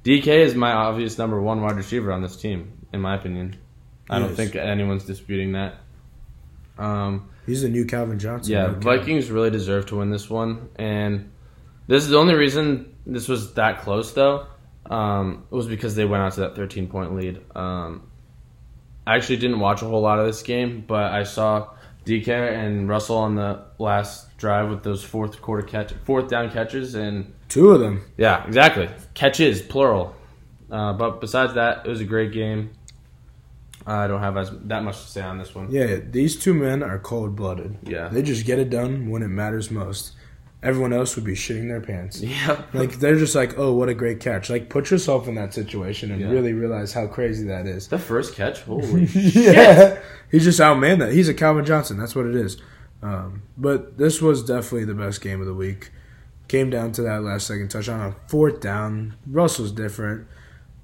DK 0.04 0.26
is 0.26 0.54
my 0.54 0.72
obvious 0.72 1.18
number 1.18 1.40
one 1.40 1.60
wide 1.62 1.76
receiver 1.76 2.12
on 2.12 2.22
this 2.22 2.36
team, 2.36 2.72
in 2.92 3.00
my 3.00 3.14
opinion. 3.16 3.56
I 4.10 4.18
don't 4.18 4.34
think 4.34 4.54
anyone's 4.56 5.04
disputing 5.04 5.52
that. 5.52 5.74
Um, 6.78 7.30
He's 7.46 7.62
the 7.62 7.68
new 7.68 7.84
Calvin 7.84 8.18
Johnson. 8.18 8.52
yeah. 8.52 8.68
Vikings 8.68 9.30
really 9.30 9.50
deserve 9.50 9.86
to 9.86 9.96
win 9.96 10.10
this 10.10 10.30
one, 10.30 10.68
and 10.76 11.30
this 11.88 12.04
is 12.04 12.10
the 12.10 12.16
only 12.16 12.34
reason 12.34 12.94
this 13.06 13.28
was 13.28 13.54
that 13.54 13.80
close. 13.82 14.12
Though 14.12 14.46
um, 14.88 15.44
it 15.50 15.54
was 15.54 15.66
because 15.66 15.94
they 15.94 16.04
went 16.04 16.22
out 16.22 16.32
to 16.34 16.40
that 16.40 16.56
13 16.56 16.88
point 16.88 17.14
lead. 17.14 17.40
Um, 17.56 18.02
I 19.06 19.16
actually 19.16 19.38
didn't 19.38 19.60
watch 19.60 19.82
a 19.82 19.86
whole 19.86 20.00
lot 20.02 20.18
of 20.18 20.26
this 20.26 20.42
game, 20.42 20.84
but 20.86 21.12
I 21.12 21.24
saw 21.24 21.70
DK 22.04 22.28
and 22.28 22.88
Russell 22.88 23.16
on 23.18 23.34
the 23.34 23.64
last 23.78 24.36
drive 24.38 24.68
with 24.70 24.82
those 24.82 25.02
fourth 25.02 25.40
quarter 25.42 25.62
catch, 25.66 25.92
fourth 26.04 26.28
down 26.28 26.50
catches, 26.50 26.94
and 26.94 27.32
Two 27.48 27.70
of 27.70 27.80
them. 27.80 28.02
yeah, 28.16 28.46
exactly 28.46 28.88
catches 29.14 29.62
plural. 29.62 30.14
Uh, 30.70 30.92
but 30.92 31.20
besides 31.20 31.54
that, 31.54 31.86
it 31.86 31.88
was 31.88 32.00
a 32.00 32.04
great 32.04 32.32
game. 32.32 32.70
I 33.86 34.06
don't 34.06 34.20
have 34.20 34.36
as 34.36 34.50
that 34.64 34.84
much 34.84 35.00
to 35.00 35.08
say 35.08 35.22
on 35.22 35.38
this 35.38 35.54
one. 35.54 35.70
Yeah, 35.70 35.96
these 36.10 36.36
two 36.38 36.52
men 36.52 36.82
are 36.82 36.98
cold 36.98 37.34
blooded. 37.34 37.78
Yeah. 37.84 38.08
They 38.08 38.20
just 38.20 38.44
get 38.44 38.58
it 38.58 38.68
done 38.68 39.08
when 39.08 39.22
it 39.22 39.28
matters 39.28 39.70
most. 39.70 40.12
Everyone 40.60 40.92
else 40.92 41.14
would 41.14 41.24
be 41.24 41.34
shitting 41.34 41.68
their 41.68 41.80
pants. 41.80 42.20
Yeah. 42.22 42.62
Like 42.72 42.98
they're 42.98 43.16
just 43.16 43.34
like, 43.36 43.56
oh, 43.58 43.72
what 43.74 43.88
a 43.88 43.94
great 43.94 44.18
catch! 44.20 44.50
Like 44.50 44.68
put 44.68 44.90
yourself 44.90 45.28
in 45.28 45.36
that 45.36 45.54
situation 45.54 46.10
and 46.10 46.20
Yeah. 46.20 46.30
really 46.30 46.52
realize 46.52 46.92
how 46.92 47.06
crazy 47.06 47.46
that 47.46 47.66
is. 47.66 47.86
The 47.88 47.98
first 47.98 48.34
catch, 48.34 48.62
holy 48.62 49.04
yeah, 49.14 50.00
he 50.30 50.38
just 50.40 50.58
outmanned 50.60 50.98
that. 50.98 51.12
He's 51.12 51.28
a 51.28 51.34
Calvin 51.34 51.64
Johnson. 51.64 51.96
That's 51.96 52.16
what 52.16 52.26
it 52.26 52.34
is. 52.34 52.56
Um, 53.02 53.42
but 53.56 53.98
this 53.98 54.20
was 54.20 54.42
definitely 54.44 54.84
the 54.86 54.94
best 54.94 55.20
game 55.20 55.40
of 55.40 55.46
the 55.46 55.54
week. 55.54 55.92
Came 56.48 56.70
down 56.70 56.90
to 56.92 57.02
that 57.02 57.22
last 57.22 57.46
second 57.46 57.68
touchdown 57.68 58.00
on 58.00 58.16
fourth 58.26 58.60
down. 58.60 59.14
Russell's 59.26 59.70
different. 59.70 60.26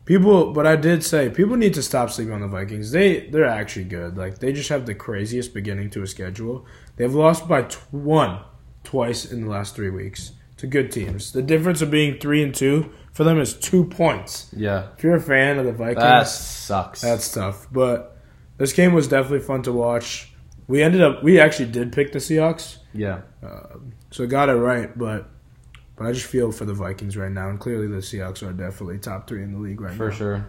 People, 0.05 0.53
but 0.53 0.67
I 0.67 0.77
did 0.77 1.03
say 1.03 1.31
people 1.31 1.57
need 1.57 1.73
to 1.75 1.83
stop 1.83 2.11
sleeping 2.11 2.35
on 2.35 2.43
the 2.43 2.47
Vikings. 2.47 2.91
They 2.93 3.27
they're 3.29 3.47
actually 3.47 3.87
good. 3.87 4.17
Like 4.19 4.39
they 4.39 4.53
just 4.53 4.69
have 4.69 4.85
the 4.87 4.95
craziest 4.95 5.55
beginning 5.55 5.89
to 5.91 6.03
a 6.03 6.07
schedule. 6.07 6.67
They've 6.97 7.13
lost 7.15 7.49
by 7.49 7.63
one 7.91 8.41
twice 8.85 9.25
in 9.31 9.43
the 9.43 9.51
last 9.51 9.75
three 9.75 9.91
weeks 9.91 10.33
to 10.59 10.67
good 10.67 10.93
teams. 10.93 11.33
The 11.33 11.43
difference 11.43 11.83
of 11.83 11.91
being 11.91 12.19
three 12.21 12.43
and 12.43 12.55
two 12.55 12.93
for 13.13 13.25
them 13.25 13.41
is 13.41 13.55
two 13.55 13.85
points. 13.85 14.49
Yeah, 14.57 14.89
If 14.97 15.03
you're 15.03 15.17
a 15.17 15.21
fan 15.21 15.59
of 15.59 15.65
the 15.67 15.73
Vikings, 15.73 16.03
that 16.03 16.29
sucks. 16.29 17.01
that's 17.01 17.33
tough. 17.33 17.67
But 17.73 18.17
this 18.59 18.73
game 18.73 18.93
was 18.93 19.09
definitely 19.09 19.41
fun 19.41 19.63
to 19.63 19.73
watch. 19.73 20.33
We 20.69 20.83
ended 20.83 21.03
up 21.03 21.23
we 21.23 21.39
actually 21.41 21.71
did 21.73 21.93
pick 21.93 22.13
the 22.13 22.19
Seahawks, 22.21 22.79
yeah, 22.95 23.21
um, 23.43 23.93
so 24.11 24.27
got 24.27 24.49
it 24.49 24.55
right. 24.55 24.97
But 24.97 25.29
but 25.97 26.07
I 26.07 26.13
just 26.13 26.27
feel 26.27 26.53
for 26.53 26.65
the 26.65 26.73
Vikings 26.73 27.17
right 27.17 27.31
now, 27.31 27.51
and 27.51 27.61
clearly 27.61 27.87
the 27.87 27.97
Seahawks 27.99 28.43
are 28.43 28.53
definitely 28.53 28.99
top 28.99 29.29
three 29.29 29.43
in 29.43 29.53
the 29.53 29.59
league 29.59 29.81
right 29.81 29.93
for 29.95 30.07
now. 30.07 30.11
For 30.13 30.17
sure. 30.17 30.47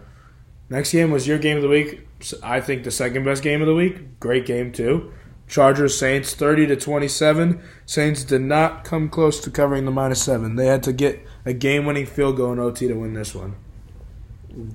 Next 0.70 0.90
game 0.90 1.10
was 1.10 1.28
your 1.28 1.38
game 1.38 1.56
of 1.58 1.62
the 1.62 1.68
week. 1.68 2.08
I 2.42 2.60
think 2.60 2.82
the 2.84 2.90
second 2.90 3.24
best 3.24 3.42
game 3.42 3.60
of 3.60 3.68
the 3.68 3.74
week. 3.74 4.18
Great 4.18 4.46
game 4.46 4.72
too. 4.72 5.12
Chargers 5.48 5.96
Saints 5.96 6.34
thirty 6.34 6.66
to 6.66 6.76
twenty 6.76 7.08
seven. 7.08 7.62
Saints 7.84 8.24
did 8.24 8.42
not 8.42 8.84
come 8.84 9.08
close 9.08 9.40
to 9.40 9.50
covering 9.50 9.84
the 9.84 9.90
minus 9.90 10.22
seven. 10.22 10.56
They 10.56 10.66
had 10.66 10.82
to 10.84 10.92
get 10.92 11.24
a 11.44 11.52
game 11.52 11.86
winning 11.86 12.06
field 12.06 12.36
goal 12.36 12.52
in 12.52 12.58
OT 12.58 12.88
to 12.88 12.94
win 12.94 13.14
this 13.14 13.34
one. 13.34 13.56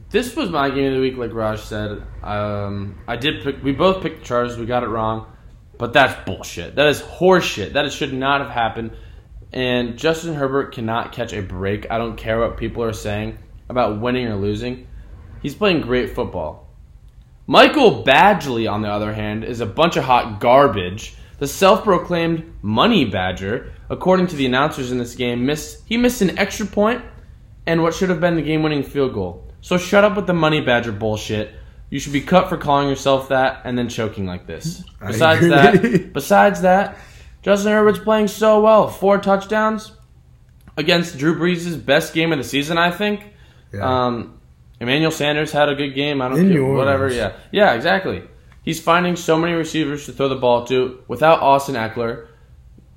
This 0.10 0.36
was 0.36 0.50
my 0.50 0.70
game 0.70 0.88
of 0.88 0.94
the 0.94 1.02
week, 1.02 1.18
like 1.18 1.34
Raj 1.34 1.60
said. 1.60 2.04
Um, 2.24 3.00
I 3.08 3.16
did 3.18 3.44
pick. 3.44 3.64
We 3.64 3.72
both 3.72 4.02
picked 4.02 4.20
the 4.20 4.26
Chargers. 4.26 4.58
We 4.58 4.66
got 4.66 4.84
it 4.84 4.88
wrong, 4.88 5.32
but 5.78 5.92
that's 5.92 6.24
bullshit. 6.26 6.76
That 6.76 6.88
is 6.88 7.02
horseshit. 7.02 7.74
That 7.74 7.92
should 7.92 8.14
not 8.14 8.42
have 8.42 8.52
happened. 8.52 8.92
And 9.52 9.98
Justin 9.98 10.36
Herbert 10.36 10.74
cannot 10.74 11.12
catch 11.12 11.34
a 11.34 11.42
break. 11.42 11.92
I 11.92 11.98
don't 11.98 12.16
care 12.16 12.40
what 12.40 12.58
people 12.58 12.84
are 12.84 12.94
saying 12.94 13.38
about 13.68 14.00
winning 14.00 14.28
or 14.28 14.36
losing. 14.36 14.88
He's 15.42 15.56
playing 15.56 15.82
great 15.82 16.16
football. 16.16 16.68
Michael 17.52 18.06
Badgley, 18.06 18.72
on 18.72 18.82
the 18.82 18.88
other 18.88 19.12
hand, 19.12 19.44
is 19.44 19.60
a 19.60 19.66
bunch 19.66 19.98
of 19.98 20.06
hot 20.06 20.40
garbage. 20.40 21.16
The 21.40 21.48
self-proclaimed 21.48 22.50
money 22.62 23.04
badger, 23.04 23.74
according 23.90 24.28
to 24.28 24.38
the 24.38 24.46
announcers 24.46 24.94
in 24.94 24.98
this 24.98 25.16
game, 25.16 25.46
missed 25.46 25.84
he 25.86 25.98
missed 25.98 26.22
an 26.22 26.40
extra 26.40 26.66
point 26.66 27.04
and 27.66 27.84
what 27.84 27.94
should 27.94 28.08
have 28.08 28.22
been 28.22 28.38
the 28.38 28.42
game-winning 28.42 28.84
field 28.84 29.14
goal. 29.14 29.52
So 29.60 29.78
shut 29.78 30.06
up 30.06 30.16
with 30.16 30.28
the 30.28 30.34
money 30.34 30.62
badger 30.62 30.94
bullshit. 30.94 31.54
You 31.90 32.00
should 32.00 32.14
be 32.14 32.22
cut 32.22 32.48
for 32.48 32.56
calling 32.56 32.88
yourself 32.88 33.28
that 33.28 33.64
and 33.66 33.78
then 33.78 33.90
choking 33.90 34.26
like 34.26 34.48
this. 34.48 34.86
Besides 35.06 35.50
that, 35.50 36.14
besides 36.14 36.62
that, 36.62 37.00
Justin 37.42 37.74
Herbert's 37.74 38.00
playing 38.00 38.30
so 38.30 38.62
well. 38.62 38.88
Four 38.88 39.18
touchdowns 39.18 39.92
against 40.78 41.18
Drew 41.18 41.38
Brees' 41.38 41.86
best 41.86 42.14
game 42.14 42.32
of 42.32 42.38
the 42.38 42.46
season, 42.46 42.78
I 42.78 42.92
think. 42.92 43.26
Yeah. 43.74 44.06
Um, 44.06 44.41
Emmanuel 44.82 45.12
Sanders 45.12 45.52
had 45.52 45.70
a 45.70 45.76
good 45.76 45.92
game. 45.92 46.22
I 46.22 46.30
don't 46.30 46.40
In 46.40 46.52
care. 46.52 46.64
Whatever. 46.64 47.10
Yeah. 47.10 47.34
Yeah. 47.52 47.74
Exactly. 47.74 48.24
He's 48.64 48.82
finding 48.82 49.16
so 49.16 49.38
many 49.38 49.54
receivers 49.54 50.08
to 50.08 50.12
throw 50.12 50.28
the 50.28 50.36
ball 50.36 50.66
to. 50.66 51.04
Without 51.08 51.40
Austin 51.42 51.76
Ekeler, 51.76 52.28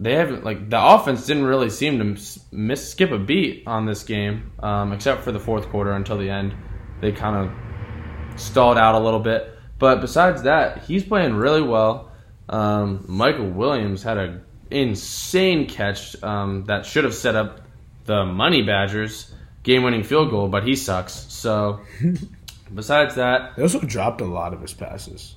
they 0.01 0.14
haven't 0.14 0.44
like 0.44 0.70
the 0.70 0.83
offense 0.83 1.27
didn't 1.27 1.44
really 1.44 1.70
seem 1.70 1.99
to 1.99 2.38
miss, 2.51 2.90
skip 2.90 3.11
a 3.11 3.18
beat 3.18 3.64
on 3.66 3.85
this 3.85 4.03
game, 4.03 4.53
um, 4.61 4.92
except 4.92 5.23
for 5.23 5.31
the 5.31 5.38
fourth 5.38 5.68
quarter 5.68 5.92
until 5.92 6.18
the 6.18 6.31
end. 6.31 6.55
They 7.01 7.12
kind 7.12 7.37
of 7.37 8.40
stalled 8.40 8.79
out 8.79 8.94
a 8.94 8.99
little 8.99 9.20
bit, 9.20 9.57
but 9.79 10.01
besides 10.01 10.42
that, 10.42 10.85
he's 10.85 11.05
playing 11.05 11.35
really 11.35 11.62
well. 11.62 12.11
Um, 12.49 13.05
Michael 13.09 13.51
Williams 13.51 14.03
had 14.03 14.16
a 14.16 14.40
insane 14.70 15.66
catch 15.66 16.20
um, 16.22 16.64
that 16.64 16.87
should 16.87 17.05
have 17.05 17.14
set 17.14 17.37
up 17.37 17.61
the 18.05 18.24
Money 18.24 18.62
Badgers 18.62 19.32
game-winning 19.64 20.04
field 20.04 20.30
goal, 20.30 20.46
but 20.48 20.62
he 20.64 20.76
sucks. 20.76 21.12
So, 21.32 21.80
besides 22.74 23.16
that, 23.16 23.56
They 23.56 23.62
also 23.62 23.80
dropped 23.80 24.20
a 24.20 24.24
lot 24.26 24.52
of 24.54 24.60
his 24.60 24.72
passes 24.72 25.34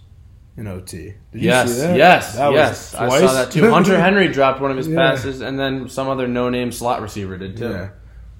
in 0.56 0.68
OT. 0.68 0.98
Did 0.98 1.16
you 1.34 1.42
yes, 1.50 1.74
see 1.74 1.82
that? 1.82 1.98
yes, 1.98 2.36
That 2.36 2.48
was 2.48 2.56
yes, 2.56 2.96
I 2.96 3.10
saw 3.20 3.34
that 3.34 3.52
too. 3.52 3.70
Hunter 3.70 4.00
Henry 4.00 4.28
dropped 4.28 4.62
one 4.62 4.72
of 4.72 4.78
his 4.78 4.88
Yeah. 4.88 4.96
passes, 4.96 5.42
and 5.42 5.60
then 5.60 5.90
some 5.90 6.08
other 6.08 6.28
no-name 6.28 6.72
slot 6.72 7.02
receiver 7.02 7.38
did 7.38 7.58
too. 7.58 7.70
Yeah. 7.70 7.90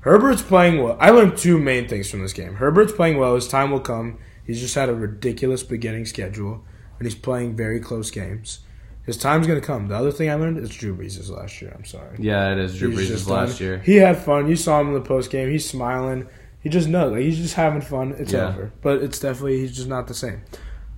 Herbert's 0.02 0.42
playing 0.42 0.82
well. 0.84 0.96
I 1.00 1.10
learned 1.10 1.38
two 1.38 1.58
main 1.60 1.88
things 1.88 2.10
from 2.10 2.22
this 2.22 2.32
game. 2.34 2.54
Herbert's 2.56 2.94
playing 2.94 3.18
well. 3.18 3.36
His 3.36 3.48
time 3.48 3.72
will 3.72 3.80
come. 3.80 4.20
He's 4.46 4.62
just 4.62 4.76
had 4.76 4.88
a 4.90 4.94
ridiculous 4.96 5.64
beginning 5.64 6.06
schedule, 6.06 6.64
and 6.98 7.06
he's 7.06 7.16
playing 7.16 7.56
very 7.58 7.80
close 7.82 8.10
games. 8.12 8.60
His 9.08 9.18
time's 9.18 9.48
going 9.48 9.60
to 9.60 9.66
come. 9.66 9.88
The 9.88 9.96
other 9.96 10.12
thing 10.12 10.30
I 10.30 10.36
learned 10.36 10.60
is 10.60 10.70
Drew 10.70 10.96
Brees' 10.96 11.28
last 11.30 11.60
year. 11.62 11.74
I'm 11.76 11.86
sorry. 11.86 12.18
Yeah, 12.20 12.52
it 12.52 12.60
is 12.60 12.78
Drew 12.78 12.92
He's 12.92 13.10
Brees' 13.10 13.28
last 13.28 13.58
done. 13.58 13.68
year. 13.68 13.78
He 13.80 13.96
had 13.96 14.18
fun. 14.18 14.48
You 14.48 14.56
saw 14.56 14.80
him 14.82 14.90
in 14.90 14.94
the 14.94 15.02
post 15.02 15.32
game. 15.32 15.50
He's 15.50 15.68
smiling. 15.68 16.28
He 16.60 16.70
just 16.70 16.88
knows. 16.88 17.14
Like, 17.14 17.22
he's 17.22 17.38
just 17.38 17.56
having 17.56 17.82
fun. 17.82 18.14
It's 18.20 18.34
Yeah. 18.34 18.50
over. 18.50 18.72
But 18.82 19.02
it's 19.02 19.18
definitely, 19.20 19.60
he's 19.62 19.76
just 19.76 19.88
not 19.88 20.08
the 20.08 20.14
same. 20.14 20.42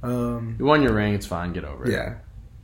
Um, 0.04 0.56
You 0.60 0.66
won 0.66 0.82
your 0.82 0.94
ring. 0.94 1.14
It's 1.14 1.26
fine. 1.28 1.54
Get 1.54 1.64
over 1.66 1.86
it. 1.86 1.92
yeah. 1.94 2.16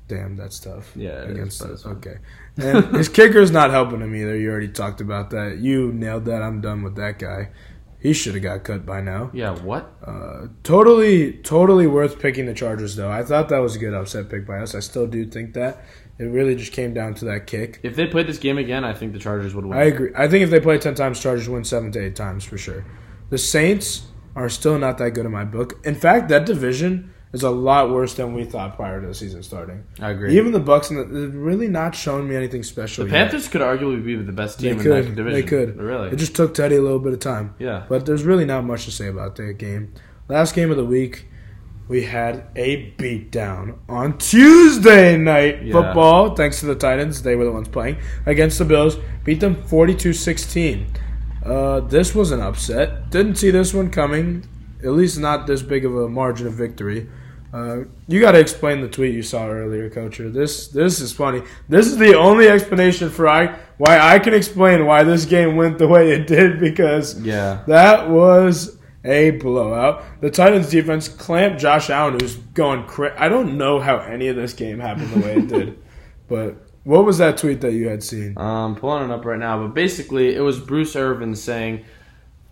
Damn, 0.08 0.36
that's 0.36 0.60
tough. 0.60 0.92
Yeah, 0.96 1.24
is, 1.24 1.32
against 1.32 1.60
the- 1.60 1.90
okay. 1.90 2.18
And 2.58 2.96
his 2.96 3.10
kicker's 3.10 3.50
not 3.52 3.72
helping 3.72 4.02
him 4.02 4.14
either. 4.16 4.36
You 4.38 4.52
already 4.52 4.68
talked 4.68 5.02
about 5.02 5.32
that. 5.32 5.58
You 5.58 5.92
nailed 5.94 6.26
that. 6.26 6.42
I'm 6.44 6.62
done 6.62 6.84
with 6.84 6.96
that 6.98 7.18
guy. 7.20 7.50
He 8.06 8.14
should 8.14 8.36
have 8.36 8.44
got 8.44 8.64
cut 8.64 8.86
by 8.86 9.02
now. 9.02 9.32
Yeah. 9.34 9.58
What? 9.58 9.92
Uh, 10.06 10.50
totally, 10.62 11.34
totally 11.40 11.88
worth 11.88 12.20
picking 12.20 12.46
the 12.46 12.54
Chargers 12.54 12.96
though. 12.96 13.10
I 13.10 13.24
thought 13.24 13.50
that 13.50 13.58
was 13.58 13.76
a 13.76 13.80
good 13.80 13.96
upset 13.96 14.30
pick 14.30 14.46
by 14.46 14.60
us. 14.60 14.76
I 14.76 14.80
still 14.80 15.08
do 15.08 15.26
think 15.26 15.56
that. 15.56 15.84
It 16.20 16.26
really 16.26 16.56
just 16.56 16.72
came 16.72 16.94
down 16.94 17.16
to 17.16 17.26
that 17.26 17.48
kick. 17.48 17.80
If 17.82 17.96
they 17.96 18.06
played 18.06 18.28
this 18.28 18.38
game 18.38 18.60
again, 18.60 18.84
I 18.86 18.94
think 18.94 19.14
the 19.14 19.18
Chargers 19.20 19.56
would 19.56 19.66
win. 19.66 19.76
I 19.76 19.86
agree. 19.86 20.12
I 20.16 20.28
think 20.28 20.44
if 20.44 20.52
they 20.52 20.60
play 20.60 20.78
ten 20.78 20.94
times, 20.94 21.20
Chargers 21.20 21.50
win 21.50 21.64
seven 21.64 21.92
to 21.94 22.06
eight 22.06 22.16
times 22.16 22.44
for 22.44 22.60
sure. 22.60 22.86
The 23.32 23.40
Saints 23.40 24.04
are 24.36 24.50
still 24.50 24.78
not 24.78 25.00
that 25.00 25.16
good 25.16 25.26
in 25.26 25.32
my 25.32 25.44
book. 25.44 25.82
In 25.84 25.96
fact, 25.96 26.30
that 26.30 26.46
division 26.46 27.12
is 27.34 27.44
a 27.44 27.50
lot 27.50 27.90
worse 27.92 28.14
than 28.14 28.34
we 28.34 28.46
thought 28.46 28.76
prior 28.78 29.02
to 29.02 29.08
the 29.08 29.14
season 29.14 29.44
starting. 29.44 29.84
I 30.00 30.12
agree. 30.12 30.38
Even 30.38 30.52
the 30.54 30.62
Bucs 30.62 30.90
and 30.90 31.00
the, 31.00 31.04
they've 31.04 31.36
really 31.36 31.68
not 31.68 31.94
shown 31.96 32.30
me 32.30 32.36
anything 32.36 32.64
special. 32.64 33.04
the 33.06 33.12
yet. 33.12 33.18
Panthers 33.32 33.48
could 33.50 33.62
arguably 33.62 34.04
be 34.06 34.16
the 34.16 34.32
best 34.32 34.60
they 34.60 34.70
team 34.70 34.78
in 34.78 34.84
could, 34.84 35.06
that 35.06 35.16
division. 35.16 35.34
they 35.34 35.44
could. 35.44 35.78
Really? 35.78 36.10
It 36.10 36.16
just 36.16 36.36
took 36.36 36.54
Teddy 36.54 36.76
a 36.78 36.82
little 36.82 37.00
bit 37.00 37.14
of 37.14 37.20
time. 37.20 37.54
yeah. 37.60 37.86
But 37.90 38.06
there's 38.06 38.24
really 38.24 38.46
not 38.46 38.64
much 38.64 38.86
to 38.86 38.92
say 38.92 39.08
about 39.08 39.36
that 39.36 39.58
game. 39.58 39.94
Last 40.30 40.56
game 40.56 40.72
of 40.72 40.78
the 40.78 40.86
week, 40.86 41.28
we 41.88 42.04
had 42.04 42.46
a 42.56 42.92
beatdown 42.98 43.78
on 43.90 44.18
Tuesday 44.18 45.18
night 45.18 45.62
Yeah. 45.64 45.74
football, 45.74 46.36
thanks 46.36 46.62
to 46.62 46.66
the 46.66 46.74
Titans. 46.76 47.22
They 47.22 47.36
were 47.36 47.46
the 47.46 47.52
ones 47.52 47.68
playing 47.68 47.98
against 48.26 48.58
the 48.60 48.66
Bills. 48.66 48.98
Beat 49.24 49.40
them 49.42 49.62
42 49.64 50.14
16. 50.14 50.88
Uh, 51.46 51.82
this 51.82 52.16
was 52.16 52.32
an 52.32 52.40
upset. 52.42 53.12
Didn't 53.12 53.36
see 53.36 53.52
this 53.52 53.72
one 53.72 53.92
coming, 53.92 54.46
at 54.86 54.92
least 54.92 55.20
not 55.20 55.48
this 55.48 55.62
big 55.62 55.84
of 55.86 55.96
a 55.96 56.08
margin 56.08 56.48
of 56.48 56.54
victory. 56.54 57.10
Uh, 57.54 57.86
you 58.08 58.20
got 58.20 58.32
to 58.34 58.40
explain 58.40 58.82
the 58.82 58.88
tweet 58.88 59.14
you 59.14 59.24
saw 59.24 59.48
earlier, 59.48 59.90
Coacher. 59.90 60.30
This 60.32 60.68
this 60.68 61.00
is 61.00 61.14
funny. 61.14 61.42
This 61.70 61.88
is 61.88 61.98
the 61.98 62.18
only 62.18 62.48
explanation 62.50 63.10
for 63.10 63.30
I 63.30 63.58
why 63.78 63.98
I 64.00 64.20
can 64.20 64.34
explain 64.34 64.86
why 64.86 65.04
this 65.04 65.26
game 65.26 65.56
went 65.56 65.78
the 65.78 65.88
way 65.96 66.12
it 66.12 66.28
did 66.28 66.60
because 66.60 67.20
Yeah. 67.22 67.62
that 67.68 68.10
was 68.10 68.78
a 69.06 69.32
blowout. 69.32 70.04
The 70.20 70.32
Titans 70.32 70.70
defense 70.70 71.08
clamped 71.08 71.62
Josh 71.62 71.90
Allen, 71.90 72.18
who's 72.20 72.36
going 72.36 72.84
cra- 72.88 73.16
I 73.18 73.30
don't 73.30 73.58
know 73.58 73.80
how 73.80 74.00
any 74.00 74.28
of 74.28 74.36
this 74.36 74.54
game 74.54 74.80
happened 74.80 75.12
the 75.12 75.20
way 75.20 75.36
it 75.38 75.48
did, 75.48 75.78
but 76.28 76.56
what 76.84 77.06
was 77.06 77.20
that 77.20 77.38
tweet 77.38 77.62
that 77.62 77.72
you 77.74 77.88
had 77.88 78.04
seen? 78.04 78.34
I'm 78.38 78.76
pulling 78.76 79.06
it 79.10 79.12
up 79.14 79.24
right 79.24 79.40
now, 79.40 79.62
but 79.62 79.74
basically 79.74 80.36
it 80.36 80.42
was 80.42 80.60
Bruce 80.60 80.96
Irvin 80.96 81.36
saying, 81.36 81.86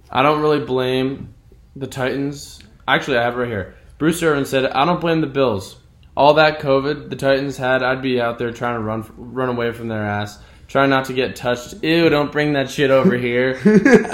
"I 0.09 0.21
don't 0.23 0.41
really 0.41 0.63
blame 0.63 1.33
the 1.75 1.87
Titans." 1.87 2.59
Actually, 2.87 3.17
I 3.17 3.23
have 3.23 3.35
it 3.35 3.39
right 3.39 3.47
here. 3.47 3.75
Bruce 3.97 4.21
Irvin 4.23 4.45
said, 4.45 4.65
"I 4.65 4.85
don't 4.85 4.99
blame 5.01 5.21
the 5.21 5.27
Bills. 5.27 5.77
All 6.15 6.35
that 6.35 6.59
COVID 6.59 7.09
the 7.09 7.15
Titans 7.15 7.57
had, 7.57 7.81
I'd 7.81 8.01
be 8.01 8.19
out 8.21 8.37
there 8.37 8.51
trying 8.51 8.75
to 8.75 8.81
run 8.81 9.03
run 9.17 9.49
away 9.49 9.71
from 9.71 9.87
their 9.87 10.03
ass, 10.03 10.37
trying 10.67 10.89
not 10.89 11.05
to 11.05 11.13
get 11.13 11.35
touched. 11.35 11.81
Ew, 11.83 12.09
don't 12.09 12.31
bring 12.31 12.53
that 12.53 12.69
shit 12.69 12.91
over 12.91 13.15
here." 13.15 13.59
I 13.65 13.69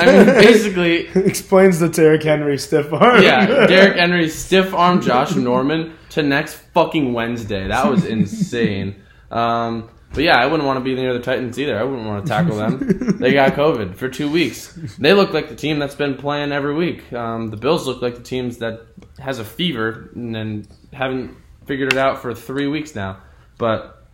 mean, 0.05 0.25
basically, 0.41 1.07
Explains 1.15 1.79
the 1.79 1.89
Derrick 1.89 2.23
Henry 2.23 2.57
stiff 2.57 2.93
arm. 2.93 3.21
yeah, 3.23 3.45
Derrick 3.67 3.97
Henry 3.97 4.29
stiff 4.29 4.73
arm 4.73 5.01
Josh 5.01 5.35
Norman 5.35 5.93
to 6.11 6.23
next 6.23 6.53
fucking 6.73 7.11
Wednesday. 7.13 7.67
That 7.67 7.89
was 7.89 8.05
insane. 8.05 8.95
Um, 9.31 9.91
but 10.13 10.23
yeah, 10.23 10.37
I 10.37 10.45
wouldn't 10.47 10.65
want 10.65 10.79
to 10.79 10.83
be 10.83 10.95
near 10.95 11.13
the 11.13 11.19
Titans 11.19 11.59
either. 11.59 11.77
I 11.77 11.83
wouldn't 11.83 12.07
want 12.07 12.25
to 12.25 12.29
tackle 12.29 12.57
them. 12.57 13.17
they 13.19 13.33
got 13.33 13.53
COVID 13.53 13.95
for 13.95 14.09
two 14.09 14.31
weeks. 14.31 14.73
They 14.97 15.13
look 15.13 15.33
like 15.33 15.49
the 15.49 15.55
team 15.55 15.79
that's 15.79 15.95
been 15.95 16.15
playing 16.15 16.51
every 16.51 16.73
week. 16.73 17.11
Um, 17.13 17.47
the 17.49 17.57
Bills 17.57 17.85
look 17.85 18.01
like 18.01 18.15
the 18.15 18.23
teams 18.23 18.57
that 18.57 18.81
has 19.19 19.39
a 19.39 19.45
fever 19.45 20.09
and 20.15 20.33
then 20.33 20.67
haven't 20.91 21.37
figured 21.65 21.93
it 21.93 21.99
out 21.99 22.21
for 22.21 22.33
three 22.33 22.67
weeks 22.67 22.95
now. 22.95 23.21
But 23.57 24.07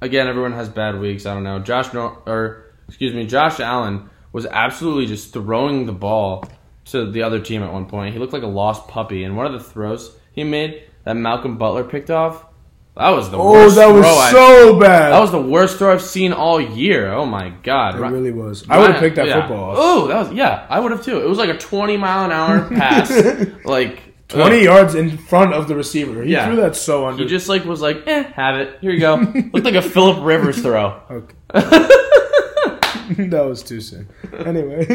again, 0.00 0.28
everyone 0.28 0.52
has 0.52 0.68
bad 0.68 0.98
weeks. 1.00 1.26
I 1.26 1.34
don't 1.34 1.44
know. 1.44 1.58
Josh 1.58 1.92
or 1.94 2.72
excuse 2.86 3.12
me, 3.12 3.26
Josh 3.26 3.58
Allen 3.58 4.08
was 4.32 4.46
absolutely 4.46 5.06
just 5.06 5.32
throwing 5.32 5.86
the 5.86 5.92
ball 5.92 6.44
to 6.86 7.10
the 7.10 7.22
other 7.22 7.40
team 7.40 7.62
at 7.62 7.72
one 7.72 7.86
point. 7.86 8.12
He 8.12 8.18
looked 8.18 8.32
like 8.32 8.42
a 8.42 8.48
lost 8.48 8.88
puppy. 8.88 9.24
And 9.24 9.36
one 9.36 9.46
of 9.46 9.52
the 9.52 9.60
throws 9.60 10.16
he 10.32 10.44
made 10.44 10.84
that 11.04 11.14
Malcolm 11.14 11.56
Butler 11.56 11.84
picked 11.84 12.10
off, 12.10 12.44
that 12.96 13.10
was 13.10 13.30
the 13.30 13.36
Oh, 13.38 13.50
worst 13.52 13.76
that 13.76 13.86
was 13.88 14.04
throw 14.04 14.14
I- 14.16 14.30
so 14.30 14.78
bad. 14.78 15.12
that 15.12 15.20
was 15.20 15.30
the 15.32 15.40
worst 15.42 15.78
throw 15.78 15.92
I've 15.92 16.02
seen 16.02 16.32
all 16.32 16.60
year. 16.60 17.12
Oh 17.12 17.26
my 17.26 17.50
god! 17.62 17.96
it 17.96 17.98
really 18.00 18.30
was. 18.32 18.64
I 18.68 18.78
would 18.78 18.90
have 18.92 19.00
picked 19.00 19.16
that 19.16 19.26
yeah. 19.26 19.40
football. 19.46 19.70
off. 19.70 19.76
Oh, 19.78 20.06
that 20.08 20.18
was 20.28 20.32
yeah. 20.32 20.66
I 20.70 20.78
would 20.80 20.92
have 20.92 21.02
too. 21.04 21.20
It 21.20 21.28
was 21.28 21.38
like 21.38 21.50
a 21.50 21.58
twenty 21.58 21.96
mile 21.96 22.24
an 22.26 22.32
hour 22.32 22.68
pass, 22.70 23.10
like 23.64 24.00
20 24.28 24.56
ugh. 24.56 24.62
yards 24.62 24.94
in 24.94 25.18
front 25.18 25.52
of 25.54 25.68
the 25.68 25.74
receiver. 25.76 26.22
He 26.22 26.32
Yeah. 26.32 26.46
threw 26.46 26.56
that 26.56 26.74
so 26.76 27.06
under. 27.06 27.22
He 27.22 27.28
just 27.28 27.48
like 27.48 27.64
was 27.64 27.80
like, 27.82 28.06
eh, 28.06 28.22
have 28.34 28.56
it. 28.60 28.78
Here 28.80 28.90
you 28.92 29.00
go. 29.00 29.16
Looked 29.52 29.64
like 29.66 29.74
a 29.74 29.82
Philip 29.82 30.24
Rivers 30.24 30.60
throw. 30.62 31.00
Okay. 31.10 31.34
that 33.28 33.44
was 33.46 33.62
too 33.62 33.80
soon. 33.80 34.08
Anyway. 34.32 34.86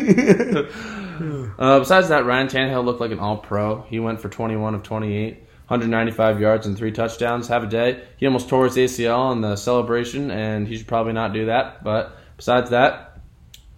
Uh, 1.60 1.80
besides 1.80 2.08
that, 2.10 2.26
Ryan 2.26 2.48
Tannehill 2.48 2.86
looked 2.86 3.02
like 3.02 3.12
an 3.12 3.20
All 3.20 3.38
Pro. 3.38 3.82
He 3.90 4.00
went 4.00 4.22
for 4.22 4.30
21 4.30 4.74
of 4.74 4.84
28, 4.84 5.44
195 5.70 6.42
yards 6.42 6.66
and 6.66 6.76
three 6.76 6.92
touchdowns. 6.92 7.48
Have 7.48 7.64
a 7.64 7.68
day. 7.68 8.04
He 8.18 8.26
almost 8.26 8.50
tore 8.50 8.66
his 8.66 8.76
ACL 8.76 9.32
in 9.32 9.42
the 9.42 9.56
celebration, 9.56 10.32
and 10.32 10.68
he 10.68 10.76
should 10.76 10.88
probably 10.88 11.14
not 11.14 11.32
do 11.32 11.46
that. 11.46 11.84
But 11.84 12.18
besides 12.38 12.72
that, 12.72 13.20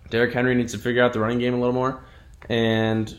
Derrick 0.09 0.33
Henry 0.33 0.55
needs 0.55 0.71
to 0.71 0.79
figure 0.79 1.03
out 1.03 1.11
the 1.11 1.19
running 1.19 1.39
game 1.39 1.53
a 1.53 1.57
little 1.57 1.73
more. 1.73 2.01
And 2.47 3.13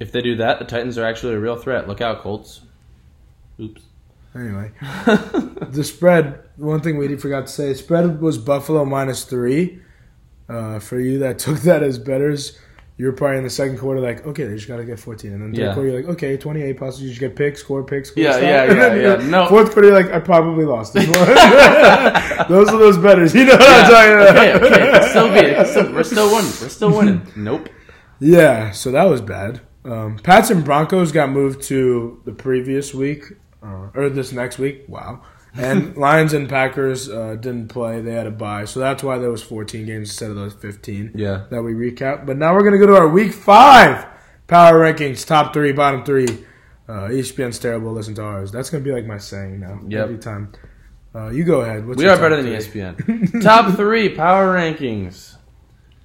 if 0.00 0.12
they 0.12 0.20
do 0.20 0.36
that, 0.36 0.60
the 0.60 0.64
Titans 0.64 0.96
are 0.96 1.04
actually 1.04 1.34
a 1.34 1.40
real 1.40 1.56
threat. 1.56 1.88
Look 1.88 2.00
out, 2.00 2.20
Colts. 2.22 2.60
Oops. 3.58 3.82
Anyway, 4.32 4.70
the 4.82 5.82
spread. 5.82 6.40
One 6.56 6.80
thing 6.80 6.98
we 6.98 7.16
forgot 7.16 7.48
to 7.48 7.52
say: 7.52 7.74
spread 7.74 8.20
was 8.20 8.38
Buffalo 8.38 8.84
minus 8.84 9.24
three. 9.24 9.80
Uh, 10.48 10.78
for 10.78 11.00
you 11.00 11.18
that 11.18 11.38
took 11.40 11.58
that 11.60 11.82
as 11.82 11.98
betters, 11.98 12.58
you 12.98 13.06
were 13.06 13.12
probably 13.12 13.38
in 13.38 13.44
the 13.44 13.50
second 13.50 13.78
quarter 13.78 14.00
like, 14.00 14.26
okay, 14.26 14.44
they 14.44 14.54
just 14.56 14.68
got 14.68 14.76
to 14.78 14.84
get 14.84 14.98
fourteen, 14.98 15.32
and 15.32 15.40
then 15.40 15.54
third 15.54 15.60
Yeah. 15.60 15.72
quarter 15.74 15.88
you're 15.88 16.00
like, 16.00 16.10
okay, 16.10 16.36
twenty 16.36 16.62
eight 16.62 16.76
possibly 16.78 17.04
you 17.06 17.10
just 17.12 17.20
get 17.20 17.34
pick, 17.36 17.56
score, 17.56 17.82
pick, 17.84 18.04
score. 18.06 18.22
Yeah, 18.22 18.32
stop. 18.32 18.42
yeah, 18.42 18.64
yeah, 18.74 18.94
yeah. 18.94 19.16
No. 19.30 19.48
Fourth 19.48 19.72
quarter, 19.72 19.88
you're 19.88 20.02
like, 20.02 20.12
I 20.12 20.18
probably 20.20 20.64
lost 20.64 20.92
this 20.94 21.06
one. 21.06 21.14
Those 22.48 22.68
are 22.68 22.78
those 22.78 22.98
betters. 22.98 23.34
You 23.34 23.44
know 23.46 23.52
what 23.52 23.62
I'm 23.62 23.90
talking 23.90 24.12
about? 24.14 24.36
okay, 24.36 24.54
okay. 24.54 24.98
It's 24.98 25.10
still. 25.10 25.34
It's 25.34 25.70
still- 25.70 25.92
we're 25.92 26.02
still 26.02 26.26
winning. 26.34 26.52
We're 26.60 26.68
still 26.68 26.96
winning. 26.96 27.26
Nope. 27.36 27.68
Yeah, 28.20 28.72
so 28.72 28.90
that 28.90 29.04
was 29.04 29.20
bad. 29.20 29.60
Um, 29.84 30.18
Pats 30.18 30.50
and 30.50 30.64
Broncos 30.64 31.12
got 31.12 31.30
moved 31.30 31.62
to 31.64 32.20
the 32.24 32.32
previous 32.32 32.92
week, 32.92 33.22
uh, 33.62 33.88
or 33.94 34.10
this 34.10 34.32
next 34.32 34.58
week. 34.58 34.84
Wow. 34.88 35.22
And 35.58 35.96
Lions 35.96 36.32
and 36.34 36.48
Packers 36.48 37.08
uh, 37.10 37.34
didn't 37.34 37.68
play; 37.68 38.00
they 38.00 38.12
had 38.14 38.26
a 38.26 38.30
bye, 38.30 38.64
so 38.64 38.80
that's 38.80 39.02
why 39.02 39.18
there 39.18 39.30
was 39.30 39.42
14 39.42 39.84
games 39.86 40.10
instead 40.10 40.30
of 40.30 40.36
those 40.36 40.54
15 40.54 41.12
Yeah. 41.14 41.44
that 41.50 41.62
we 41.62 41.72
recap. 41.74 42.24
But 42.26 42.36
now 42.38 42.54
we're 42.54 42.62
gonna 42.64 42.78
go 42.78 42.86
to 42.86 42.96
our 42.96 43.08
Week 43.08 43.32
Five 43.32 44.06
power 44.46 44.74
rankings: 44.80 45.26
top 45.26 45.52
three, 45.52 45.72
bottom 45.72 46.04
three. 46.04 46.28
Uh, 46.88 47.08
ESPN's 47.10 47.58
terrible. 47.58 47.92
Listen 47.92 48.14
to 48.14 48.22
ours. 48.22 48.50
That's 48.52 48.70
gonna 48.70 48.84
be 48.84 48.92
like 48.92 49.04
my 49.04 49.18
saying 49.18 49.60
now 49.60 49.80
Yep. 49.88 50.02
every 50.04 50.18
time. 50.18 50.52
Uh, 51.14 51.28
you 51.30 51.42
go 51.44 51.62
ahead. 51.62 51.86
What's 51.86 51.98
We 51.98 52.06
are 52.08 52.16
better 52.16 52.36
than 52.40 52.46
three? 52.62 52.80
ESPN. 52.80 53.42
Top 53.42 53.74
three 53.76 54.10
power 54.10 54.54
rankings. 54.54 55.34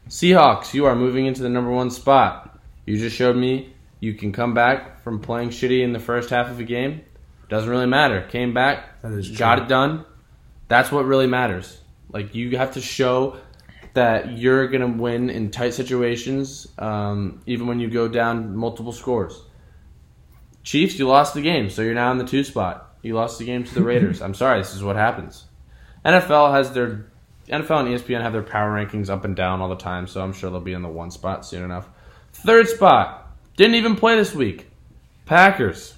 Seahawks, 0.09 0.73
you 0.73 0.85
are 0.85 0.95
moving 0.95 1.25
into 1.25 1.41
the 1.43 1.49
number 1.49 1.71
one 1.71 1.89
spot. 1.89 2.59
You 2.85 2.97
just 2.97 3.15
showed 3.15 3.35
me 3.37 3.73
you 3.99 4.13
can 4.13 4.31
come 4.33 4.53
back 4.53 5.01
from 5.03 5.19
playing 5.19 5.49
shitty 5.49 5.81
in 5.83 5.93
the 5.93 5.99
first 5.99 6.29
half 6.29 6.49
of 6.49 6.59
a 6.59 6.63
game. 6.63 7.01
Doesn't 7.53 7.69
really 7.69 7.85
matter. 7.85 8.23
Came 8.31 8.51
back, 8.51 8.99
got 9.37 9.59
it 9.59 9.67
done. 9.67 10.05
That's 10.69 10.91
what 10.91 11.05
really 11.05 11.27
matters. 11.27 11.79
Like 12.09 12.33
you 12.33 12.57
have 12.57 12.73
to 12.73 12.81
show 12.81 13.37
that 13.93 14.39
you're 14.39 14.67
gonna 14.69 14.87
win 14.87 15.29
in 15.29 15.51
tight 15.51 15.75
situations, 15.75 16.67
um, 16.79 17.43
even 17.45 17.67
when 17.67 17.79
you 17.79 17.91
go 17.91 18.07
down 18.07 18.55
multiple 18.55 18.91
scores. 18.91 19.39
Chiefs, 20.63 20.97
you 20.97 21.07
lost 21.07 21.35
the 21.35 21.43
game, 21.43 21.69
so 21.69 21.83
you're 21.83 21.93
now 21.93 22.11
in 22.11 22.17
the 22.17 22.25
two 22.25 22.43
spot. 22.43 22.95
You 23.03 23.13
lost 23.13 23.37
the 23.37 23.45
game 23.45 23.65
to 23.65 23.73
the 23.75 23.83
Raiders. 23.91 24.23
I'm 24.23 24.33
sorry, 24.33 24.57
this 24.57 24.73
is 24.73 24.83
what 24.83 24.95
happens. 24.95 25.45
NFL 26.03 26.53
has 26.53 26.71
their 26.71 27.05
NFL 27.49 27.81
and 27.81 27.89
ESPN 27.89 28.23
have 28.23 28.33
their 28.33 28.41
power 28.41 28.71
rankings 28.71 29.11
up 29.11 29.25
and 29.25 29.35
down 29.35 29.61
all 29.61 29.69
the 29.69 29.75
time, 29.75 30.07
so 30.07 30.23
I'm 30.23 30.33
sure 30.33 30.49
they'll 30.49 30.59
be 30.59 30.73
in 30.73 30.81
the 30.81 30.89
one 30.89 31.11
spot 31.11 31.45
soon 31.45 31.63
enough. 31.63 31.87
Third 32.31 32.67
spot, 32.67 33.31
didn't 33.57 33.75
even 33.75 33.95
play 33.95 34.15
this 34.15 34.33
week. 34.33 34.71
Packers. 35.27 35.93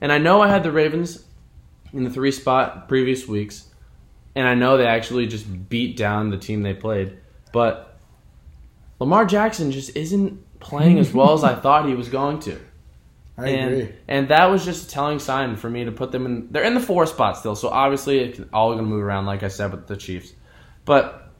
And 0.00 0.12
I 0.12 0.18
know 0.18 0.40
I 0.40 0.48
had 0.48 0.62
the 0.62 0.72
Ravens 0.72 1.24
in 1.92 2.04
the 2.04 2.10
three 2.10 2.32
spot 2.32 2.88
previous 2.88 3.26
weeks, 3.26 3.68
and 4.34 4.46
I 4.46 4.54
know 4.54 4.76
they 4.76 4.86
actually 4.86 5.26
just 5.26 5.68
beat 5.68 5.96
down 5.96 6.30
the 6.30 6.38
team 6.38 6.62
they 6.62 6.74
played, 6.74 7.18
but 7.52 7.98
Lamar 9.00 9.24
Jackson 9.24 9.72
just 9.72 9.96
isn't 9.96 10.60
playing 10.60 10.98
as 10.98 11.12
well 11.12 11.32
as 11.32 11.44
I 11.44 11.54
thought 11.60 11.88
he 11.88 11.94
was 11.94 12.08
going 12.08 12.40
to. 12.40 12.58
I 13.36 13.48
and, 13.48 13.72
agree. 13.72 13.94
And 14.08 14.28
that 14.28 14.46
was 14.46 14.64
just 14.64 14.88
a 14.88 14.90
telling 14.90 15.20
sign 15.20 15.56
for 15.56 15.70
me 15.70 15.84
to 15.84 15.92
put 15.92 16.10
them 16.10 16.26
in. 16.26 16.48
They're 16.50 16.64
in 16.64 16.74
the 16.74 16.80
four 16.80 17.06
spot 17.06 17.36
still, 17.36 17.54
so 17.54 17.68
obviously 17.68 18.18
it's 18.18 18.40
all 18.52 18.72
going 18.72 18.84
to 18.84 18.88
move 18.88 19.02
around, 19.02 19.26
like 19.26 19.42
I 19.42 19.48
said, 19.48 19.70
with 19.70 19.86
the 19.86 19.96
Chiefs. 19.96 20.32
But 20.84 21.30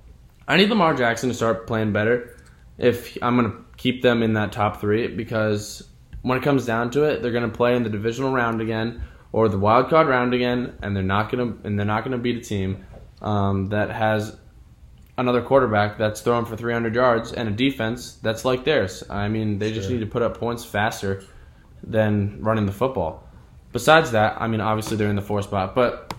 I 0.46 0.56
need 0.56 0.68
Lamar 0.68 0.94
Jackson 0.94 1.28
to 1.28 1.34
start 1.34 1.66
playing 1.66 1.92
better 1.92 2.36
if 2.78 3.18
I'm 3.20 3.36
going 3.36 3.50
to 3.50 3.58
keep 3.76 4.02
them 4.02 4.22
in 4.22 4.34
that 4.34 4.52
top 4.52 4.80
three 4.80 5.08
because 5.08 5.87
when 6.22 6.38
it 6.38 6.42
comes 6.42 6.66
down 6.66 6.90
to 6.92 7.04
it, 7.04 7.22
they're 7.22 7.32
going 7.32 7.48
to 7.48 7.56
play 7.56 7.76
in 7.76 7.82
the 7.82 7.90
divisional 7.90 8.32
round 8.32 8.60
again 8.60 9.02
or 9.32 9.48
the 9.48 9.58
wild 9.58 9.88
card 9.88 10.08
round 10.08 10.34
again, 10.34 10.76
and 10.82 10.96
they're 10.96 11.02
not 11.02 11.30
going 11.30 11.52
to 11.54 11.66
and 11.66 11.78
they're 11.78 11.86
not 11.86 12.04
going 12.04 12.12
to 12.12 12.18
beat 12.18 12.36
a 12.36 12.40
team 12.40 12.84
um, 13.20 13.66
that 13.66 13.90
has 13.90 14.36
another 15.16 15.42
quarterback 15.42 15.98
that's 15.98 16.20
throwing 16.20 16.44
for 16.44 16.56
300 16.56 16.94
yards 16.94 17.32
and 17.32 17.48
a 17.48 17.52
defense 17.52 18.12
that's 18.22 18.44
like 18.44 18.64
theirs. 18.64 19.02
I 19.10 19.28
mean, 19.28 19.58
they 19.58 19.72
just 19.72 19.90
need 19.90 20.00
to 20.00 20.06
put 20.06 20.22
up 20.22 20.38
points 20.38 20.64
faster 20.64 21.24
than 21.82 22.40
running 22.40 22.66
the 22.66 22.72
football. 22.72 23.24
Besides 23.72 24.12
that, 24.12 24.40
I 24.40 24.46
mean, 24.46 24.60
obviously 24.60 24.96
they're 24.96 25.10
in 25.10 25.16
the 25.16 25.22
four 25.22 25.42
spot, 25.42 25.74
but 25.74 26.14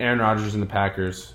Aaron 0.00 0.18
Rodgers 0.18 0.54
and 0.54 0.62
the 0.62 0.66
Packers 0.66 1.34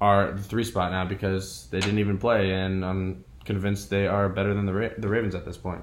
are 0.00 0.32
the 0.32 0.42
three 0.42 0.64
spot 0.64 0.92
now 0.92 1.04
because 1.04 1.66
they 1.70 1.80
didn't 1.80 1.98
even 1.98 2.16
play, 2.16 2.52
and 2.52 2.84
I'm 2.84 3.24
convinced 3.44 3.90
they 3.90 4.06
are 4.06 4.28
better 4.28 4.54
than 4.54 4.66
the 4.66 4.72
Ra- 4.72 4.88
the 4.96 5.08
Ravens 5.08 5.34
at 5.34 5.44
this 5.44 5.56
point. 5.56 5.82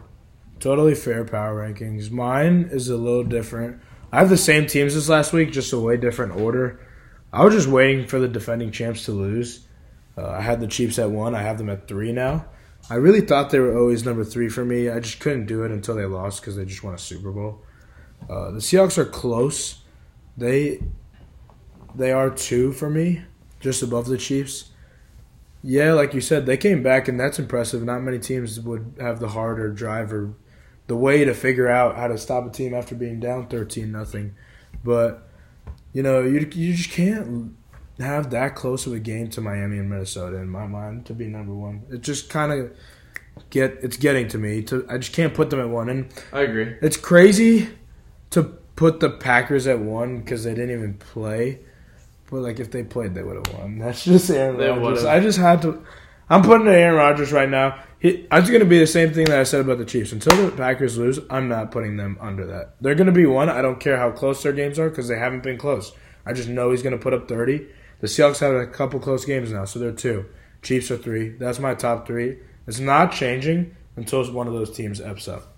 Totally 0.60 0.96
fair 0.96 1.24
power 1.24 1.56
rankings. 1.56 2.10
Mine 2.10 2.70
is 2.72 2.90
a 2.90 2.98
little 2.98 3.24
different. 3.24 3.82
I 4.12 4.20
have 4.20 4.30
the 4.30 4.38
same 4.38 4.66
teams 4.66 4.96
as 4.96 5.10
last 5.10 5.34
week, 5.34 5.52
just 5.52 5.74
a 5.74 5.80
way 5.80 5.98
different 5.98 6.36
order. 6.36 6.80
I 7.32 7.44
was 7.44 7.54
just 7.54 7.68
waiting 7.68 8.08
for 8.08 8.20
the 8.20 8.28
defending 8.28 8.72
champs 8.72 9.06
to 9.06 9.12
lose. 9.12 9.68
Uh, 10.18 10.30
I 10.30 10.42
had 10.42 10.60
the 10.60 10.68
Chiefs 10.68 10.98
at 10.98 11.12
one. 11.12 11.36
I 11.36 11.42
have 11.44 11.58
them 11.58 11.70
at 11.70 11.88
three 11.88 12.12
now. 12.12 12.46
I 12.90 12.96
really 12.96 13.22
thought 13.22 13.50
they 13.50 13.60
were 13.60 13.78
always 13.78 14.06
number 14.06 14.24
three 14.24 14.50
for 14.50 14.64
me. 14.64 14.90
I 14.90 15.00
just 15.00 15.20
couldn't 15.20 15.46
do 15.46 15.64
it 15.64 15.72
until 15.72 15.96
they 15.96 16.06
lost 16.06 16.42
because 16.42 16.56
they 16.56 16.66
just 16.66 16.84
won 16.84 16.94
a 16.94 16.98
Super 16.98 17.32
Bowl. 17.32 17.62
Uh, 18.30 18.52
the 18.52 18.60
Seahawks 18.60 18.98
are 18.98 19.06
close. 19.06 19.82
They 20.38 20.82
they 21.94 22.12
are 22.12 22.30
two 22.30 22.72
for 22.72 22.90
me, 22.90 23.24
just 23.60 23.84
above 23.84 24.08
the 24.08 24.18
Chiefs. 24.18 24.72
Yeah, 25.64 25.94
like 25.94 26.14
you 26.14 26.22
said, 26.22 26.46
they 26.46 26.58
came 26.58 26.82
back 26.82 27.08
and 27.08 27.20
that's 27.20 27.40
impressive. 27.40 27.84
Not 27.84 28.02
many 28.04 28.20
teams 28.20 28.60
would 28.60 28.96
have 29.00 29.20
the 29.20 29.30
heart 29.30 29.60
or 29.60 29.70
drive 29.70 30.14
or 30.14 30.34
the 30.88 30.96
way 30.96 31.26
to 31.26 31.34
figure 31.34 31.68
out 31.68 31.96
how 31.96 32.08
to 32.08 32.18
stop 32.18 32.46
a 32.46 32.50
team 32.50 32.74
after 32.74 32.96
being 32.96 33.20
down 33.20 33.48
thirteen 33.48 33.92
nothing. 33.92 34.36
But 34.84 35.28
you 35.94 36.04
know, 36.04 36.22
you 36.22 36.40
you 36.54 36.74
just 36.74 36.92
can't 36.92 37.56
have 38.00 38.30
that 38.32 38.56
close 38.56 38.86
of 38.86 38.94
a 38.94 39.00
game 39.00 39.30
to 39.32 39.42
Miami 39.42 39.78
and 39.78 39.90
Minnesota 39.90 40.38
in 40.38 40.50
my 40.50 40.68
mind 40.68 41.06
to 41.08 41.14
be 41.14 41.28
number 41.28 41.54
one. 41.54 41.84
It 41.90 42.02
just 42.02 42.30
kind 42.30 42.52
of 42.52 42.72
get 43.50 43.80
it's 43.82 43.98
getting 43.98 44.28
to 44.30 44.38
me. 44.38 44.62
To 44.64 44.86
I 44.90 44.98
just 44.98 45.14
can't 45.14 45.34
put 45.34 45.50
them 45.50 45.60
at 45.60 45.70
one, 45.70 45.90
and 45.90 46.10
I 46.32 46.42
agree. 46.42 46.76
it's 46.82 46.98
crazy 46.98 47.70
to 48.32 48.44
put 48.76 49.00
the 49.00 49.10
Packers 49.10 49.68
at 49.68 49.80
one 49.80 50.20
because 50.20 50.44
they 50.44 50.54
didn't 50.54 50.72
even 50.72 50.94
play. 50.96 51.60
But 52.30 52.42
like 52.42 52.60
if 52.60 52.72
they 52.72 52.84
played, 52.84 53.14
they 53.14 53.24
would 53.24 53.48
have 53.48 53.60
won. 53.60 53.80
That's 53.80 54.04
just 54.04 54.30
Aaron 54.30 54.58
Rodgers. 54.58 55.06
I 55.06 55.20
just 55.20 55.40
had 55.40 55.62
to. 55.64 55.84
I'm 56.30 56.44
putting 56.44 56.68
it 56.68 56.72
Aaron 56.72 56.96
Rodgers 56.96 57.32
right 57.32 57.50
now. 57.50 57.82
He, 58.00 58.28
just 58.32 58.50
going 58.50 58.60
to 58.60 58.66
be 58.66 58.80
the 58.80 58.88
same 58.88 59.12
thing 59.12 59.26
that 59.26 59.40
I 59.40 59.44
said 59.44 59.62
about 59.62 59.80
the 59.80 59.86
Chiefs. 59.86 60.12
Until 60.12 60.50
the 60.50 60.56
Packers 60.56 60.98
lose, 60.98 61.20
I'm 61.30 61.48
not 61.48 61.72
putting 61.72 61.98
them 61.98 62.18
under 62.22 62.46
that. 62.46 62.76
They're 62.80 62.96
going 62.96 63.08
to 63.08 63.14
be 63.14 63.26
one. 63.26 63.50
I 63.50 63.62
don't 63.62 63.80
care 63.80 63.98
how 63.98 64.12
close 64.12 64.44
their 64.44 64.54
games 64.54 64.78
are 64.78 64.90
because 64.90 65.08
they 65.08 65.18
haven't 65.18 65.44
been 65.44 65.58
close. 65.58 65.94
I 66.26 66.34
just 66.34 66.50
know 66.50 66.72
he's 66.72 66.84
going 66.84 66.98
to 66.98 67.02
put 67.02 67.14
up 67.14 67.28
30. 67.28 67.66
The 68.00 68.08
Seahawks 68.08 68.40
have 68.40 68.54
a 68.54 68.68
couple 68.68 69.00
close 69.00 69.26
games 69.26 69.52
now, 69.52 69.66
so 69.66 69.80
they're 69.80 69.92
two. 69.92 70.26
Chiefs 70.62 70.92
are 70.92 70.98
three. 70.98 71.30
That's 71.30 71.60
my 71.60 71.74
top 71.74 72.06
three. 72.06 72.38
It's 72.68 72.80
not 72.80 73.12
changing 73.12 73.76
until 73.96 74.32
one 74.32 74.48
of 74.48 74.54
those 74.54 74.76
teams 74.76 75.00
eps 75.02 75.28
up. 75.32 75.54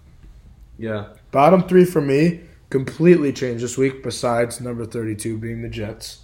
Yeah. 0.77 1.09
Bottom 1.31 1.63
three 1.63 1.83
for 1.83 2.01
me 2.01 2.41
completely 2.69 3.33
changed 3.33 3.63
this 3.63 3.77
week. 3.77 4.03
Besides 4.03 4.61
number 4.61 4.85
thirty-two 4.85 5.37
being 5.37 5.61
the 5.61 5.69
Jets, 5.69 6.19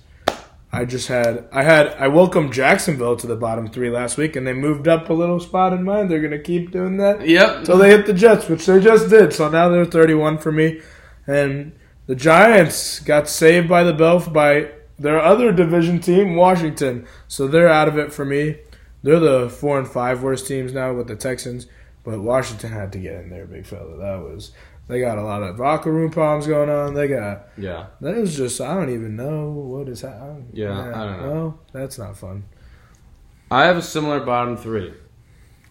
I 0.76 0.86
just 0.86 1.08
had 1.08 1.46
I 1.52 1.64
had 1.64 1.88
I 2.00 2.08
welcomed 2.10 2.54
Jacksonville 2.54 3.16
to 3.18 3.28
the 3.28 3.36
bottom 3.36 3.68
three 3.70 3.90
last 3.90 4.18
week, 4.18 4.36
and 4.36 4.46
they 4.46 4.54
moved 4.54 4.88
up 4.88 5.10
a 5.10 5.14
little 5.14 5.40
spot 5.40 5.74
in 5.74 5.84
mine. 5.84 6.08
They're 6.08 6.22
gonna 6.22 6.40
keep 6.40 6.72
doing 6.72 6.98
that 6.98 7.28
Yep. 7.28 7.58
until 7.60 7.78
they 7.78 7.90
hit 7.92 8.06
the 8.06 8.14
Jets, 8.14 8.48
which 8.50 8.66
they 8.66 8.80
just 8.80 9.10
did. 9.10 9.34
So 9.34 9.50
now 9.50 9.70
they're 9.70 9.86
thirty-one 9.86 10.38
for 10.40 10.52
me, 10.52 10.82
and 11.26 11.72
the 12.08 12.16
Giants 12.16 13.00
got 13.00 13.30
saved 13.30 13.68
by 13.70 13.84
the 13.84 13.94
bell 13.94 14.20
by 14.20 14.70
their 15.00 15.20
other 15.20 15.52
division 15.52 16.00
team, 16.00 16.36
Washington. 16.36 17.06
So 17.28 17.48
they're 17.48 17.70
out 17.70 17.88
of 17.88 17.98
it 17.98 18.14
for 18.14 18.26
me. 18.26 18.58
They're 19.04 19.20
the 19.20 19.50
four 19.50 19.78
and 19.80 19.88
five 19.88 20.24
worst 20.24 20.48
teams 20.48 20.74
now 20.74 20.94
with 20.94 21.08
the 21.08 21.16
Texans, 21.16 21.68
but 22.04 22.20
Washington 22.20 22.72
had 22.72 22.92
to 22.94 23.00
get 23.00 23.16
in 23.22 23.30
there, 23.30 23.46
big 23.46 23.66
fella. 23.66 23.98
That 23.98 24.20
was 24.22 24.52
they 24.88 25.00
got 25.00 25.18
a 25.18 25.24
lot 25.24 25.42
of 25.44 25.60
locker 25.60 25.92
room 25.92 26.12
problems 26.12 26.48
going 26.48 26.70
on. 26.70 26.94
They 26.94 27.08
got 27.08 27.48
Yeah. 27.58 27.88
that 28.02 28.18
was 28.18 28.36
just 28.36 28.62
I 28.62 28.74
don't 28.76 28.90
even 28.90 29.16
know 29.16 29.50
what 29.52 29.90
is 29.90 30.02
happening. 30.02 30.50
Yeah, 30.54 30.72
I 30.80 31.06
don't 31.06 31.22
know. 31.22 31.32
Well, 31.34 31.60
that's 31.74 31.98
not 31.98 32.18
fun. 32.18 32.46
I 33.52 33.66
have 33.66 33.78
a 33.78 33.82
similar 33.82 34.20
bottom 34.20 34.58
three. 34.58 34.94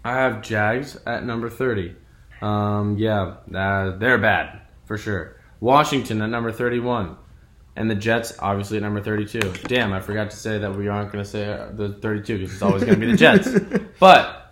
I 0.05 0.13
have 0.15 0.43
Jags 0.43 0.99
at 1.07 1.25
number 1.25 1.49
30. 1.49 1.97
Um, 2.43 2.99
yeah, 2.99 3.37
uh, 3.55 3.97
they're 3.97 4.19
bad, 4.19 4.61
for 4.85 4.99
sure. 4.99 5.41
Washington 5.61 6.21
at 6.21 6.29
number 6.29 6.53
31. 6.53 7.17
And 7.77 7.91
the 7.91 7.95
Jets, 7.95 8.35
obviously, 8.39 8.77
at 8.77 8.83
number 8.83 9.01
32. 9.01 9.41
Damn, 9.67 9.93
I 9.93 10.01
forgot 10.01 10.31
to 10.31 10.37
say 10.37 10.59
that 10.59 10.77
we 10.77 10.89
aren't 10.89 11.11
going 11.11 11.25
to 11.25 11.29
say 11.29 11.51
uh, 11.51 11.69
the 11.73 11.95
32 11.95 12.39
because 12.39 12.53
it's 12.53 12.63
always 12.63 12.85
going 12.85 13.01
to 13.01 13.07
be 13.07 13.11
the 13.13 13.17
Jets. 13.17 13.49
But, 13.99 14.44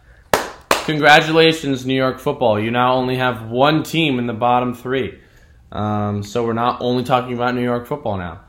congratulations, 0.85 1.87
New 1.87 1.95
York 1.95 2.18
football. 2.18 2.59
You 2.61 2.70
now 2.70 2.95
only 2.95 3.16
have 3.16 3.49
one 3.49 3.83
team 3.83 4.18
in 4.18 4.26
the 4.26 4.33
bottom 4.33 4.74
three. 4.74 5.18
Um, 5.70 6.22
so 6.22 6.45
we're 6.45 6.53
not 6.53 6.80
only 6.80 7.05
talking 7.05 7.35
about 7.35 7.55
New 7.55 7.62
York 7.62 7.87
football 7.87 8.18
now. 8.18 8.43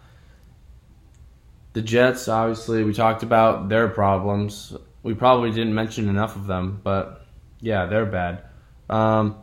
The 1.73 1.81
Jets, 1.81 2.27
obviously, 2.27 2.83
we 2.83 2.93
talked 2.93 3.23
about 3.23 3.69
their 3.69 3.87
problems. 3.87 4.75
We 5.01 5.13
probably 5.13 5.51
didn't 5.51 5.73
mention 5.73 6.09
enough 6.09 6.35
of 6.35 6.45
them, 6.45 6.81
but 6.83 7.25
yeah, 7.61 7.85
they're 7.85 8.05
bad. 8.05 8.43
Um, 8.89 9.37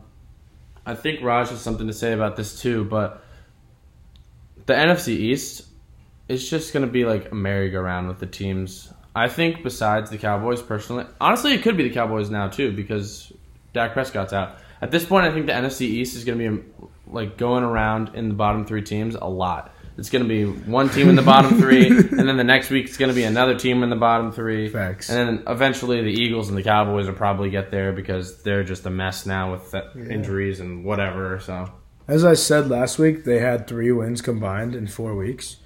I 0.85 0.95
think 0.95 1.21
Raj 1.21 1.49
has 1.49 1.59
something 1.59 1.87
to 1.87 1.93
say 1.93 2.13
about 2.13 2.35
this 2.35 2.61
too, 2.61 2.85
but 2.85 3.23
the 4.65 4.73
NFC 4.73 5.09
East 5.09 5.65
is 6.27 6.49
just 6.49 6.73
going 6.73 6.85
to 6.85 6.91
be 6.91 7.03
like 7.03 7.31
a 7.31 7.35
merry-go-round 7.35 8.07
with 8.07 8.19
the 8.19 8.27
teams. 8.27 8.93
I 9.15 9.27
think 9.27 9.63
besides 9.63 10.09
the 10.09 10.17
Cowboys, 10.17 10.61
personally, 10.61 11.05
honestly, 11.19 11.53
it 11.53 11.63
could 11.63 11.77
be 11.77 11.83
the 11.83 11.93
Cowboys 11.93 12.29
now 12.29 12.47
too 12.47 12.71
because 12.71 13.31
Dak 13.73 13.93
Prescott's 13.93 14.33
out. 14.33 14.57
At 14.81 14.91
this 14.91 15.05
point, 15.05 15.25
I 15.25 15.31
think 15.31 15.45
the 15.45 15.51
NFC 15.51 15.81
East 15.81 16.15
is 16.15 16.23
going 16.23 16.39
to 16.39 16.57
be 16.57 16.63
like 17.07 17.37
going 17.37 17.63
around 17.63 18.15
in 18.15 18.29
the 18.29 18.33
bottom 18.33 18.65
three 18.65 18.81
teams 18.81 19.15
a 19.15 19.25
lot. 19.25 19.73
It's 19.97 20.09
going 20.09 20.23
to 20.23 20.29
be 20.29 20.45
one 20.45 20.89
team 20.89 21.09
in 21.09 21.15
the 21.15 21.21
bottom 21.21 21.59
three, 21.59 21.87
and 21.89 22.27
then 22.27 22.37
the 22.37 22.43
next 22.43 22.69
week 22.69 22.85
it's 22.85 22.97
going 22.97 23.09
to 23.09 23.15
be 23.15 23.23
another 23.23 23.55
team 23.59 23.83
in 23.83 23.89
the 23.89 23.95
bottom 23.97 24.31
three. 24.31 24.69
Facts. 24.69 25.09
And 25.09 25.17
then 25.39 25.43
eventually 25.47 26.01
the 26.01 26.09
Eagles 26.09 26.47
and 26.47 26.57
the 26.57 26.63
Cowboys 26.63 27.07
will 27.07 27.13
probably 27.13 27.49
get 27.49 27.69
there 27.69 27.91
because 27.91 28.41
they're 28.41 28.63
just 28.63 28.85
a 28.85 28.89
mess 28.89 29.25
now 29.25 29.51
with 29.51 29.71
the 29.71 29.91
injuries 30.09 30.61
and 30.61 30.85
whatever. 30.85 31.39
So 31.39 31.69
As 32.07 32.23
I 32.23 32.33
said 32.33 32.69
last 32.69 32.97
week, 32.97 33.25
they 33.25 33.39
had 33.39 33.67
three 33.67 33.91
wins 33.91 34.21
combined 34.21 34.73
in 34.73 34.87
four 34.87 35.15
weeks. 35.15 35.57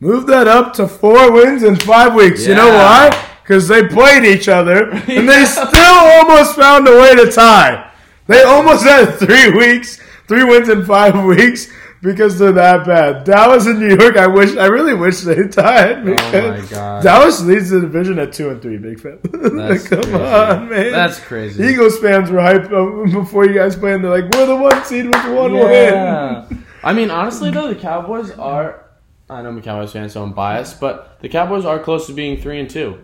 Move 0.00 0.26
that 0.26 0.46
up 0.46 0.74
to 0.74 0.86
four 0.86 1.32
wins 1.32 1.62
in 1.62 1.76
five 1.76 2.14
weeks. 2.14 2.46
You 2.46 2.54
know 2.54 2.68
why? 2.68 3.28
Because 3.42 3.66
they 3.68 3.86
played 3.88 4.24
each 4.24 4.48
other 4.48 4.90
and 4.92 5.28
they 5.28 5.44
still 5.44 5.68
almost 5.74 6.54
found 6.56 6.86
a 6.88 6.92
way 6.92 7.14
to 7.16 7.30
tie. 7.32 7.90
They 8.26 8.42
almost 8.42 8.84
had 8.84 9.12
three 9.18 9.50
weeks, 9.56 10.00
three 10.28 10.44
wins 10.44 10.68
in 10.68 10.84
five 10.84 11.24
weeks 11.24 11.68
because 12.02 12.38
they're 12.38 12.52
that 12.52 12.84
bad. 12.86 13.24
Dallas 13.24 13.66
and 13.66 13.78
New 13.80 13.96
York, 13.96 14.16
I 14.18 14.26
wish, 14.26 14.54
I 14.56 14.66
really 14.66 14.92
wish 14.94 15.20
they 15.20 15.46
tied. 15.48 16.04
Because 16.04 16.34
oh 16.34 16.50
my 16.62 16.66
God. 16.68 17.02
Dallas 17.02 17.40
leads 17.42 17.70
the 17.70 17.80
division 17.80 18.18
at 18.18 18.32
two 18.34 18.50
and 18.50 18.60
three. 18.60 18.76
Big 18.76 19.00
fan. 19.00 19.18
That's 19.22 19.88
Come 19.88 20.02
crazy. 20.02 20.14
on, 20.14 20.68
man. 20.68 20.92
That's 20.92 21.20
crazy. 21.20 21.64
Eagles 21.64 21.98
fans 22.00 22.30
were 22.30 22.38
hyped 22.40 22.66
uh, 22.70 23.18
before 23.18 23.46
you 23.46 23.54
guys 23.54 23.76
played. 23.76 23.94
and 23.94 24.04
They're 24.04 24.20
like, 24.22 24.30
"We're 24.30 24.46
the 24.46 24.56
one 24.56 24.84
seed 24.84 25.06
with 25.06 25.24
one 25.34 25.54
win." 25.54 25.94
Yeah. 25.94 26.48
I 26.84 26.92
mean, 26.92 27.10
honestly 27.10 27.50
though, 27.50 27.68
the 27.72 27.80
Cowboys 27.80 28.30
are. 28.32 28.82
I 29.28 29.42
know 29.42 29.48
I'm 29.48 29.58
a 29.58 29.62
Cowboys 29.62 29.92
fan, 29.92 30.08
so 30.08 30.22
I'm 30.22 30.32
biased, 30.32 30.80
but 30.80 31.18
the 31.20 31.28
Cowboys 31.28 31.64
are 31.64 31.78
close 31.80 32.06
to 32.06 32.12
being 32.12 32.40
three 32.40 32.60
and 32.60 32.70
two. 32.70 32.98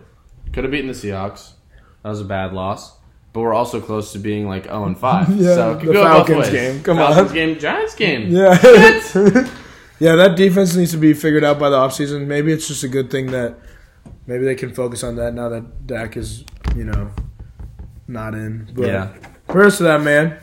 Could 0.53 0.63
have 0.63 0.71
beaten 0.71 0.87
the 0.87 0.93
Seahawks. 0.93 1.51
That 2.03 2.09
was 2.09 2.21
a 2.21 2.25
bad 2.25 2.53
loss. 2.53 2.97
But 3.33 3.41
we're 3.41 3.53
also 3.53 3.81
close 3.81 4.13
to 4.13 4.19
being 4.19 4.47
like 4.47 4.65
zero 4.65 4.85
and 4.85 4.97
five. 4.97 5.27
Yeah, 5.35 5.55
so 5.55 5.77
could 5.77 5.89
the 5.89 5.93
Falcons 5.93 6.49
game. 6.49 6.83
Come 6.83 6.97
Falcons 6.97 7.29
on. 7.29 7.33
game, 7.35 7.59
Giants 7.59 7.95
game. 7.95 8.27
Yeah. 8.31 8.51
yeah, 9.99 10.15
that 10.15 10.35
defense 10.37 10.75
needs 10.75 10.91
to 10.91 10.97
be 10.97 11.13
figured 11.13 11.43
out 11.43 11.59
by 11.59 11.69
the 11.69 11.77
offseason. 11.77 12.27
Maybe 12.27 12.51
it's 12.53 12.67
just 12.67 12.83
a 12.83 12.87
good 12.87 13.09
thing 13.09 13.27
that 13.31 13.55
maybe 14.27 14.45
they 14.45 14.55
can 14.55 14.73
focus 14.73 15.03
on 15.03 15.15
that 15.15 15.33
now 15.33 15.49
that 15.49 15.87
Dak 15.87 16.15
is, 16.15 16.43
you 16.75 16.83
know, 16.83 17.09
not 18.07 18.33
in. 18.35 18.69
But 18.75 18.85
Yeah. 18.87 19.13
Prayers 19.47 19.77
to 19.77 19.83
that 19.83 20.01
man. 20.01 20.37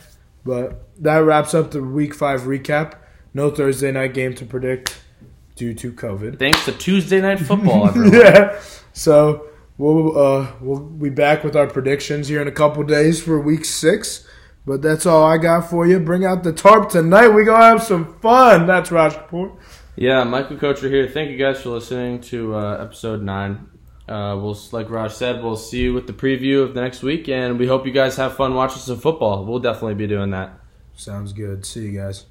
But 0.45 0.89
that 1.03 1.19
wraps 1.19 1.55
up 1.55 1.71
the 1.71 1.83
week 1.83 2.15
five 2.15 2.43
recap. 2.43 2.95
No 3.33 3.51
Thursday 3.51 3.93
night 3.93 4.15
game 4.15 4.35
to 4.35 4.45
predict 4.45 5.01
due 5.61 5.75
to 5.75 5.93
COVID. 5.93 6.39
Thanks 6.39 6.65
to 6.65 6.73
Tuesday 6.73 7.21
Night 7.21 7.39
Football, 7.39 7.93
yeah. 8.13 8.59
So 8.95 9.47
we'll 9.77 10.19
uh, 10.19 10.53
we'll 10.63 10.81
be 10.81 11.11
back 11.11 11.45
with 11.45 11.55
our 11.55 11.67
predictions 11.67 12.29
here 12.29 12.41
in 12.41 12.49
a 12.49 12.53
couple 12.53 12.83
days 12.83 13.23
for 13.23 13.39
week 13.39 13.67
six. 13.67 14.27
But 14.65 14.81
that's 14.81 15.05
all 15.05 15.23
I 15.23 15.37
got 15.37 15.69
for 15.69 15.87
you. 15.87 16.01
Bring 16.01 16.25
out 16.25 16.45
the 16.45 16.53
tarp 16.53 16.89
tonight. 16.89 17.29
We 17.29 17.45
gonna 17.45 17.63
have 17.63 17.83
some 17.83 18.19
fun. 18.21 18.67
That's 18.67 18.91
Raj 18.91 19.13
Kapur. 19.13 19.59
Yeah, 19.97 20.25
Michael 20.25 20.57
Coacher 20.57 20.89
here. 20.89 21.07
Thank 21.07 21.31
you 21.31 21.37
guys 21.37 21.61
for 21.61 21.71
listening 21.71 22.23
to 22.33 22.55
uh, 22.55 22.83
episode 22.83 23.23
nine. 23.23 23.69
Uh, 24.09 24.37
we'll, 24.41 24.59
like 24.73 24.89
Raj 24.89 25.13
said, 25.13 25.43
we'll 25.43 25.57
see 25.57 25.83
you 25.83 25.93
with 25.93 26.07
the 26.07 26.15
preview 26.15 26.63
of 26.63 26.73
the 26.75 26.81
next 26.81 27.03
week, 27.03 27.29
and 27.29 27.59
we 27.59 27.67
hope 27.67 27.87
you 27.87 27.93
guys 27.93 28.17
have 28.17 28.35
fun 28.35 28.55
watching 28.55 28.81
some 28.81 28.99
football. 28.99 29.45
We'll 29.45 29.61
definitely 29.61 29.95
be 29.95 30.07
doing 30.07 30.31
that. 30.31 30.59
Sounds 30.95 31.35
good. 31.35 31.67
See 31.67 31.83
you 31.83 32.01
guys. 32.01 32.31